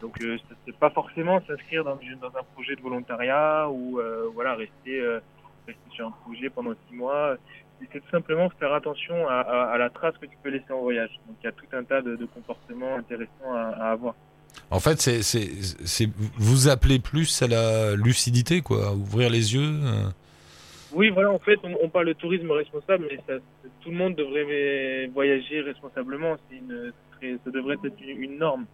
Donc 0.02 0.22
euh, 0.22 0.38
c'est 0.66 0.76
pas 0.78 0.90
forcément 0.90 1.42
s'inscrire 1.48 1.84
dans, 1.84 1.98
un 1.98 2.44
projet 2.54 2.76
de 2.76 2.82
volontariat 2.82 3.68
ou 3.70 4.00
voilà 4.36 4.54
rester, 4.54 5.04
sur 5.90 6.08
un 6.08 6.12
projet 6.24 6.52
pendant 6.52 6.74
six 6.88 6.96
mois. 6.96 7.36
C'est 7.92 8.00
tout 8.00 8.10
simplement 8.12 8.50
faire 8.60 8.74
attention 8.74 9.28
à, 9.28 9.76
la 9.80 9.90
trace 9.90 10.16
que 10.22 10.28
tu 10.28 10.38
peux 10.44 10.50
laisser 10.50 10.72
en 10.72 10.82
voyage. 10.82 11.10
Donc 11.28 11.38
il 11.42 11.46
y 11.46 11.50
a 11.50 11.52
tout 11.52 11.66
un 11.74 11.84
tas 11.84 12.02
de, 12.02 12.28
comportements 12.28 12.96
intéressants 12.96 13.56
à, 13.56 13.90
avoir. 13.90 14.13
En 14.70 14.80
fait, 14.80 15.02
c'est, 15.02 16.10
vous 16.38 16.68
appelez 16.68 17.00
plus 17.00 17.42
à 17.42 17.48
la 17.48 17.96
lucidité, 17.96 18.62
quoi, 18.62 18.94
ouvrir 18.94 19.32
les 19.32 19.56
yeux. 19.56 19.80
Euh. 20.91 20.95
Oui, 20.95 21.10
voilà, 21.10 21.32
en 21.32 21.39
fait, 21.39 21.60
on, 21.63 21.76
on 21.82 21.89
parle 21.89 22.08
de 22.08 22.13
tourisme 22.13 22.50
responsable, 22.52 23.08
mais 23.10 23.17
ça, 23.28 23.39
tout 23.82 23.89
le 23.89 23.95
monde 23.95 24.15
devrait 24.15 25.08
voyager 25.13 25.62
responsablement. 25.62 26.36
Une, 26.52 26.91
ça 27.43 27.52
devrait 27.52 27.78
être 27.84 27.95
une, 28.02 28.21
une 28.23 28.38
norme. 28.38 28.65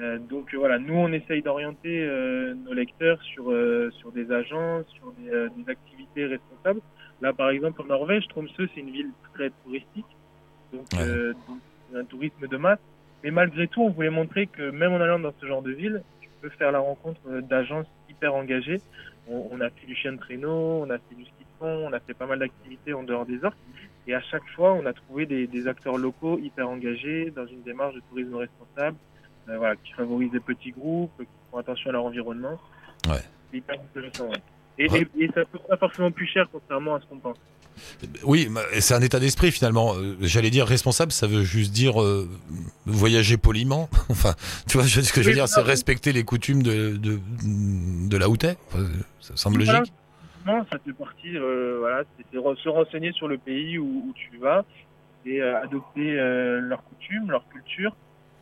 Euh, 0.00 0.18
donc 0.18 0.54
euh, 0.54 0.56
voilà, 0.58 0.78
nous 0.78 0.94
on 0.94 1.12
essaye 1.12 1.42
d'orienter 1.42 2.00
euh, 2.02 2.54
nos 2.54 2.72
lecteurs 2.72 3.20
sur 3.22 3.50
euh, 3.50 3.90
sur 3.98 4.12
des 4.12 4.32
agences, 4.32 4.86
sur 4.94 5.12
des, 5.18 5.28
euh, 5.30 5.48
des 5.56 5.70
activités 5.70 6.24
responsables. 6.24 6.80
Là, 7.20 7.34
par 7.34 7.50
exemple, 7.50 7.82
en 7.82 7.84
Norvège, 7.84 8.26
Tromsø, 8.28 8.66
c'est 8.74 8.80
une 8.80 8.90
ville 8.92 9.10
très 9.34 9.50
touristique, 9.62 10.06
donc, 10.72 10.86
Ouais. 10.94 11.00
euh, 11.02 11.32
donc 11.46 11.58
c'est 11.92 11.98
un 11.98 12.04
tourisme 12.04 12.46
de 12.48 12.56
masse. 12.56 12.78
Mais 13.22 13.30
malgré 13.30 13.66
tout, 13.68 13.82
on 13.82 13.90
voulait 13.90 14.08
montrer 14.08 14.46
que 14.46 14.70
même 14.70 14.92
en 14.94 15.00
allant 15.00 15.18
dans 15.18 15.34
ce 15.38 15.44
genre 15.44 15.60
de 15.60 15.72
ville, 15.72 16.02
tu 16.22 16.30
peux 16.40 16.48
faire 16.48 16.72
la 16.72 16.78
rencontre 16.78 17.20
euh, 17.28 17.42
d'agences 17.42 17.86
hyper 18.08 18.34
engagées. 18.34 18.80
On, 19.30 19.48
on 19.52 19.60
a 19.60 19.70
fait 19.70 19.86
du 19.86 19.94
chien 19.94 20.12
de 20.12 20.18
traîneau, 20.18 20.82
on 20.84 20.90
a 20.90 20.98
fait 20.98 21.14
du 21.14 21.24
ski 21.24 21.32
de 21.40 21.58
fond, 21.58 21.88
on 21.88 21.92
a 21.92 22.00
fait 22.00 22.14
pas 22.14 22.26
mal 22.26 22.40
d'activités 22.40 22.92
en 22.92 23.04
dehors 23.04 23.24
des 23.24 23.42
orques. 23.44 23.56
Et 24.06 24.14
à 24.14 24.20
chaque 24.20 24.46
fois, 24.56 24.72
on 24.72 24.84
a 24.86 24.92
trouvé 24.92 25.24
des, 25.26 25.46
des 25.46 25.68
acteurs 25.68 25.96
locaux 25.96 26.38
hyper 26.38 26.68
engagés 26.68 27.30
dans 27.30 27.46
une 27.46 27.62
démarche 27.62 27.94
de 27.94 28.02
tourisme 28.08 28.34
responsable, 28.34 28.96
euh, 29.48 29.56
voilà, 29.56 29.76
qui 29.76 29.92
favorisent 29.92 30.32
des 30.32 30.40
petits 30.40 30.72
groupes, 30.72 31.12
qui 31.18 31.26
font 31.50 31.58
attention 31.58 31.90
à 31.90 31.92
leur 31.92 32.04
environnement. 32.04 32.58
Ouais. 33.08 33.22
C'est 33.50 33.58
hyper 33.58 33.76
intéressant, 33.80 34.28
ouais. 34.28 34.42
Et, 34.78 34.86
et, 34.86 35.24
et 35.24 35.30
ça 35.32 35.44
coûte 35.44 35.62
pas 35.68 35.76
forcément 35.76 36.10
plus 36.10 36.26
cher 36.26 36.48
contrairement 36.50 36.94
à 36.94 37.00
ce 37.00 37.06
qu'on 37.06 37.18
pense. 37.18 37.36
Oui, 38.24 38.48
c'est 38.80 38.94
un 38.94 39.00
état 39.02 39.18
d'esprit 39.20 39.50
finalement. 39.52 39.94
Euh, 39.96 40.16
J'allais 40.20 40.50
dire 40.50 40.66
responsable, 40.66 41.12
ça 41.12 41.26
veut 41.26 41.42
juste 41.42 41.72
dire 41.72 42.00
euh, 42.02 42.28
voyager 42.86 43.36
poliment. 43.36 43.88
enfin, 44.08 44.34
tu 44.68 44.78
vois, 44.78 44.86
ce 44.86 45.12
que 45.12 45.22
je 45.22 45.28
veux 45.28 45.34
dire, 45.34 45.48
c'est 45.48 45.60
respecter 45.60 46.12
les 46.12 46.24
coutumes 46.24 46.62
de, 46.62 46.96
de, 46.96 48.26
où 48.26 48.36
t'es. 48.36 48.56
Enfin, 48.68 48.86
ça 49.20 49.36
semble 49.36 49.62
Voilà. 49.64 49.80
logique. 49.80 49.94
Non, 50.46 50.64
ça 50.72 50.78
fait 50.84 50.92
partie, 50.94 51.36
euh, 51.36 51.76
voilà, 51.80 52.02
c'est 52.32 52.38
re- 52.38 52.56
se 52.56 52.68
renseigner 52.70 53.12
sur 53.12 53.28
le 53.28 53.36
pays 53.36 53.78
où, 53.78 54.04
où 54.08 54.14
tu 54.14 54.38
vas 54.38 54.64
et 55.26 55.42
euh, 55.42 55.60
adopter 55.62 56.14
leurs 56.14 56.82
coutumes, 56.84 57.30
leur 57.30 57.46
culture, 57.50 57.94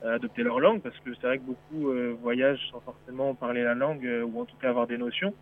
adopter 0.07 0.45
leur 0.45 0.61
langue, 0.61 0.81
parce 0.81 0.95
que 1.05 1.11
c'est 1.21 1.27
vrai 1.27 1.39
que 1.39 1.43
beaucoup 1.43 1.93
voyagent 2.23 2.61
sans 2.71 2.81
forcément 2.81 3.35
parler 3.35 3.65
la 3.65 3.75
langue 3.75 4.09
ou 4.27 4.41
en 4.41 4.45
tout 4.45 4.55
cas 4.63 4.69
avoir 4.71 4.87
des 4.87 4.97
notions 4.97 5.35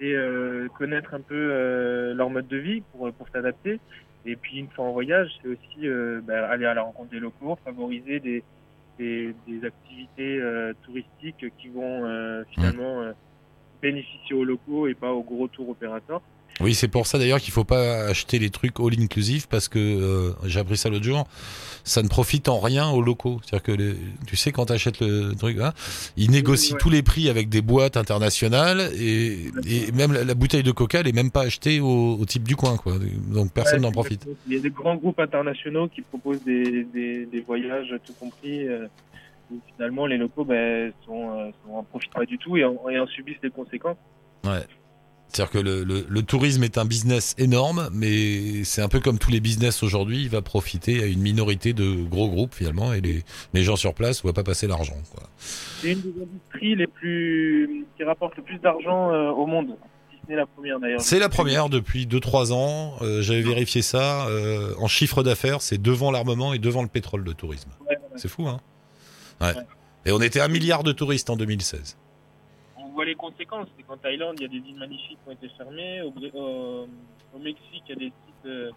et 0.00 0.14
euh, 0.14 0.68
connaître 0.76 1.14
un 1.14 1.20
peu 1.20 1.34
euh, 1.34 2.14
leur 2.14 2.30
mode 2.30 2.48
de 2.48 2.56
vie 2.56 2.82
pour 2.92 3.12
pour 3.12 3.28
s'adapter. 3.28 3.80
Et 4.24 4.36
puis 4.36 4.58
une 4.58 4.68
fois 4.68 4.86
en 4.86 4.92
voyage, 4.92 5.30
c'est 5.40 5.48
aussi 5.48 5.88
euh, 5.88 6.20
bah, 6.22 6.48
aller 6.48 6.66
à 6.66 6.74
la 6.74 6.82
rencontre 6.82 7.10
des 7.10 7.20
locaux, 7.20 7.58
favoriser 7.64 8.20
des 8.20 8.42
des, 8.98 9.34
des 9.46 9.64
activités 9.64 10.42
touristiques 10.82 11.46
qui 11.58 11.68
vont 11.68 12.44
finalement 12.50 13.12
bénéficier 13.82 14.34
aux 14.34 14.44
locaux 14.44 14.86
et 14.88 14.94
pas 14.94 15.12
aux 15.12 15.22
gros 15.22 15.48
tours 15.48 15.68
opérateurs. 15.70 16.20
Oui, 16.60 16.74
c'est 16.74 16.88
pour 16.88 17.06
ça 17.06 17.18
d'ailleurs 17.18 17.38
qu'il 17.40 17.52
faut 17.52 17.62
pas 17.62 18.06
acheter 18.06 18.40
les 18.40 18.50
trucs 18.50 18.80
all 18.80 18.98
inclusive 18.98 19.46
parce 19.48 19.68
que 19.68 19.78
euh, 19.78 20.32
j'ai 20.44 20.58
appris 20.58 20.76
ça 20.76 20.88
l'autre 20.88 21.04
jour. 21.04 21.28
Ça 21.84 22.02
ne 22.02 22.08
profite 22.08 22.48
en 22.48 22.58
rien 22.58 22.88
aux 22.90 23.00
locaux. 23.00 23.40
C'est-à-dire 23.44 23.62
que 23.62 23.72
les- 23.72 23.94
tu 24.26 24.34
sais 24.34 24.50
quand 24.50 24.66
tu 24.66 24.72
achètes 24.72 24.98
le 25.00 25.34
truc, 25.38 25.58
hein, 25.60 25.72
ils 26.16 26.30
négocient 26.32 26.74
ouais. 26.74 26.80
tous 26.80 26.90
les 26.90 27.02
prix 27.02 27.28
avec 27.28 27.48
des 27.48 27.62
boîtes 27.62 27.96
internationales 27.96 28.90
et, 28.98 29.50
et 29.68 29.92
même 29.92 30.12
la, 30.12 30.24
la 30.24 30.34
bouteille 30.34 30.64
de 30.64 30.72
Coca 30.72 30.98
elle 31.00 31.06
est 31.08 31.12
même 31.12 31.30
pas 31.30 31.42
achetée 31.42 31.78
au, 31.78 32.16
au 32.18 32.24
type 32.24 32.42
du 32.42 32.56
coin 32.56 32.76
quoi. 32.76 32.94
Donc 33.32 33.52
personne 33.52 33.76
Ouais, 33.80 33.86
n'en 33.86 33.92
profite. 33.92 34.26
Il 34.48 34.54
y 34.54 34.56
a 34.56 34.60
des 34.60 34.70
grands 34.70 34.96
groupes 34.96 35.20
internationaux 35.20 35.86
qui 35.88 36.00
proposent 36.02 36.42
des, 36.42 36.82
des, 36.92 37.26
des 37.26 37.40
voyages 37.40 37.94
tout 38.04 38.14
compris. 38.14 38.66
euh, 38.66 38.88
où 39.50 39.60
finalement, 39.74 40.06
les 40.06 40.16
locaux 40.16 40.44
ben, 40.44 40.92
sont, 41.04 41.38
euh, 41.38 41.50
sont 41.64 41.74
en 41.74 41.82
profitent 41.82 42.12
pas 42.12 42.24
du 42.24 42.38
tout 42.38 42.56
et 42.56 42.64
en, 42.64 42.76
et 42.88 42.98
en 42.98 43.06
subissent 43.06 43.42
les 43.42 43.50
conséquences. 43.50 43.96
Ouais. 44.44 44.64
C'est-à-dire 45.28 45.50
que 45.52 45.58
le, 45.58 45.84
le, 45.84 46.06
le 46.08 46.22
tourisme 46.22 46.64
est 46.64 46.78
un 46.78 46.86
business 46.86 47.34
énorme, 47.36 47.90
mais 47.92 48.64
c'est 48.64 48.80
un 48.80 48.88
peu 48.88 48.98
comme 48.98 49.18
tous 49.18 49.30
les 49.30 49.40
business 49.40 49.82
aujourd'hui, 49.82 50.22
il 50.22 50.30
va 50.30 50.40
profiter 50.40 51.02
à 51.02 51.06
une 51.06 51.20
minorité 51.20 51.74
de 51.74 52.02
gros 52.08 52.28
groupes 52.30 52.54
finalement, 52.54 52.94
et 52.94 53.02
les, 53.02 53.24
les 53.52 53.62
gens 53.62 53.76
sur 53.76 53.92
place 53.92 54.18
ne 54.18 54.22
voient 54.22 54.32
pas 54.32 54.42
passer 54.42 54.66
l'argent. 54.66 54.94
C'est 55.36 55.92
une 55.92 56.00
des 56.00 56.22
industries 56.22 56.76
les 56.76 56.86
plus 56.86 57.84
qui 57.96 58.04
rapporte 58.04 58.36
le 58.38 58.42
plus 58.42 58.58
d'argent 58.58 59.12
euh, 59.12 59.30
au 59.30 59.46
monde. 59.46 59.76
Si 60.10 60.16
ce 60.24 60.30
n'est 60.30 60.36
la 60.36 60.46
première 60.46 60.80
d'ailleurs. 60.80 61.00
C'est 61.02 61.18
la 61.18 61.28
première 61.28 61.68
depuis 61.68 62.06
2-3 62.06 62.52
ans, 62.54 62.94
euh, 63.02 63.20
j'avais 63.20 63.42
vérifié 63.42 63.82
ça, 63.82 64.26
euh, 64.28 64.72
en 64.78 64.88
chiffre 64.88 65.22
d'affaires, 65.22 65.60
c'est 65.60 65.80
devant 65.80 66.10
l'armement 66.10 66.54
et 66.54 66.58
devant 66.58 66.80
le 66.82 66.88
pétrole 66.88 67.22
de 67.24 67.32
tourisme. 67.32 67.70
Ouais, 67.82 67.88
ouais. 67.90 67.98
C'est 68.16 68.28
fou, 68.28 68.48
hein 68.48 68.60
ouais. 69.40 69.54
Et 70.06 70.12
on 70.12 70.20
était 70.20 70.40
un 70.40 70.48
milliard 70.48 70.82
de 70.84 70.92
touristes 70.92 71.28
en 71.30 71.36
2016. 71.36 71.96
On 72.76 72.88
voit 72.90 73.04
les 73.04 73.14
conséquences. 73.14 73.66
C'est 73.76 73.82
qu'en 73.84 73.96
Thaïlande, 73.96 74.36
il 74.38 74.42
y 74.42 74.46
a 74.46 74.48
des 74.48 74.68
îles 74.68 74.78
magnifiques 74.78 75.18
qui 75.22 75.28
ont 75.28 75.32
été 75.32 75.48
fermées. 75.56 76.00
Au, 76.02 76.10
Bré- 76.10 76.30
au, 76.34 76.86
au 77.34 77.38
Mexique, 77.38 77.82
il 77.88 77.90
y 77.90 77.92
a 77.92 77.96
des 77.96 78.04
sites 78.06 78.46
euh, 78.46 78.70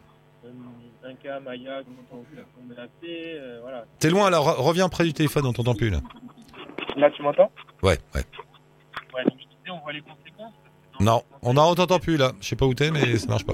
euh, 0.45 0.49
Inca, 1.09 1.39
Maya, 1.39 1.81
on 2.11 2.17
on 2.17 2.67
menacé, 2.67 2.89
euh, 3.03 3.59
voilà. 3.61 3.85
T'es 3.99 4.09
loin, 4.09 4.25
alors 4.27 4.47
re- 4.47 4.61
reviens 4.61 4.89
près 4.89 5.03
du 5.03 5.13
téléphone, 5.13 5.45
on 5.45 5.53
t'entend 5.53 5.75
plus 5.75 5.89
là. 5.89 5.99
Là, 6.97 7.09
tu 7.11 7.21
m'entends? 7.21 7.51
Ouais, 7.83 7.97
ouais. 8.15 8.21
Ouais, 9.15 9.23
donc 9.23 9.33
je 9.39 9.45
disais, 9.45 9.69
on 9.71 9.79
voit 9.79 9.93
les 9.93 10.01
conséquences. 10.01 10.53
Non, 10.99 11.23
on 11.43 11.55
a- 11.57 11.61
on 11.61 11.75
t'entend 11.75 11.99
plus 11.99 12.17
là. 12.17 12.31
Je 12.41 12.47
sais 12.47 12.55
pas 12.55 12.65
où 12.65 12.73
t'es, 12.73 12.91
mais 12.91 13.17
ça 13.17 13.27
marche 13.27 13.45
pas. 13.45 13.53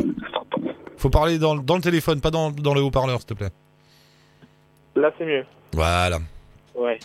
Faut 0.98 1.10
parler 1.10 1.38
dans, 1.40 1.56
le- 1.56 1.62
dans 1.62 1.76
le 1.76 1.82
téléphone, 1.82 2.22
pas 2.22 2.32
dans, 2.32 2.52
dans 2.52 2.74
le 2.74 2.82
haut-parleur, 2.82 3.20
s'il 3.20 3.28
te 3.28 3.34
plaît. 3.36 3.52
Là, 4.96 5.12
c'est 5.18 5.26
mieux. 5.26 5.46
Voilà. 5.74 6.20
Ouais. 6.78 7.00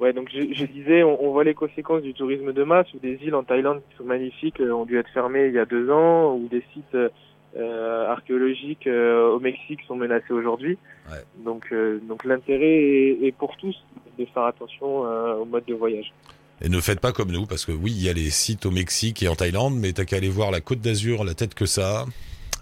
Ouais, 0.00 0.12
donc 0.12 0.28
je, 0.32 0.54
je 0.54 0.64
disais, 0.64 1.02
on, 1.02 1.22
on 1.24 1.32
voit 1.32 1.44
les 1.44 1.54
conséquences 1.54 2.02
du 2.02 2.14
tourisme 2.14 2.52
de 2.52 2.62
masse 2.62 2.86
où 2.94 2.98
des 3.00 3.18
îles 3.22 3.34
en 3.34 3.42
Thaïlande 3.42 3.82
qui 3.90 3.96
sont 3.96 4.04
magnifiques 4.04 4.60
euh, 4.60 4.70
ont 4.70 4.84
dû 4.84 4.96
être 4.96 5.10
fermées 5.10 5.48
il 5.48 5.54
y 5.54 5.58
a 5.58 5.64
deux 5.64 5.90
ans, 5.90 6.36
ou 6.36 6.48
des 6.48 6.62
sites 6.72 6.94
euh, 6.94 7.08
euh, 7.56 8.06
archéologiques 8.08 8.86
euh, 8.86 9.28
au 9.28 9.40
Mexique 9.40 9.80
sont 9.88 9.96
menacés 9.96 10.32
aujourd'hui. 10.32 10.78
Ouais. 11.10 11.18
Donc, 11.44 11.66
euh, 11.72 11.98
donc 12.08 12.24
l'intérêt 12.24 12.76
est, 12.84 13.18
est 13.24 13.32
pour 13.32 13.56
tous 13.56 13.76
de 14.18 14.24
faire 14.26 14.44
attention 14.44 15.00
au 15.40 15.44
mode 15.44 15.64
de 15.66 15.74
voyage. 15.74 16.12
Et 16.60 16.68
ne 16.68 16.80
faites 16.80 17.00
pas 17.00 17.12
comme 17.12 17.30
nous, 17.30 17.46
parce 17.46 17.64
que 17.64 17.70
oui, 17.72 17.92
il 17.92 18.04
y 18.04 18.08
a 18.08 18.12
les 18.12 18.30
sites 18.30 18.66
au 18.66 18.72
Mexique 18.72 19.22
et 19.22 19.28
en 19.28 19.36
Thaïlande, 19.36 19.76
mais 19.76 19.92
t'as 19.92 20.04
qu'à 20.04 20.16
aller 20.16 20.28
voir 20.28 20.50
la 20.50 20.60
côte 20.60 20.80
d'Azur, 20.80 21.24
la 21.24 21.34
tête 21.34 21.54
que 21.54 21.66
ça 21.66 22.00
a. 22.00 22.04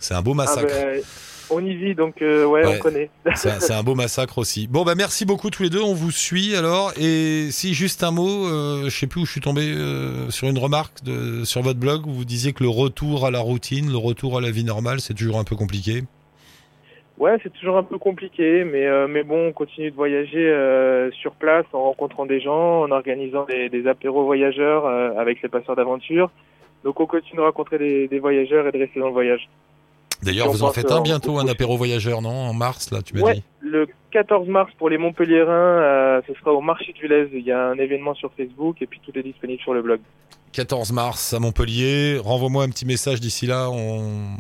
C'est 0.01 0.13
un 0.13 0.21
beau 0.21 0.35
massacre. 0.35 0.75
Ah 0.77 0.85
ben, 0.85 1.03
on 1.51 1.65
y 1.65 1.75
vit, 1.75 1.95
donc 1.95 2.23
euh, 2.23 2.45
ouais, 2.45 2.65
Ouais. 2.65 2.77
on 2.77 2.83
connaît. 2.83 3.11
C'est 3.35 3.73
un, 3.73 3.83
beau 3.83 3.95
massacre 3.95 4.39
aussi. 4.39 4.67
Bon, 4.67 4.85
bah 4.85 4.95
merci 4.97 5.25
beaucoup 5.25 5.51
tous 5.51 5.63
les 5.63 5.71
deux, 5.71 5.83
on 5.83 5.95
vous 5.95 6.11
suit 6.11 6.55
alors. 6.57 6.93
Et 7.01 7.49
si 7.51 7.75
juste 7.75 8.03
un 8.03 8.11
mot, 8.11 8.47
euh, 8.47 8.85
je 8.85 8.91
sais 8.99 9.07
plus 9.07 9.21
où 9.23 9.27
je 9.27 9.33
suis 9.33 9.41
tombé 9.41 9.63
euh, 9.63 10.31
sur 10.31 10.49
une 10.49 10.59
remarque 10.59 11.03
de, 11.05 11.45
sur 11.45 11.63
votre 11.63 11.79
blog 11.79 12.07
où 12.07 12.11
vous 12.13 12.25
disiez 12.25 12.53
que 12.53 12.63
le 12.63 12.69
retour 12.71 13.27
à 13.27 13.31
la 13.31 13.41
routine, 13.41 13.91
le 13.91 13.99
retour 13.99 14.39
à 14.39 14.41
la 14.41 14.51
vie 14.51 14.65
normale, 14.65 15.01
c'est 15.01 15.15
toujours 15.15 15.39
un 15.39 15.45
peu 15.45 15.57
compliqué. 15.57 16.03
Ouais, 17.19 17.37
c'est 17.43 17.53
toujours 17.55 17.79
un 17.79 17.83
peu 17.83 17.97
compliqué, 17.97 18.65
mais 18.65 18.87
euh, 18.87 19.07
mais 19.09 19.23
bon, 19.23 19.49
on 19.49 19.53
continue 19.53 19.91
de 19.91 19.97
voyager 19.97 20.47
euh, 20.51 21.11
sur 21.13 21.33
place 21.33 21.65
en 21.73 21.83
rencontrant 21.85 22.27
des 22.27 22.41
gens, 22.41 22.83
en 22.83 22.91
organisant 22.91 23.45
des, 23.47 23.71
des 23.71 23.87
apéros 23.87 24.25
voyageurs 24.25 24.85
euh, 24.85 25.13
avec 25.17 25.41
les 25.43 25.49
passeurs 25.49 25.77
d'aventure. 25.77 26.31
Donc 26.85 27.01
on 27.01 27.07
continue 27.07 27.39
de 27.39 27.43
rencontrer 27.43 27.79
des, 27.79 28.07
des 28.09 28.19
voyageurs 28.19 28.67
et 28.67 28.73
de 28.73 28.79
rester 28.79 29.01
dans 29.01 29.07
le 29.07 29.13
voyage. 29.15 29.49
D'ailleurs, 30.23 30.51
vous 30.51 30.63
en 30.63 30.73
faites 30.73 30.91
euh, 30.91 30.95
un 30.95 30.99
en- 30.99 31.03
bientôt, 31.03 31.39
un 31.39 31.47
apéro 31.49 31.77
voyageur, 31.77 32.23
non 32.23 32.31
En 32.31 32.55
mars, 32.55 32.91
là, 32.91 33.03
tu 33.03 33.15
m'as 33.15 33.21
Ouais, 33.23 33.35
dit. 33.35 33.43
le 33.61 33.87
14 34.13 34.49
mars 34.49 34.71
pour 34.79 34.89
les 34.89 34.99
Montpelliérains, 34.99 35.53
euh, 35.53 36.21
ce 36.27 36.35
sera 36.35 36.53
au 36.53 36.61
marché 36.61 36.93
du 36.95 37.07
Lez. 37.07 37.29
Il 37.33 37.43
y 37.45 37.53
a 37.53 37.67
un 37.69 37.75
événement 37.79 38.15
sur 38.15 38.31
Facebook 38.37 38.81
et 38.81 38.87
puis 38.87 39.01
tout 39.05 39.17
est 39.19 39.23
disponible 39.23 39.61
sur 39.63 39.75
le 39.75 39.83
blog. 39.83 40.01
14 40.53 40.91
mars 40.93 41.35
à 41.35 41.39
Montpellier. 41.39 42.19
Renvoie-moi 42.23 42.65
un 42.65 42.71
petit 42.71 42.87
message 42.87 43.21
d'ici 43.21 43.47
là. 43.47 43.69
On, 43.71 44.37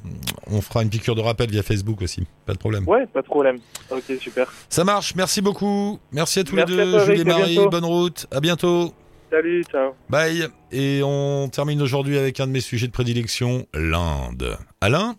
on 0.51 0.61
fera 0.63 0.83
une 0.83 0.89
piqûre 0.89 1.15
de 1.15 1.21
rappel 1.21 1.51
via 1.51 1.63
Facebook 1.63 2.01
aussi. 2.01 2.27
Pas 2.47 2.55
de 2.55 2.59
problème. 2.59 2.89
Ouais, 2.89 3.07
pas 3.07 3.21
de 3.21 3.27
problème. 3.27 3.59
Ok, 3.91 4.05
super. 4.19 4.51
Ça 4.71 4.83
marche. 4.85 5.15
Merci 5.15 5.43
beaucoup. 5.43 5.99
Merci 6.13 6.39
à 6.39 6.45
tous 6.45 6.55
Merci 6.57 6.75
les 6.75 6.85
deux. 6.85 7.05
Julie 7.05 7.21
et 7.21 7.25
Marie, 7.25 7.59
bonne 7.71 7.85
route. 7.85 8.27
À 8.33 8.41
bientôt. 8.41 8.95
Salut, 9.31 9.63
ciao. 9.65 9.93
Bye. 10.09 10.47
Et 10.73 11.03
on 11.05 11.49
termine 11.51 11.83
aujourd'hui 11.83 12.17
avec 12.17 12.41
un 12.41 12.47
de 12.47 12.53
mes 12.53 12.61
sujets 12.61 12.87
de 12.87 12.93
prédilection, 12.93 13.67
l'Inde. 13.75 14.57
Alain 14.81 15.17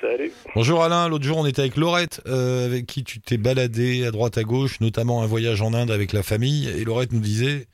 salut. 0.00 0.32
Bonjour 0.54 0.82
Alain. 0.82 1.08
L'autre 1.08 1.24
jour, 1.24 1.38
on 1.38 1.46
était 1.46 1.60
avec 1.60 1.76
Laurette, 1.76 2.20
euh, 2.26 2.66
avec 2.66 2.86
qui 2.86 3.04
tu 3.04 3.20
t'es 3.20 3.36
baladé 3.38 4.06
à 4.06 4.10
droite 4.10 4.38
à 4.38 4.42
gauche, 4.44 4.80
notamment 4.80 5.22
un 5.22 5.26
voyage 5.26 5.62
en 5.62 5.72
Inde 5.74 5.90
avec 5.90 6.12
la 6.12 6.22
famille. 6.22 6.68
Et 6.68 6.84
Laurette 6.84 7.12
nous 7.12 7.20
disait. 7.20 7.66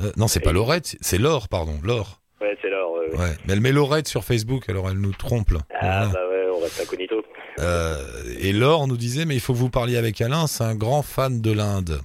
euh, 0.00 0.10
non, 0.16 0.28
c'est 0.28 0.40
pas 0.40 0.50
Et- 0.50 0.54
Laurette, 0.54 0.96
c'est 1.00 1.18
Laure, 1.18 1.48
pardon. 1.48 1.78
Laure. 1.82 2.20
Ouais, 2.40 2.56
c'est 2.62 2.70
Ouais. 3.18 3.36
Mais 3.46 3.54
elle 3.54 3.60
met 3.60 3.72
Laurette 3.72 4.06
sur 4.08 4.24
Facebook, 4.24 4.68
alors 4.68 4.88
elle 4.88 4.98
nous 4.98 5.12
trompe. 5.12 5.50
là. 5.50 5.60
Ah, 5.74 5.78
Voilà. 5.80 6.06
bah 6.12 6.20
ouais, 6.30 6.46
on 6.56 6.60
reste 6.60 6.80
incognito. 6.80 7.22
Euh, 7.58 7.96
et 8.38 8.52
Laure 8.52 8.86
nous 8.86 8.96
disait, 8.96 9.24
mais 9.24 9.34
il 9.34 9.40
faut 9.40 9.52
que 9.52 9.58
vous 9.58 9.68
parliez 9.70 9.96
avec 9.96 10.20
Alain, 10.20 10.46
c'est 10.46 10.62
un 10.64 10.74
grand 10.76 11.02
fan 11.02 11.40
de 11.40 11.50
l'Inde. 11.52 12.00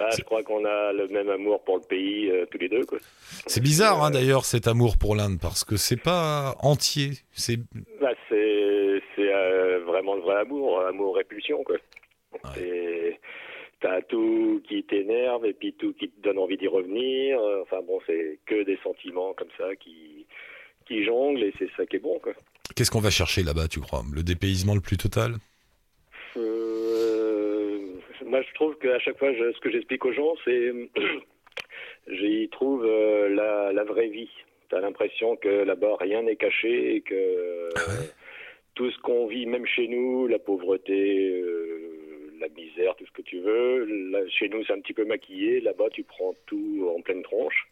Bah, 0.00 0.08
je 0.16 0.22
crois 0.24 0.42
qu'on 0.42 0.64
a 0.64 0.92
le 0.94 1.06
même 1.08 1.28
amour 1.28 1.62
pour 1.62 1.76
le 1.76 1.82
pays, 1.82 2.30
euh, 2.30 2.46
tous 2.50 2.56
les 2.58 2.68
deux. 2.70 2.80
C'est 3.46 3.60
bizarre 3.62 4.02
hein, 4.02 4.10
d'ailleurs 4.10 4.44
cet 4.46 4.66
amour 4.66 4.96
pour 4.96 5.14
l'Inde, 5.14 5.38
parce 5.40 5.62
que 5.62 5.76
c'est 5.76 6.00
pas 6.00 6.56
entier. 6.60 7.10
C'est 7.32 7.58
Bah, 8.00 8.12
c'est 8.30 9.00
euh, 9.18 9.80
vraiment 9.86 10.14
le 10.14 10.22
vrai 10.22 10.36
amour, 10.40 10.80
amour-répulsion, 10.86 11.62
quoi. 11.64 11.76
C'est- 12.54 13.20
T'as 13.82 14.02
tout 14.02 14.60
qui 14.68 14.82
t'énerve 14.84 15.46
et 15.46 15.54
puis 15.54 15.72
tout 15.72 15.94
qui 15.94 16.10
te 16.10 16.20
donne 16.20 16.38
envie 16.38 16.58
d'y 16.58 16.66
revenir. 16.68 17.40
Euh, 17.40 17.62
Enfin 17.62 17.78
bon, 17.86 17.98
c'est 18.06 18.38
que 18.46 18.62
des 18.64 18.78
sentiments 18.82 19.32
comme 19.34 19.48
ça 19.56 19.74
qui, 19.76 20.26
qui 20.86 21.02
jonglent 21.04 21.42
et 21.42 21.54
c'est 21.58 21.70
ça 21.78 21.86
qui 21.86 21.96
est 21.96 22.00
bon, 22.00 22.18
quoi. 22.22 22.32
Qu'est-ce 22.76 22.90
qu'on 22.90 23.00
va 23.00 23.08
chercher 23.10 23.42
là-bas, 23.42 23.68
tu 23.68 23.80
crois? 23.80 24.02
Le 24.12 24.22
dépaysement 24.22 24.74
le 24.74 24.82
plus 24.82 24.98
total? 24.98 25.36
Moi, 28.26 28.42
je 28.42 28.54
trouve 28.54 28.76
qu'à 28.78 28.98
chaque 29.00 29.18
fois, 29.18 29.32
je- 29.32 29.52
ce 29.52 29.60
que 29.60 29.70
j'explique 29.70 30.04
aux 30.04 30.12
gens, 30.12 30.34
c'est 30.44 30.72
j'y 32.08 32.48
trouve 32.50 32.84
euh, 32.84 33.28
la, 33.28 33.72
la 33.72 33.84
vraie 33.84 34.08
vie. 34.08 34.30
T'as 34.68 34.80
l'impression 34.80 35.36
que 35.36 35.48
là-bas, 35.48 35.96
rien 35.98 36.22
n'est 36.22 36.36
caché 36.36 36.96
et 36.96 37.00
que 37.00 37.68
Ah 37.76 37.80
ouais 37.88 38.08
tout 38.76 38.88
ce 38.92 38.98
qu'on 39.00 39.26
vit, 39.26 39.44
même 39.46 39.66
chez 39.66 39.88
nous, 39.88 40.26
la 40.28 40.38
pauvreté, 40.38 41.28
euh, 41.42 42.32
la 42.40 42.48
misère, 42.48 42.94
tout 42.96 43.04
ce 43.04 43.10
que 43.12 43.20
tu 43.20 43.40
veux, 43.40 43.84
là, 44.10 44.20
chez 44.30 44.48
nous, 44.48 44.64
c'est 44.64 44.72
un 44.72 44.80
petit 44.80 44.94
peu 44.94 45.04
maquillé. 45.04 45.60
Là-bas, 45.60 45.88
tu 45.92 46.02
prends 46.04 46.34
tout 46.46 46.88
en 46.96 47.02
pleine 47.02 47.22
tronche, 47.22 47.66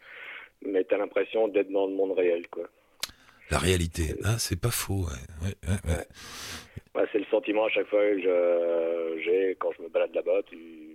mais 0.67 0.85
t'as 0.85 0.99
l'impression 0.99 1.49
d'être 1.49 1.71
dans 1.71 1.87
le 1.87 1.95
monde 1.95 2.13
réel, 2.19 2.47
quoi. 2.49 2.65
La 3.51 3.59
réalité, 3.59 4.17
ah, 4.25 4.37
c'est 4.39 4.61
pas 4.61 4.71
faux. 4.73 5.07
ouais. 5.07 5.55
Ouais, 5.65 6.05
Ouais, 6.99 7.05
c'est 7.13 7.19
le 7.19 7.27
sentiment 7.27 7.67
à 7.67 7.69
chaque 7.69 7.87
fois 7.87 8.01
que 8.01 9.21
j'ai 9.25 9.57
quand 9.61 9.71
je 9.79 9.83
me 9.83 9.89
balade 9.89 10.13
là-bas. 10.17 10.43
Tu, 10.47 10.88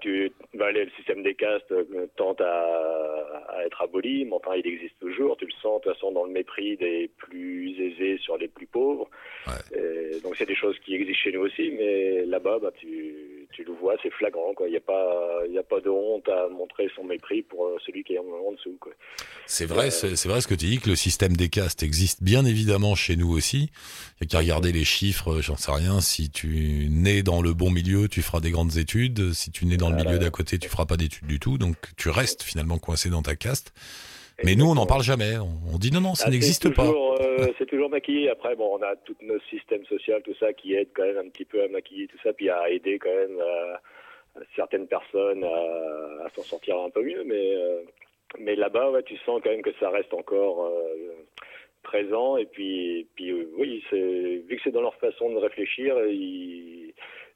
tu, 0.00 0.32
bah, 0.54 0.72
le 0.72 0.88
système 0.96 1.22
des 1.22 1.34
castes 1.34 1.70
euh, 1.72 2.06
tente 2.16 2.40
à, 2.40 3.44
à 3.48 3.64
être 3.66 3.82
aboli, 3.82 4.24
mais 4.24 4.32
enfin, 4.34 4.52
il 4.56 4.66
existe 4.66 4.98
toujours. 5.00 5.36
Tu 5.36 5.46
le 5.46 5.52
sens, 5.62 5.80
de 5.80 5.84
toute 5.84 5.94
façon, 5.94 6.12
dans 6.12 6.24
le 6.24 6.32
mépris 6.32 6.76
des 6.76 7.10
plus 7.16 7.70
aisés 7.80 8.18
sur 8.18 8.36
les 8.38 8.48
plus 8.48 8.66
pauvres. 8.66 9.08
Et 9.74 10.20
donc, 10.22 10.36
c'est 10.36 10.46
des 10.46 10.54
choses 10.56 10.76
qui 10.84 10.94
existent 10.94 11.22
chez 11.24 11.32
nous 11.32 11.40
aussi, 11.42 11.70
mais 11.78 12.24
là-bas, 12.26 12.58
bah, 12.60 12.70
tu, 12.78 13.46
tu 13.52 13.64
le 13.64 13.72
vois, 13.72 13.96
c'est 14.02 14.12
flagrant. 14.12 14.52
Il 14.60 14.70
n'y 14.70 14.76
a, 14.76 14.80
pas- 14.80 15.42
y 15.50 15.58
a 15.58 15.62
pas 15.62 15.80
de 15.80 15.88
honte 15.90 16.28
à 16.28 16.48
montrer 16.48 16.88
son 16.96 17.04
mépris 17.04 17.42
pour 17.42 17.66
euh, 17.66 17.76
celui 17.84 18.04
qui 18.04 18.14
est 18.14 18.18
en, 18.18 18.24
en 18.24 18.52
dessous. 18.52 18.78
C'est 19.46 19.66
vrai, 19.66 19.90
c'est 19.90 20.16
c'est 20.16 20.28
vrai 20.28 20.40
ce 20.40 20.48
que 20.48 20.54
tu 20.54 20.66
dis, 20.66 20.78
que 20.80 20.88
le 20.88 20.96
système 20.96 21.36
des 21.36 21.48
castes 21.50 21.82
existe 21.82 22.22
bien 22.22 22.44
évidemment 22.46 22.94
chez 22.94 23.16
nous 23.16 23.30
aussi. 23.30 23.70
Il 24.20 24.24
n'y 24.24 24.26
a 24.26 24.26
qu'à 24.30 24.38
regarder 24.38 24.72
les 24.72 24.84
chiffres, 24.84 25.40
j'en 25.42 25.56
sais 25.56 25.70
rien. 25.72 26.00
Si 26.00 26.30
tu 26.30 26.88
nais 26.90 27.22
dans 27.22 27.42
le 27.42 27.52
bon 27.52 27.70
milieu, 27.70 28.08
tu 28.08 28.22
feras 28.22 28.40
des 28.40 28.50
grandes 28.50 28.76
études. 28.78 29.33
Si 29.34 29.50
tu 29.50 29.66
nais 29.66 29.76
dans 29.76 29.90
le 29.90 29.96
milieu 29.96 30.18
d'à 30.18 30.30
côté, 30.30 30.58
tu 30.58 30.68
feras 30.68 30.86
pas 30.86 30.96
d'études 30.96 31.26
du 31.26 31.38
tout. 31.40 31.58
Donc 31.58 31.76
tu 31.96 32.08
restes 32.08 32.42
finalement 32.42 32.78
coincé 32.78 33.10
dans 33.10 33.22
ta 33.22 33.36
caste. 33.36 33.72
Mais 34.42 34.56
nous, 34.56 34.66
on 34.66 34.74
n'en 34.74 34.86
parle 34.86 35.02
jamais. 35.04 35.34
On, 35.38 35.78
dit 35.78 35.92
non, 35.92 36.00
non, 36.00 36.14
ça 36.16 36.24
Ah, 36.26 36.30
n'existe 36.30 36.74
pas. 36.74 36.86
euh, 36.88 37.46
c'est 37.58 37.66
toujours 37.66 37.88
maquillé. 37.88 38.30
Après, 38.30 38.56
bon, 38.56 38.76
on 38.78 38.82
a 38.82 38.96
tout 38.96 39.14
notre 39.22 39.44
système 39.48 39.84
social, 39.86 40.22
tout 40.24 40.34
ça, 40.40 40.52
qui 40.52 40.74
aide 40.74 40.88
quand 40.94 41.04
même 41.04 41.18
un 41.18 41.28
petit 41.28 41.44
peu 41.44 41.62
à 41.62 41.68
maquiller 41.68 42.08
tout 42.08 42.18
ça, 42.22 42.32
puis 42.32 42.50
à 42.50 42.68
aider 42.68 42.98
quand 42.98 43.14
même 43.14 43.38
euh, 43.40 44.40
certaines 44.56 44.88
personnes 44.88 45.44
à, 45.44 46.24
à 46.26 46.30
s'en 46.34 46.42
sortir 46.42 46.76
un 46.80 46.90
peu 46.90 47.04
mieux. 47.04 47.22
Mais, 47.24 47.54
euh, 47.54 47.82
mais 48.40 48.56
là-bas, 48.56 48.90
ouais, 48.90 49.04
tu 49.04 49.16
sens 49.18 49.40
quand 49.44 49.50
même 49.50 49.62
que 49.62 49.70
ça 49.78 49.88
reste 49.90 50.12
encore 50.12 50.66
euh, 50.66 51.12
présent. 51.84 52.36
Et 52.36 52.46
puis, 52.46 53.06
puis 53.14 53.30
euh, 53.30 53.48
oui, 53.56 53.84
vu 53.92 54.56
que 54.56 54.62
c'est 54.64 54.72
dans 54.72 54.80
leur 54.82 54.96
façon 54.96 55.30
de 55.30 55.36
réfléchir, 55.38 55.94
ils- 56.08 56.92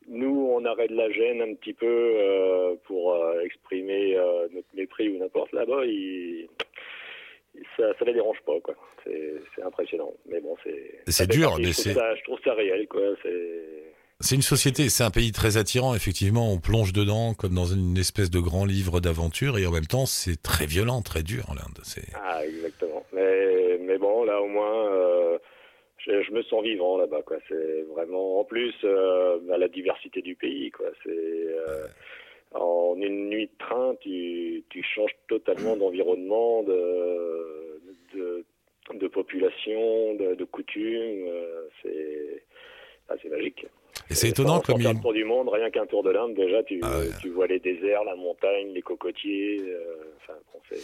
nous, 0.08 0.50
on 0.52 0.64
arrête 0.64 0.90
la 0.90 1.10
gêne 1.10 1.42
un 1.42 1.54
petit 1.54 1.72
peu 1.74 1.86
euh, 1.86 2.74
pour 2.84 3.14
euh, 3.14 3.40
exprimer 3.44 4.16
euh, 4.16 4.48
notre 4.54 4.68
mépris 4.74 5.08
ou 5.08 5.18
n'importe. 5.18 5.52
Là-bas, 5.52 5.82
ça, 7.76 7.84
ça 7.98 8.04
les 8.04 8.12
dérange 8.14 8.38
pas, 8.46 8.58
quoi. 8.62 8.74
C'est 9.04 9.62
impressionnant. 9.64 10.12
Mais 10.28 10.40
bon, 10.40 10.54
c'est. 10.64 11.00
C'est 11.10 11.30
dur, 11.30 11.56
mais 11.58 11.72
c'est- 11.72 11.94
ça- 11.94 12.14
Je 12.16 12.22
trouve 12.24 12.38
ça 12.44 12.54
réel, 12.54 12.86
quoi. 12.88 13.00
C'est. 13.22 13.84
C'est 14.20 14.34
une 14.34 14.42
société, 14.42 14.88
c'est 14.88 15.04
un 15.04 15.12
pays 15.12 15.30
très 15.30 15.58
attirant, 15.58 15.94
effectivement, 15.94 16.52
on 16.52 16.58
plonge 16.58 16.92
dedans 16.92 17.34
comme 17.34 17.54
dans 17.54 17.66
une 17.66 17.96
espèce 17.96 18.30
de 18.30 18.40
grand 18.40 18.64
livre 18.64 18.98
d'aventure 18.98 19.58
et 19.58 19.66
en 19.66 19.70
même 19.70 19.86
temps 19.86 20.06
c'est 20.06 20.42
très 20.42 20.66
violent, 20.66 21.02
très 21.02 21.22
dur 21.22 21.44
l'Inde. 21.54 21.78
C'est 21.84 22.02
Ah, 22.20 22.44
exactement. 22.44 23.04
Mais, 23.12 23.78
mais 23.78 23.96
bon, 23.96 24.24
là, 24.24 24.42
au 24.42 24.48
moins, 24.48 24.88
euh, 24.92 25.07
je, 26.08 26.22
je 26.22 26.32
me 26.32 26.42
sens 26.42 26.62
vivant 26.64 26.96
là-bas, 26.98 27.22
quoi. 27.22 27.36
C'est 27.48 27.82
vraiment. 27.94 28.40
En 28.40 28.44
plus, 28.44 28.74
euh, 28.84 29.38
bah, 29.42 29.58
la 29.58 29.68
diversité 29.68 30.22
du 30.22 30.34
pays, 30.34 30.70
quoi. 30.70 30.86
C'est. 31.04 31.10
euh, 31.10 31.86
en 32.54 32.94
une 32.96 33.28
nuit 33.28 33.46
de 33.46 33.58
train, 33.58 33.94
tu, 34.00 34.64
tu 34.70 34.82
changes 34.82 35.14
totalement 35.28 35.76
d'environnement, 35.76 36.62
de, 36.62 37.78
de, 38.14 38.44
de 38.94 39.06
population, 39.08 40.14
de, 40.14 40.34
de 40.34 40.44
coutumes. 40.44 41.26
euh, 41.28 41.68
C'est. 41.82 42.42
ah, 43.10 43.14
c'est 43.22 43.28
magique. 43.28 43.66
Et 44.10 44.14
c'est 44.14 44.30
étonnant 44.30 44.60
comme 44.60 44.80
il- 44.80 45.00
tour 45.02 45.12
du 45.12 45.24
monde, 45.24 45.48
rien 45.50 45.70
qu'un 45.70 45.84
tour 45.86 46.02
de 46.02 46.10
l'Inde, 46.10 46.34
déjà, 46.34 46.62
tu, 46.62 46.80
Ah 46.82 46.98
ouais. 47.00 47.06
tu 47.20 47.28
vois 47.28 47.46
les 47.46 47.58
déserts, 47.58 48.04
la 48.04 48.14
montagne, 48.16 48.68
les 48.72 48.80
cocotiers. 48.82 49.58
euh, 49.60 49.96
enfin, 50.16 50.34
bon, 50.52 50.60
c'est, 50.70 50.76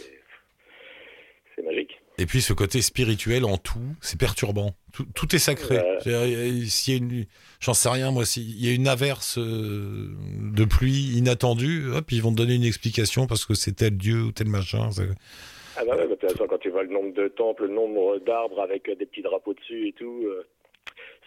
c'est 1.55 1.63
magique. 1.63 2.01
Et 2.17 2.25
puis 2.25 2.41
ce 2.41 2.53
côté 2.53 2.81
spirituel 2.81 3.45
en 3.45 3.57
tout, 3.57 3.95
c'est 4.01 4.19
perturbant. 4.19 4.73
Tout, 4.93 5.05
tout 5.13 5.35
est 5.35 5.39
sacré. 5.39 5.77
Ouais. 5.77 5.97
C'est-à-dire, 6.01 6.69
S'il 6.69 6.93
y 6.93 6.97
a 6.97 6.99
une, 6.99 7.25
j'en 7.59 7.73
sais 7.73 7.89
rien 7.89 8.11
moi, 8.11 8.25
s'il 8.25 8.63
y 8.63 8.69
a 8.69 8.73
une 8.73 8.87
averse 8.87 9.37
euh, 9.37 10.15
de 10.53 10.65
pluie 10.65 11.17
inattendue, 11.17 11.91
hop, 11.91 12.11
ils 12.11 12.21
vont 12.21 12.31
te 12.31 12.37
donner 12.37 12.55
une 12.55 12.63
explication 12.63 13.27
parce 13.27 13.45
que 13.45 13.53
c'est 13.53 13.73
tel 13.73 13.97
dieu 13.97 14.21
ou 14.23 14.31
tel 14.31 14.47
machin. 14.47 14.89
Ah 15.77 15.83
bah 15.85 15.97
ouais, 15.97 16.07
bah, 16.07 16.45
quand 16.49 16.57
tu 16.57 16.69
vois 16.69 16.83
le 16.83 16.93
nombre 16.93 17.13
de 17.13 17.27
temples, 17.27 17.65
le 17.65 17.73
nombre 17.73 18.19
d'arbres 18.19 18.61
avec 18.61 18.87
euh, 18.87 18.95
des 18.95 19.05
petits 19.05 19.21
drapeaux 19.21 19.53
dessus 19.53 19.89
et 19.89 19.93
tout, 19.93 20.23
euh, 20.25 20.47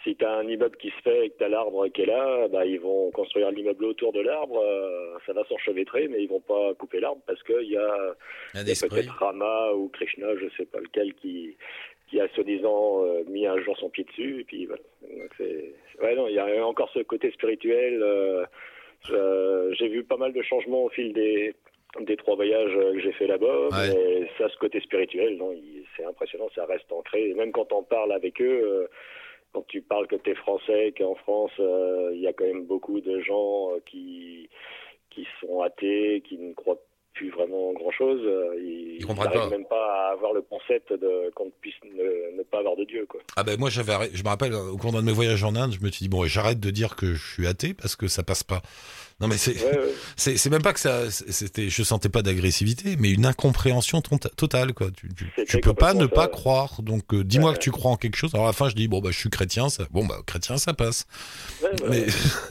si 0.09 0.17
tu 0.17 0.25
as 0.25 0.33
un 0.37 0.49
immeuble 0.49 0.77
qui 0.79 0.89
se 0.91 1.03
fait 1.03 1.27
et 1.27 1.31
que 1.31 1.39
tu 1.39 1.45
as 1.45 1.49
l'arbre 1.49 1.87
qui 1.89 2.03
est 2.03 2.07
là, 2.07 2.49
bah, 2.49 2.65
ils 2.65 2.81
vont 2.81 3.11
construire 3.11 3.51
l'immeuble 3.51 3.85
autour 3.85 4.13
de 4.13 4.21
l'arbre, 4.21 4.59
euh, 4.65 5.19
ça 5.27 5.33
va 5.35 5.45
s'enchevêtrer, 5.45 6.09
mais 6.09 6.23
ils 6.23 6.29
vont 6.29 6.41
pas 6.41 6.73
couper 6.75 7.01
l'arbre 7.01 7.21
parce 7.27 7.43
qu'il 7.43 7.69
y 7.69 7.77
a, 7.77 8.15
a 8.55 8.65
peut-être 8.65 9.13
Rama 9.19 9.73
ou 9.75 9.89
Krishna, 9.89 10.29
je 10.37 10.47
sais 10.57 10.65
pas 10.67 10.81
lequel, 10.81 11.13
qui, 11.15 11.57
qui 12.09 12.21
a 12.21 12.29
soi-disant 12.29 13.05
euh, 13.05 13.23
mis 13.29 13.47
un 13.47 13.59
jour 13.61 13.77
son 13.77 13.91
pied 13.91 14.05
dessus, 14.05 14.41
et 14.41 14.45
puis 14.45 14.65
voilà. 14.67 14.83
Ouais, 16.01 16.17
il 16.31 16.35
y 16.35 16.39
a 16.39 16.67
encore 16.67 16.91
ce 16.95 17.01
côté 17.01 17.31
spirituel. 17.33 18.03
euh, 18.03 18.45
je- 19.07 19.75
j'ai 19.79 19.89
vu 19.89 20.05
pas 20.05 20.17
mal 20.17 20.33
de 20.33 20.43
changements 20.43 20.85
au 20.85 20.89
fil 20.89 21.13
des, 21.13 21.55
des 22.01 22.17
trois 22.17 22.35
voyages 22.37 22.75
euh, 22.77 22.93
que 22.95 23.01
j'ai 23.01 23.13
fait 23.13 23.27
là-bas, 23.27 23.69
Ouais. 23.69 23.95
mais 23.95 24.29
ça, 24.39 24.49
ce 24.49 24.57
côté 24.59 24.81
spirituel, 24.81 25.37
non, 25.37 25.55
c'est 25.97 26.05
impressionnant, 26.05 26.49
ça 26.55 26.65
reste 26.67 26.91
ancré. 26.93 27.29
Et 27.31 27.35
même 27.35 27.53
quand 27.53 27.73
on 27.73 27.83
parle 27.83 28.13
avec 28.13 28.41
eux, 28.41 28.61
euh, 28.65 28.87
quand 29.53 29.67
tu 29.67 29.83
parles 29.83 30.07
que 30.07 30.17
tu 30.17 30.31
es 30.31 30.35
français, 30.35 30.95
qu'en 30.97 31.15
France, 31.15 31.53
euh, 31.59 32.11
il 32.15 32.21
y 32.21 32.27
a 32.27 32.33
quand 32.33 32.45
même 32.45 32.67
beaucoup 32.67 33.01
de 33.01 33.21
gens 33.21 33.73
euh, 33.73 33.81
qui, 33.87 34.49
qui 35.11 35.27
sont 35.41 35.61
athées, 35.61 36.23
qui 36.27 36.39
ne 36.39 36.53
croient 36.55 36.81
plus 37.15 37.31
vraiment 37.31 37.73
grand-chose. 37.73 38.21
euh, 38.25 38.55
Ils 38.61 39.05
n'arrivent 39.07 39.51
même 39.51 39.67
pas 39.67 40.09
à 40.09 40.13
avoir 40.13 40.33
le 40.33 40.43
concept 40.43 40.93
de 40.93 41.31
qu'on 41.35 41.51
puisse 41.61 41.75
ne, 41.85 42.37
ne 42.39 42.43
pas 42.45 42.59
avoir 42.59 42.77
de 42.77 42.85
Dieu. 42.85 43.07
Quoi. 43.09 43.21
Ah 43.37 43.43
ben 43.45 43.59
moi 43.59 43.71
j'avais, 43.71 43.93
je 44.15 44.23
me 44.23 44.29
rappelle 44.29 44.55
au 44.55 44.77
cours 44.77 44.93
d'un 44.93 45.01
de 45.01 45.07
mes 45.07 45.13
voyages 45.13 45.43
en 45.45 45.55
Inde, 45.57 45.73
je 45.79 45.85
me 45.85 45.91
suis 45.91 46.05
dit 46.05 46.09
bon, 46.09 46.25
j'arrête 46.27 46.61
de 46.61 46.71
dire 46.71 46.95
que 46.97 47.15
je 47.15 47.33
suis 47.33 47.47
athée 47.47 47.75
parce 47.75 47.97
que 47.97 48.07
ça 48.09 48.23
passe 48.23 48.43
pas. 48.45 48.63
Non 49.21 49.27
mais 49.27 49.37
c'est, 49.37 49.57
Ouais, 49.65 49.79
ouais. 49.79 49.93
c'est, 50.17 50.49
même 50.51 50.63
pas 50.63 50.73
que 50.73 50.79
ça, 50.81 51.11
c'était, 51.11 51.69
je 51.69 51.83
sentais 51.83 52.09
pas 52.09 52.23
d'agressivité, 52.23 52.95
mais 53.01 53.11
une 53.11 53.27
incompréhension 53.27 54.01
totale 54.01 54.75
quoi. 54.75 54.89
Tu, 54.97 55.09
tu, 55.45 55.59
peux 55.61 55.75
pas 55.75 55.95
ne 55.95 56.07
pas 56.07 56.29
croire. 56.29 56.83
Donc 56.83 57.13
euh, 57.15 57.25
dis-moi 57.25 57.51
Ouais. 57.51 57.57
que 57.57 57.61
tu 57.63 57.73
crois 57.73 57.91
en 57.91 57.97
quelque 57.97 58.17
chose. 58.17 58.31
Alors 58.35 58.47
à 58.47 58.51
la 58.51 58.53
fin 58.53 58.69
je 58.69 58.75
dis 58.77 58.87
bon 58.87 59.01
bah 59.01 59.11
je 59.11 59.19
suis 59.19 59.31
chrétien, 59.31 59.69
ça, 59.71 59.85
bon 59.91 60.07
bah 60.07 60.17
chrétien 60.27 60.57
ça 60.57 60.73
passe. 60.73 61.07
Mais 61.89 62.07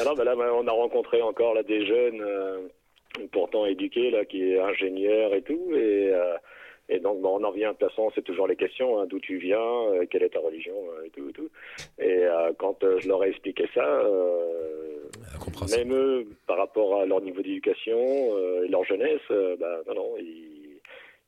Ah 0.00 0.04
non, 0.04 0.14
bah 0.14 0.24
là, 0.24 0.36
bah, 0.36 0.44
on 0.54 0.66
a 0.66 0.72
rencontré 0.72 1.20
encore 1.22 1.54
là, 1.54 1.62
des 1.62 1.86
jeunes, 1.86 2.20
euh, 2.20 2.58
pourtant 3.30 3.66
éduqués, 3.66 4.10
là, 4.10 4.24
qui 4.24 4.52
est 4.52 4.58
ingénieur 4.58 5.34
et 5.34 5.42
tout. 5.42 5.70
Et, 5.74 6.10
euh, 6.12 6.36
et 6.88 6.98
donc, 6.98 7.20
bah, 7.20 7.28
on 7.32 7.42
en 7.44 7.50
vient, 7.50 7.72
de 7.72 7.76
toute 7.76 7.88
façon, 7.88 8.10
c'est 8.14 8.22
toujours 8.22 8.46
les 8.46 8.56
questions 8.56 8.98
hein, 8.98 9.06
d'où 9.06 9.18
tu 9.20 9.38
viens, 9.38 9.58
euh, 9.58 10.06
quelle 10.10 10.24
est 10.24 10.30
ta 10.30 10.40
religion, 10.40 10.74
euh, 10.74 11.06
et 11.06 11.10
tout. 11.10 11.28
Et, 11.28 11.32
tout. 11.32 11.50
et 11.98 12.24
euh, 12.24 12.52
quand 12.58 12.84
je 12.98 13.08
leur 13.08 13.24
ai 13.24 13.30
expliqué 13.30 13.68
ça, 13.74 13.84
euh, 13.84 15.04
même 15.70 15.92
eux, 15.94 16.26
par 16.46 16.58
rapport 16.58 17.00
à 17.00 17.06
leur 17.06 17.20
niveau 17.20 17.40
d'éducation 17.40 17.96
euh, 17.98 18.64
et 18.64 18.68
leur 18.68 18.84
jeunesse, 18.84 19.20
bah, 19.58 19.80
non, 19.86 19.94
non, 19.94 20.14
ils 20.18 20.62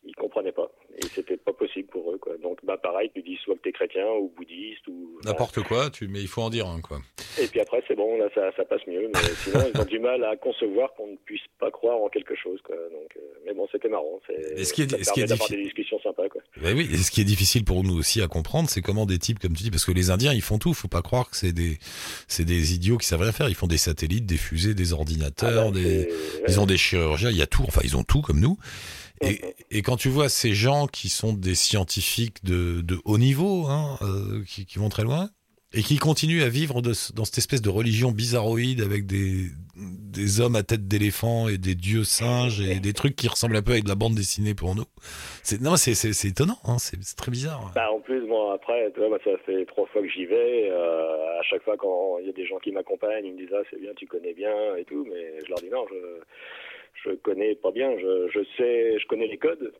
ils 0.06 0.14
comprenaient 0.14 0.52
pas. 0.52 0.70
Et 1.02 1.06
c'était 1.12 1.36
pas 1.36 1.52
possible 1.52 1.88
pour 1.88 2.12
eux. 2.12 2.18
Quoi. 2.18 2.34
Donc, 2.42 2.58
bah, 2.64 2.76
pareil, 2.80 3.10
tu 3.14 3.22
dis 3.22 3.36
soit 3.44 3.56
que 3.56 3.62
tu 3.62 3.68
es 3.70 3.72
chrétien 3.72 4.06
ou 4.20 4.32
bouddhiste 4.36 4.86
ou. 4.86 5.18
n'importe 5.24 5.60
quoi, 5.62 5.90
tu, 5.90 6.06
mais 6.06 6.20
il 6.20 6.28
faut 6.28 6.42
en 6.42 6.50
dire 6.50 6.68
un 6.68 6.80
quoi. 6.80 7.00
Et 7.40 7.48
puis 7.48 7.58
après, 7.60 7.82
c'est 7.88 7.96
bon, 7.96 8.16
là, 8.16 8.26
ça, 8.34 8.50
ça 8.56 8.64
passe 8.64 8.80
mieux. 8.86 9.08
Mais 9.12 9.20
sinon, 9.44 9.64
ils 9.74 9.80
ont 9.80 9.84
du 9.84 9.98
mal 9.98 10.22
à 10.24 10.36
concevoir 10.36 10.94
qu'on 10.94 11.08
ne 11.08 11.16
puisse 11.24 11.42
pas 11.58 11.70
croire 11.72 11.96
en 11.96 12.08
quelque 12.08 12.34
chose. 12.36 12.60
Quoi. 12.64 12.76
Donc, 12.76 13.10
euh, 13.16 13.20
mais 13.44 13.54
bon, 13.54 13.66
c'était 13.72 13.88
marrant. 13.88 14.20
C'est, 14.26 14.64
ce 14.64 14.72
qui 14.72 14.82
est- 14.82 14.90
ça 14.90 15.02
ce 15.02 15.12
qui 15.12 15.20
est 15.22 15.24
diffi- 15.24 15.50
des 15.56 15.62
discussions 15.64 15.98
sympas. 16.00 16.28
Quoi. 16.28 16.42
Ben 16.62 16.76
oui, 16.76 16.88
et 16.92 16.96
ce 16.98 17.10
qui 17.10 17.20
est 17.20 17.24
difficile 17.24 17.64
pour 17.64 17.82
nous 17.82 17.98
aussi 17.98 18.22
à 18.22 18.28
comprendre, 18.28 18.70
c'est 18.70 18.80
comment 18.82 19.04
des 19.06 19.18
types, 19.18 19.40
comme 19.40 19.54
tu 19.54 19.64
dis, 19.64 19.70
parce 19.72 19.84
que 19.84 19.92
les 19.92 20.10
Indiens, 20.10 20.32
ils 20.32 20.42
font 20.42 20.58
tout. 20.58 20.74
Faut 20.74 20.86
pas 20.88 21.02
croire 21.02 21.28
que 21.28 21.36
c'est 21.36 21.52
des, 21.52 21.78
c'est 22.28 22.44
des 22.44 22.74
idiots 22.74 22.98
qui 22.98 23.06
savent 23.08 23.22
rien 23.22 23.32
faire. 23.32 23.48
Ils 23.48 23.54
font 23.56 23.66
des 23.66 23.78
satellites, 23.78 24.26
des 24.26 24.36
fusées, 24.36 24.74
des 24.74 24.92
ordinateurs, 24.92 25.66
Ah 25.68 25.70
bah, 25.72 25.80
des, 25.80 26.08
ils 26.46 26.60
ont 26.60 26.66
des 26.66 26.76
chirurgiens. 26.76 27.30
Il 27.30 27.36
y 27.36 27.42
a 27.42 27.46
tout. 27.48 27.64
Enfin, 27.66 27.80
ils 27.82 27.96
ont 27.96 28.04
tout 28.04 28.20
comme 28.22 28.38
nous. 28.38 28.56
Et, 29.22 29.40
et 29.70 29.80
quand 29.82 29.96
tu 29.96 30.08
vois 30.10 30.28
ces 30.28 30.52
gens 30.54 30.83
qui 30.86 31.08
sont 31.08 31.32
des 31.32 31.54
scientifiques 31.54 32.44
de, 32.44 32.82
haut 33.04 33.18
niveau, 33.18 33.66
hein, 33.66 33.98
euh, 34.02 34.42
qui, 34.46 34.78
vont 34.78 34.88
très 34.88 35.02
loin, 35.02 35.28
et 35.72 35.82
qui 35.82 35.98
continuent 35.98 36.42
à 36.42 36.48
vivre 36.48 36.82
dans 36.82 37.24
cette 37.24 37.38
espèce 37.38 37.60
de 37.60 37.68
religion 37.68 38.12
bizarroïde 38.12 38.80
avec 38.80 39.06
des, 39.06 39.50
hommes 40.40 40.56
à 40.56 40.62
tête 40.62 40.86
d'éléphant 40.86 41.48
et 41.48 41.58
des 41.58 41.74
dieux 41.74 42.04
singes 42.04 42.60
et 42.60 42.80
des 42.80 42.92
trucs 42.92 43.16
qui 43.16 43.28
ressemblent 43.28 43.56
un 43.56 43.62
peu 43.62 43.72
à 43.72 43.80
de 43.80 43.88
la 43.88 43.94
bande 43.94 44.14
dessinée 44.14 44.54
pour 44.54 44.74
nous. 44.74 44.84
C'est, 45.42 45.60
non, 45.60 45.76
c'est, 45.76 45.92
étonnant, 46.26 46.58
hein, 46.64 46.78
c'est, 46.78 46.98
très 47.16 47.30
bizarre. 47.30 47.72
Bah, 47.74 47.90
en 47.90 48.00
plus, 48.00 48.26
bon, 48.26 48.52
après, 48.52 48.92
moi, 48.96 49.18
ça 49.24 49.36
fait 49.44 49.64
trois 49.66 49.86
fois 49.86 50.02
que 50.02 50.08
j'y 50.08 50.26
vais. 50.26 50.70
euh, 50.70 51.38
à 51.38 51.42
chaque 51.42 51.62
fois, 51.62 51.76
quand 51.76 52.18
il 52.20 52.26
y 52.26 52.30
a 52.30 52.32
des 52.32 52.46
gens 52.46 52.58
qui 52.58 52.70
m'accompagnent, 52.70 53.26
ils 53.26 53.32
me 53.32 53.38
disent 53.38 53.54
Ah, 53.54 53.62
c'est 53.70 53.80
bien, 53.80 53.92
tu 53.96 54.06
connais 54.06 54.32
bien 54.32 54.76
et 54.76 54.84
tout. 54.84 55.04
Mais 55.08 55.40
je 55.44 55.48
leur 55.48 55.58
dis 55.58 55.70
Non, 55.70 55.84
je 55.90 56.22
je 57.04 57.14
connais 57.16 57.54
pas 57.54 57.70
bien. 57.70 57.96
Je, 57.98 58.28
je 58.32 58.40
sais, 58.56 58.98
je 58.98 59.06
connais 59.06 59.26
les 59.26 59.38
codes 59.38 59.72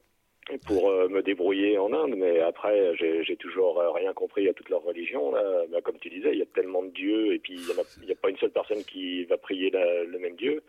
pour 0.67 0.91
euh, 0.91 1.09
me 1.09 1.23
débrouiller 1.23 1.79
en 1.79 1.93
Inde. 1.93 2.15
Mais 2.17 2.41
après, 2.41 2.95
j'ai 2.97 3.37
toujours 3.37 3.81
euh, 3.81 3.91
rien 3.91 4.13
compris 4.13 4.49
à 4.49 4.53
toute 4.53 4.69
leur 4.69 4.83
religion. 4.83 5.33
Là. 5.33 5.43
Bah, 5.71 5.81
comme 5.83 5.99
tu 5.99 6.11
disais, 6.11 6.33
il 6.33 6.39
y 6.39 6.43
a 6.43 6.47
tellement 6.55 6.83
de 6.83 6.91
dieux 6.91 7.35
et 7.35 7.39
puis 7.39 7.55
il 7.55 7.63
y 7.67 7.71
en 7.73 7.81
a- 7.83 8.05
n'y 8.07 8.13
a, 8.13 8.15
pas 8.15 8.31
une 8.31 8.37
seule 8.39 8.51
personne 8.51 8.83
qui 8.85 9.25
va 9.25 9.37
prier 9.39 9.71
la- 9.71 10.05
le 10.05 10.19
même 10.19 10.37
Dieu. 10.37 10.63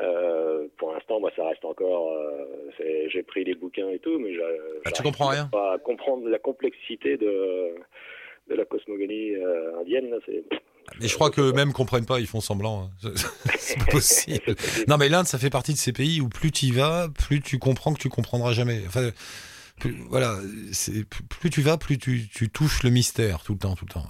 Euh, 0.00 0.68
pour 0.78 0.92
l'instant, 0.92 1.18
moi, 1.18 1.32
ça 1.34 1.44
reste 1.48 1.64
encore. 1.64 2.12
euh, 2.12 2.44
J'ai 3.08 3.22
pris 3.24 3.42
les 3.44 3.54
bouquins 3.54 3.90
et 3.90 3.98
tout, 3.98 4.18
mais 4.18 4.32
je, 4.34 4.40
Ah, 4.86 4.90
tu 4.92 5.02
comprends 5.02 5.28
rien 5.28 5.48
pas 5.50 5.72
à 5.74 5.78
comprendre 5.78 6.28
la 6.28 6.38
complexité 6.38 7.16
de, 7.16 7.74
de 8.48 8.54
la 8.54 8.64
cosmogonie 8.64 9.34
euh, 9.34 9.78
indienne. 9.80 10.10
là, 10.10 10.18
C'est 10.26 10.44
Mais 11.00 11.08
je 11.08 11.14
crois 11.14 11.30
qu'eux-mêmes 11.30 11.72
comprennent 11.72 12.06
pas, 12.06 12.20
ils 12.20 12.26
font 12.26 12.40
semblant. 12.40 12.90
hein. 13.04 13.10
C'est 13.58 13.78
pas 13.78 13.84
possible. 13.86 14.54
Non, 14.88 14.96
mais 14.98 15.08
l'Inde, 15.08 15.26
ça 15.26 15.38
fait 15.38 15.50
partie 15.50 15.72
de 15.72 15.78
ces 15.78 15.92
pays 15.92 16.20
où 16.20 16.28
plus 16.28 16.50
tu 16.52 16.66
y 16.66 16.72
vas, 16.72 17.08
plus 17.08 17.40
tu 17.40 17.58
comprends 17.58 17.92
que 17.94 18.00
tu 18.00 18.08
comprendras 18.08 18.52
jamais. 18.52 18.80
Enfin, 18.86 19.10
plus, 19.78 19.96
voilà, 20.10 20.36
plus- 21.30 21.50
tu 21.50 21.62
vas, 21.62 21.78
plus 21.78 21.96
tu, 21.96 22.28
tu 22.28 22.50
touches 22.50 22.82
le 22.82 22.90
mystère 22.90 23.42
tout 23.44 23.52
le 23.54 23.58
temps, 23.60 23.74
tout 23.74 23.86
le 23.88 23.92
temps. 23.94 24.04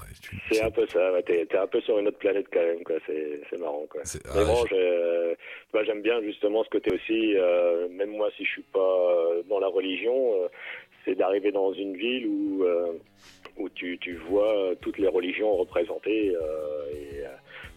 c'est 0.51 0.63
un 0.63 0.71
peu 0.71 0.85
ça. 0.93 1.13
ouais, 1.13 1.23
T'es 1.23 1.47
un 1.57 1.67
peu 1.69 1.81
sur 1.83 1.99
une 1.99 2.09
autre 2.09 2.19
planète 2.19 2.47
quand 2.53 2.61
même. 2.61 2.79
C'est 3.51 3.59
marrant. 3.61 3.87
Quoi. 3.89 4.01
Mais 4.05 4.21
ah, 4.35 4.45
bon, 4.45 4.65
je- 4.69 5.35
j'aime 5.87 6.03
bien 6.03 6.21
justement 6.23 6.65
ce 6.65 6.71
côté 6.71 6.93
aussi. 6.93 7.37
euh, 7.37 7.89
même 7.91 8.11
moi, 8.11 8.31
si 8.37 8.45
je 8.45 8.51
suis 8.51 8.65
pas 8.73 8.81
euh, 8.81 9.43
dans 9.49 9.61
la 9.61 9.69
religion, 9.69 10.33
euh, 10.43 10.49
c'est 11.05 11.15
d'arriver 11.15 11.53
dans 11.53 11.73
une 11.73 11.97
ville 11.97 12.27
où 12.27 12.65
euh, 12.65 12.93
où 13.61 13.69
tu, 13.71 13.99
tu 14.01 14.15
vois 14.29 14.73
toutes 14.81 14.99
les 14.99 15.09
religions 15.09 15.55
représentées. 15.57 16.35
euh, 16.35 16.91
et, 16.93 17.21
euh, 17.25 17.29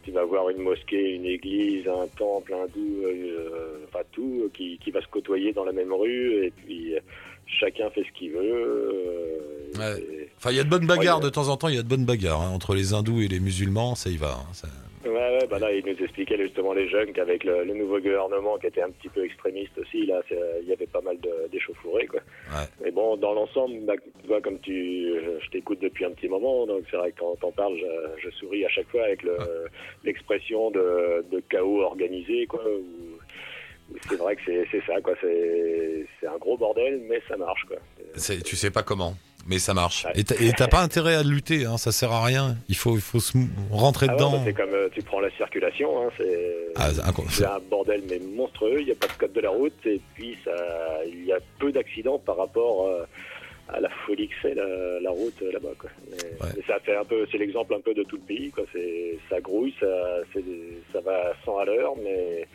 tu 0.04 0.12
vas 0.12 0.26
voir 0.26 0.50
une 0.50 0.58
mosquée, 0.58 1.12
une 1.16 1.26
église, 1.26 1.88
un 1.88 2.08
temple 2.18 2.54
hindou, 2.54 3.04
euh, 3.06 3.86
enfin 3.88 4.04
tout, 4.12 4.50
qui, 4.54 4.78
qui 4.84 4.92
va 4.92 5.00
se 5.02 5.08
côtoyer 5.08 5.54
dans 5.54 5.64
la 5.64 5.72
même 5.72 5.94
rue. 5.94 6.46
Et 6.46 6.52
puis 6.52 6.96
euh, 6.96 7.00
chacun 7.48 7.90
fait 7.92 8.04
ce 8.04 8.12
qu'il 8.18 8.32
veut. 8.32 8.40
euh, 8.42 9.78
Ouais. 9.78 10.02
et- 10.02 10.30
Enfin, 10.38 10.52
il 10.52 10.58
y 10.58 10.60
a 10.60 10.64
de 10.66 10.70
bonnes 10.70 10.86
bagarres 10.88 11.20
Ouais, 11.20 11.24
de 11.24 11.30
temps 11.30 11.48
en 11.48 11.56
temps. 11.56 11.70
Il 11.70 11.76
y 11.76 11.80
a 11.80 11.84
de 11.84 11.88
bonnes 11.88 12.04
bagarres 12.06 12.42
hein, 12.42 12.50
entre 12.54 12.76
les 12.76 12.94
hindous 12.94 13.22
et 13.22 13.28
les 13.30 13.40
musulmans. 13.40 13.96
Ça 13.96 14.10
y 14.10 14.18
va. 14.18 14.34
hein, 14.42 14.54
ça- 14.54 14.68
Ouais, 15.06 15.12
ouais, 15.12 15.48
bah 15.50 15.60
là, 15.60 15.72
il 15.74 15.86
nous 15.86 16.02
expliquait 16.02 16.38
justement 16.38 16.72
les 16.74 16.88
jeunes 16.88 17.12
qu'avec 17.12 17.44
le, 17.44 17.66
le 17.66 17.74
nouveau 17.74 18.00
gouvernement 18.00 18.58
qui 18.58 18.68
était 18.68 18.82
un 18.82 18.90
petit 18.90 19.10
peu 19.10 19.26
extrémiste 19.26 19.78
aussi, 19.78 20.06
là, 20.06 20.22
il 20.62 20.68
y 20.68 20.72
avait 20.74 20.88
pas 20.88 21.02
mal 21.02 21.18
d'échauffourées, 21.52 22.08
quoi. 22.08 22.22
Ouais. 22.52 22.66
Mais 22.84 22.92
bon, 22.92 23.18
dans 23.18 23.34
l'ensemble, 23.34 23.82
bah, 23.82 23.96
tu 24.22 24.28
vois, 24.28 24.40
comme 24.42 24.60
tu, 24.60 25.10
je, 25.24 25.44
je 25.44 25.50
t'écoute 25.52 25.80
depuis 25.82 26.06
un 26.06 26.12
petit 26.12 26.30
moment, 26.30 26.66
donc 26.66 26.84
c'est 26.90 26.98
vrai 26.98 27.12
que 27.12 27.20
quand 27.20 27.36
t'en 27.36 27.52
parles, 27.52 27.78
je, 27.78 28.22
je 28.30 28.36
souris 28.36 28.66
à 28.66 28.70
chaque 28.70 28.88
fois 28.90 29.04
avec 29.04 29.24
le- 29.24 29.38
l'expression 30.04 30.72
de, 30.72 31.26
de 31.32 31.42
chaos 31.50 31.82
organisé, 31.82 32.46
quoi. 32.48 32.64
où- 32.66 33.18
c'est 34.10 34.16
vrai 34.16 34.36
que 34.38 34.42
c'est 34.72 34.82
ça, 34.88 35.02
quoi. 35.02 35.14
C'est 35.22 36.28
un 36.28 36.38
gros 36.38 36.58
bordel, 36.58 37.02
mais 37.10 37.22
ça 37.28 37.36
marche, 37.38 37.66
quoi. 37.66 37.78
Tu 38.46 38.56
sais 38.56 38.72
pas 38.72 38.82
comment, 38.84 39.14
mais 39.46 39.60
ça 39.60 39.74
marche. 39.74 40.06
Ouais. 40.06 40.12
Et 40.22 40.54
t'as- 40.54 40.68
pas 40.68 40.82
intérêt 40.82 41.16
à 41.16 41.24
lutter. 41.24 41.66
Hein, 41.66 41.78
ça 41.78 41.92
sert 41.92 42.12
à 42.12 42.24
rien. 42.24 42.56
Il 42.70 42.76
faut, 42.76 42.96
il 42.96 43.02
faut 43.02 43.20
se 43.20 43.38
rentrer 43.72 44.08
Ah 44.10 44.14
ouais, 44.14 44.18
dedans. 44.18 44.32
bah, 44.32 44.42
c'est 44.46 44.54
comme 44.54 44.74
euh, 44.74 44.90
tu 44.94 45.02
prends 45.04 45.20
la 45.20 45.30
circulation, 45.32 46.02
hein, 46.06 46.10
c'est 46.18 46.74
Ah, 46.76 46.90
un 46.90 47.60
bordel 47.70 48.02
mais 48.10 48.20
monstrueux. 48.20 48.80
Il 48.80 48.86
n'y 48.86 48.92
a 48.92 48.96
pas 48.96 49.08
de 49.08 49.14
code 49.14 49.34
de 49.34 49.42
la 49.42 49.50
route 49.50 49.86
et 49.86 50.00
puis 50.16 50.38
ça, 50.44 50.52
il 51.06 51.26
y 51.26 51.32
a 51.34 51.40
peu 51.60 51.72
d'accidents 51.72 52.20
par 52.20 52.38
rapport 52.38 52.88
euh, 52.88 53.04
à 53.70 53.80
la 53.80 53.90
folie 54.06 54.28
que 54.28 54.36
c'est 54.42 54.54
la, 54.56 55.00
la 55.02 55.10
route 55.12 55.42
euh, 55.42 55.52
là-bas. 55.52 55.70
Ouais. 56.42 56.64
ça 56.68 56.80
fait 56.80 56.96
un 56.96 57.06
peu, 57.06 57.26
c'est 57.32 57.38
l'exemple 57.38 57.74
un 57.76 57.82
peu 57.82 57.94
de 57.94 58.04
tout 58.04 58.18
le 58.18 58.22
pays. 58.24 58.52
Quoi. 58.52 58.64
C'est, 58.74 59.18
ça 59.30 59.40
grouille, 59.42 59.74
ça, 59.80 59.88
ça 60.94 61.02
va 61.02 61.30
à 61.30 61.34
100 61.46 61.58
à 61.60 61.66
l'heure, 61.66 61.94
mais 62.04 62.48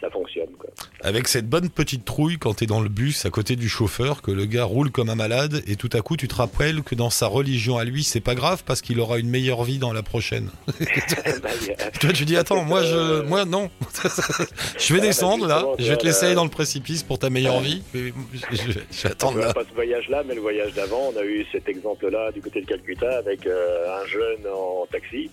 ça 0.00 0.10
fonctionne. 0.10 0.50
Quoi. 0.58 0.70
Avec 1.02 1.28
cette 1.28 1.48
bonne 1.48 1.68
petite 1.68 2.04
trouille 2.04 2.38
quand 2.38 2.54
t'es 2.54 2.66
dans 2.66 2.80
le 2.80 2.88
bus 2.88 3.26
à 3.26 3.30
côté 3.30 3.56
du 3.56 3.68
chauffeur, 3.68 4.22
que 4.22 4.30
le 4.30 4.46
gars 4.46 4.64
roule 4.64 4.90
comme 4.90 5.10
un 5.10 5.14
malade, 5.14 5.62
et 5.66 5.76
tout 5.76 5.90
à 5.92 6.00
coup 6.00 6.16
tu 6.16 6.28
te 6.28 6.34
rappelles 6.34 6.82
que 6.82 6.94
dans 6.94 7.10
sa 7.10 7.26
religion 7.26 7.76
à 7.78 7.84
lui, 7.84 8.02
c'est 8.04 8.20
pas 8.20 8.34
grave 8.34 8.62
parce 8.64 8.80
qu'il 8.80 8.98
aura 9.00 9.18
une 9.18 9.28
meilleure 9.28 9.64
vie 9.64 9.78
dans 9.78 9.92
la 9.92 10.02
prochaine. 10.02 10.50
Bah, 10.66 10.72
Toi 12.00 12.12
tu 12.12 12.24
dis 12.24 12.36
attends, 12.36 12.64
moi 12.64 12.82
je, 12.82 13.22
moi 13.22 13.44
non, 13.44 13.70
je 14.78 14.94
vais 14.94 15.00
bah, 15.00 15.06
descendre 15.06 15.46
là, 15.46 15.64
je 15.78 15.84
vais 15.88 15.96
te 15.96 16.00
tu 16.00 16.06
laisser 16.06 16.26
aller 16.26 16.34
dans 16.34 16.44
le 16.44 16.50
précipice 16.50 17.02
pour 17.02 17.18
ta 17.18 17.30
meilleure 17.30 17.60
vie, 17.60 17.82
je, 17.94 18.08
je- 18.52 18.72
je 18.90 19.02
vais 19.02 19.10
attendre 19.10 19.38
On 19.38 19.40
là. 19.44 19.52
pas 19.52 19.64
ce 19.68 19.74
voyage-là, 19.74 20.22
mais 20.26 20.34
le 20.34 20.40
voyage 20.40 20.72
d'avant, 20.74 21.12
on 21.14 21.18
a 21.18 21.24
eu 21.24 21.44
cet 21.52 21.68
exemple-là 21.68 22.32
du 22.32 22.40
côté 22.40 22.62
de 22.62 22.66
Calcutta 22.66 23.18
avec 23.18 23.46
euh, 23.46 24.00
un 24.02 24.06
jeune 24.06 24.46
en 24.52 24.86
taxi 24.90 25.30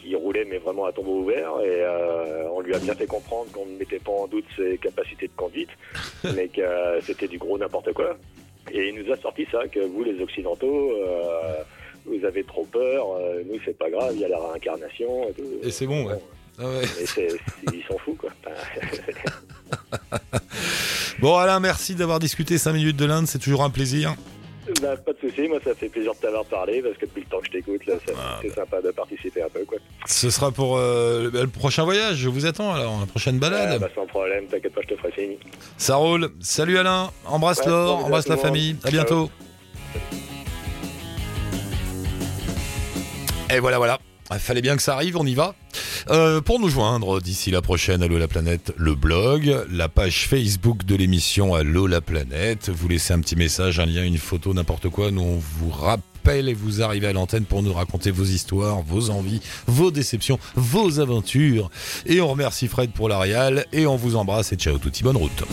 qui 0.00 0.14
roulait 0.14 0.44
mais 0.44 0.58
vraiment 0.58 0.84
à 0.86 0.92
tombeau 0.92 1.20
ouvert 1.20 1.52
et 1.62 1.82
euh, 1.82 2.48
on 2.52 2.60
lui 2.60 2.74
a 2.74 2.78
bien 2.78 2.94
fait 2.94 3.06
comprendre 3.06 3.50
qu'on 3.52 3.66
ne 3.66 3.76
mettait 3.78 3.98
pas 3.98 4.12
en 4.12 4.26
doute 4.26 4.44
ses 4.56 4.78
capacités 4.78 5.26
de 5.28 5.32
conduite, 5.36 5.70
mais 6.34 6.48
que 6.48 6.60
euh, 6.60 7.00
c'était 7.02 7.28
du 7.28 7.38
gros 7.38 7.58
n'importe 7.58 7.92
quoi. 7.92 8.16
Et 8.72 8.88
il 8.88 8.94
nous 9.02 9.12
a 9.12 9.16
sorti 9.16 9.46
ça, 9.50 9.66
que 9.68 9.80
vous 9.80 10.04
les 10.04 10.20
Occidentaux, 10.22 10.92
euh, 10.92 11.62
vous 12.06 12.24
avez 12.24 12.44
trop 12.44 12.64
peur, 12.64 13.06
nous 13.46 13.58
c'est 13.64 13.76
pas 13.78 13.90
grave, 13.90 14.12
il 14.14 14.20
y 14.20 14.24
a 14.24 14.28
la 14.28 14.38
réincarnation 14.38 15.28
et 15.28 15.32
tout. 15.32 15.44
Et 15.62 15.70
c'est 15.70 15.86
bon, 15.86 16.06
ouais. 16.06 16.18
Ah 16.58 16.64
ouais. 16.68 16.80
Mais 16.82 17.06
c'est- 17.06 17.36
ils 17.72 17.82
s'en 17.88 17.96
foutent 17.98 18.18
quoi. 18.18 18.30
Bon 21.20 21.36
Alain, 21.36 21.60
merci 21.60 21.94
d'avoir 21.94 22.18
discuté 22.18 22.56
5 22.56 22.72
minutes 22.72 22.96
de 22.96 23.04
l'Inde, 23.04 23.26
c'est 23.26 23.38
toujours 23.38 23.62
un 23.62 23.68
plaisir. 23.70 24.14
Bah, 24.82 24.96
pas 24.96 25.12
de 25.12 25.18
souci, 25.18 25.48
moi 25.48 25.58
ça 25.64 25.74
fait 25.74 25.88
plaisir 25.88 26.12
de 26.14 26.18
t'avoir 26.18 26.44
parlé 26.44 26.80
parce 26.82 26.96
que 26.96 27.06
depuis 27.06 27.20
le 27.22 27.26
temps 27.26 27.38
que 27.40 27.46
je 27.46 27.50
t'écoute, 27.52 27.84
là, 27.86 27.94
ça- 28.06 28.12
Ah, 28.16 28.38
c'est 28.42 28.54
sympa 28.54 28.80
de 28.80 28.90
participer 28.90 29.42
un 29.42 29.48
peu 29.48 29.64
quoi. 29.64 29.78
Ce 30.06 30.30
sera 30.30 30.50
pour 30.52 30.76
euh, 30.78 31.30
le, 31.32 31.40
le 31.42 31.48
prochain 31.48 31.84
voyage, 31.84 32.16
je 32.16 32.28
vous 32.28 32.46
attends 32.46 32.72
alors, 32.74 33.00
la 33.00 33.06
prochaine 33.06 33.38
balade. 33.38 33.72
Ah, 33.74 33.78
bah, 33.78 33.88
sans 33.94 34.06
problème, 34.06 34.46
t'inquiète 34.46 34.72
pas, 34.74 34.80
je 34.82 34.94
te 34.94 34.96
ferai 35.00 35.12
signe. 35.12 35.36
Ça 35.76 35.96
roule. 35.96 36.30
Salut 36.40 36.78
Alain, 36.78 37.10
embrasse 37.26 37.58
Ouais, 37.60 37.66
Laure, 37.66 37.86
bon 37.86 37.94
bisous 37.96 38.06
embrasse 38.06 38.28
la 38.28 38.36
tout 38.36 38.42
le 38.42 38.48
monde. 38.48 38.56
famille. 38.56 38.76
À 38.84 38.90
Ciao. 38.90 38.92
bientôt. 38.92 39.30
Et 43.52 43.58
voilà, 43.58 43.78
voilà. 43.78 43.98
Il 44.32 44.38
fallait 44.38 44.62
bien 44.62 44.76
que 44.76 44.82
ça 44.82 44.94
arrive, 44.94 45.16
on 45.16 45.26
y 45.26 45.34
va. 45.34 45.54
Euh, 46.10 46.40
pour 46.40 46.60
nous 46.60 46.68
joindre 46.68 47.20
d'ici 47.20 47.50
la 47.50 47.62
prochaine 47.62 48.02
Allo 48.02 48.18
la 48.18 48.28
planète, 48.28 48.72
le 48.76 48.94
blog, 48.94 49.64
la 49.70 49.88
page 49.88 50.26
Facebook 50.28 50.84
de 50.84 50.94
l'émission 50.94 51.54
Allo 51.54 51.86
la 51.86 52.00
planète. 52.00 52.70
Vous 52.70 52.88
laissez 52.88 53.12
un 53.12 53.20
petit 53.20 53.36
message, 53.36 53.80
un 53.80 53.86
lien, 53.86 54.04
une 54.04 54.18
photo, 54.18 54.54
n'importe 54.54 54.88
quoi. 54.88 55.10
Nous, 55.10 55.22
on 55.22 55.36
vous 55.36 55.70
rappelle 55.70 56.48
et 56.48 56.54
vous 56.54 56.82
arrivez 56.82 57.08
à 57.08 57.12
l'antenne 57.12 57.44
pour 57.44 57.62
nous 57.62 57.72
raconter 57.72 58.10
vos 58.10 58.24
histoires, 58.24 58.82
vos 58.82 59.10
envies, 59.10 59.40
vos 59.66 59.90
déceptions, 59.90 60.38
vos 60.54 61.00
aventures. 61.00 61.70
Et 62.06 62.20
on 62.20 62.28
remercie 62.28 62.68
Fred 62.68 62.92
pour 62.92 63.08
la 63.08 63.18
réal 63.18 63.66
et 63.72 63.86
on 63.86 63.96
vous 63.96 64.16
embrasse 64.16 64.52
et 64.52 64.56
ciao 64.56 64.78
touti, 64.78 65.02
bonne 65.02 65.16
route. 65.16 65.44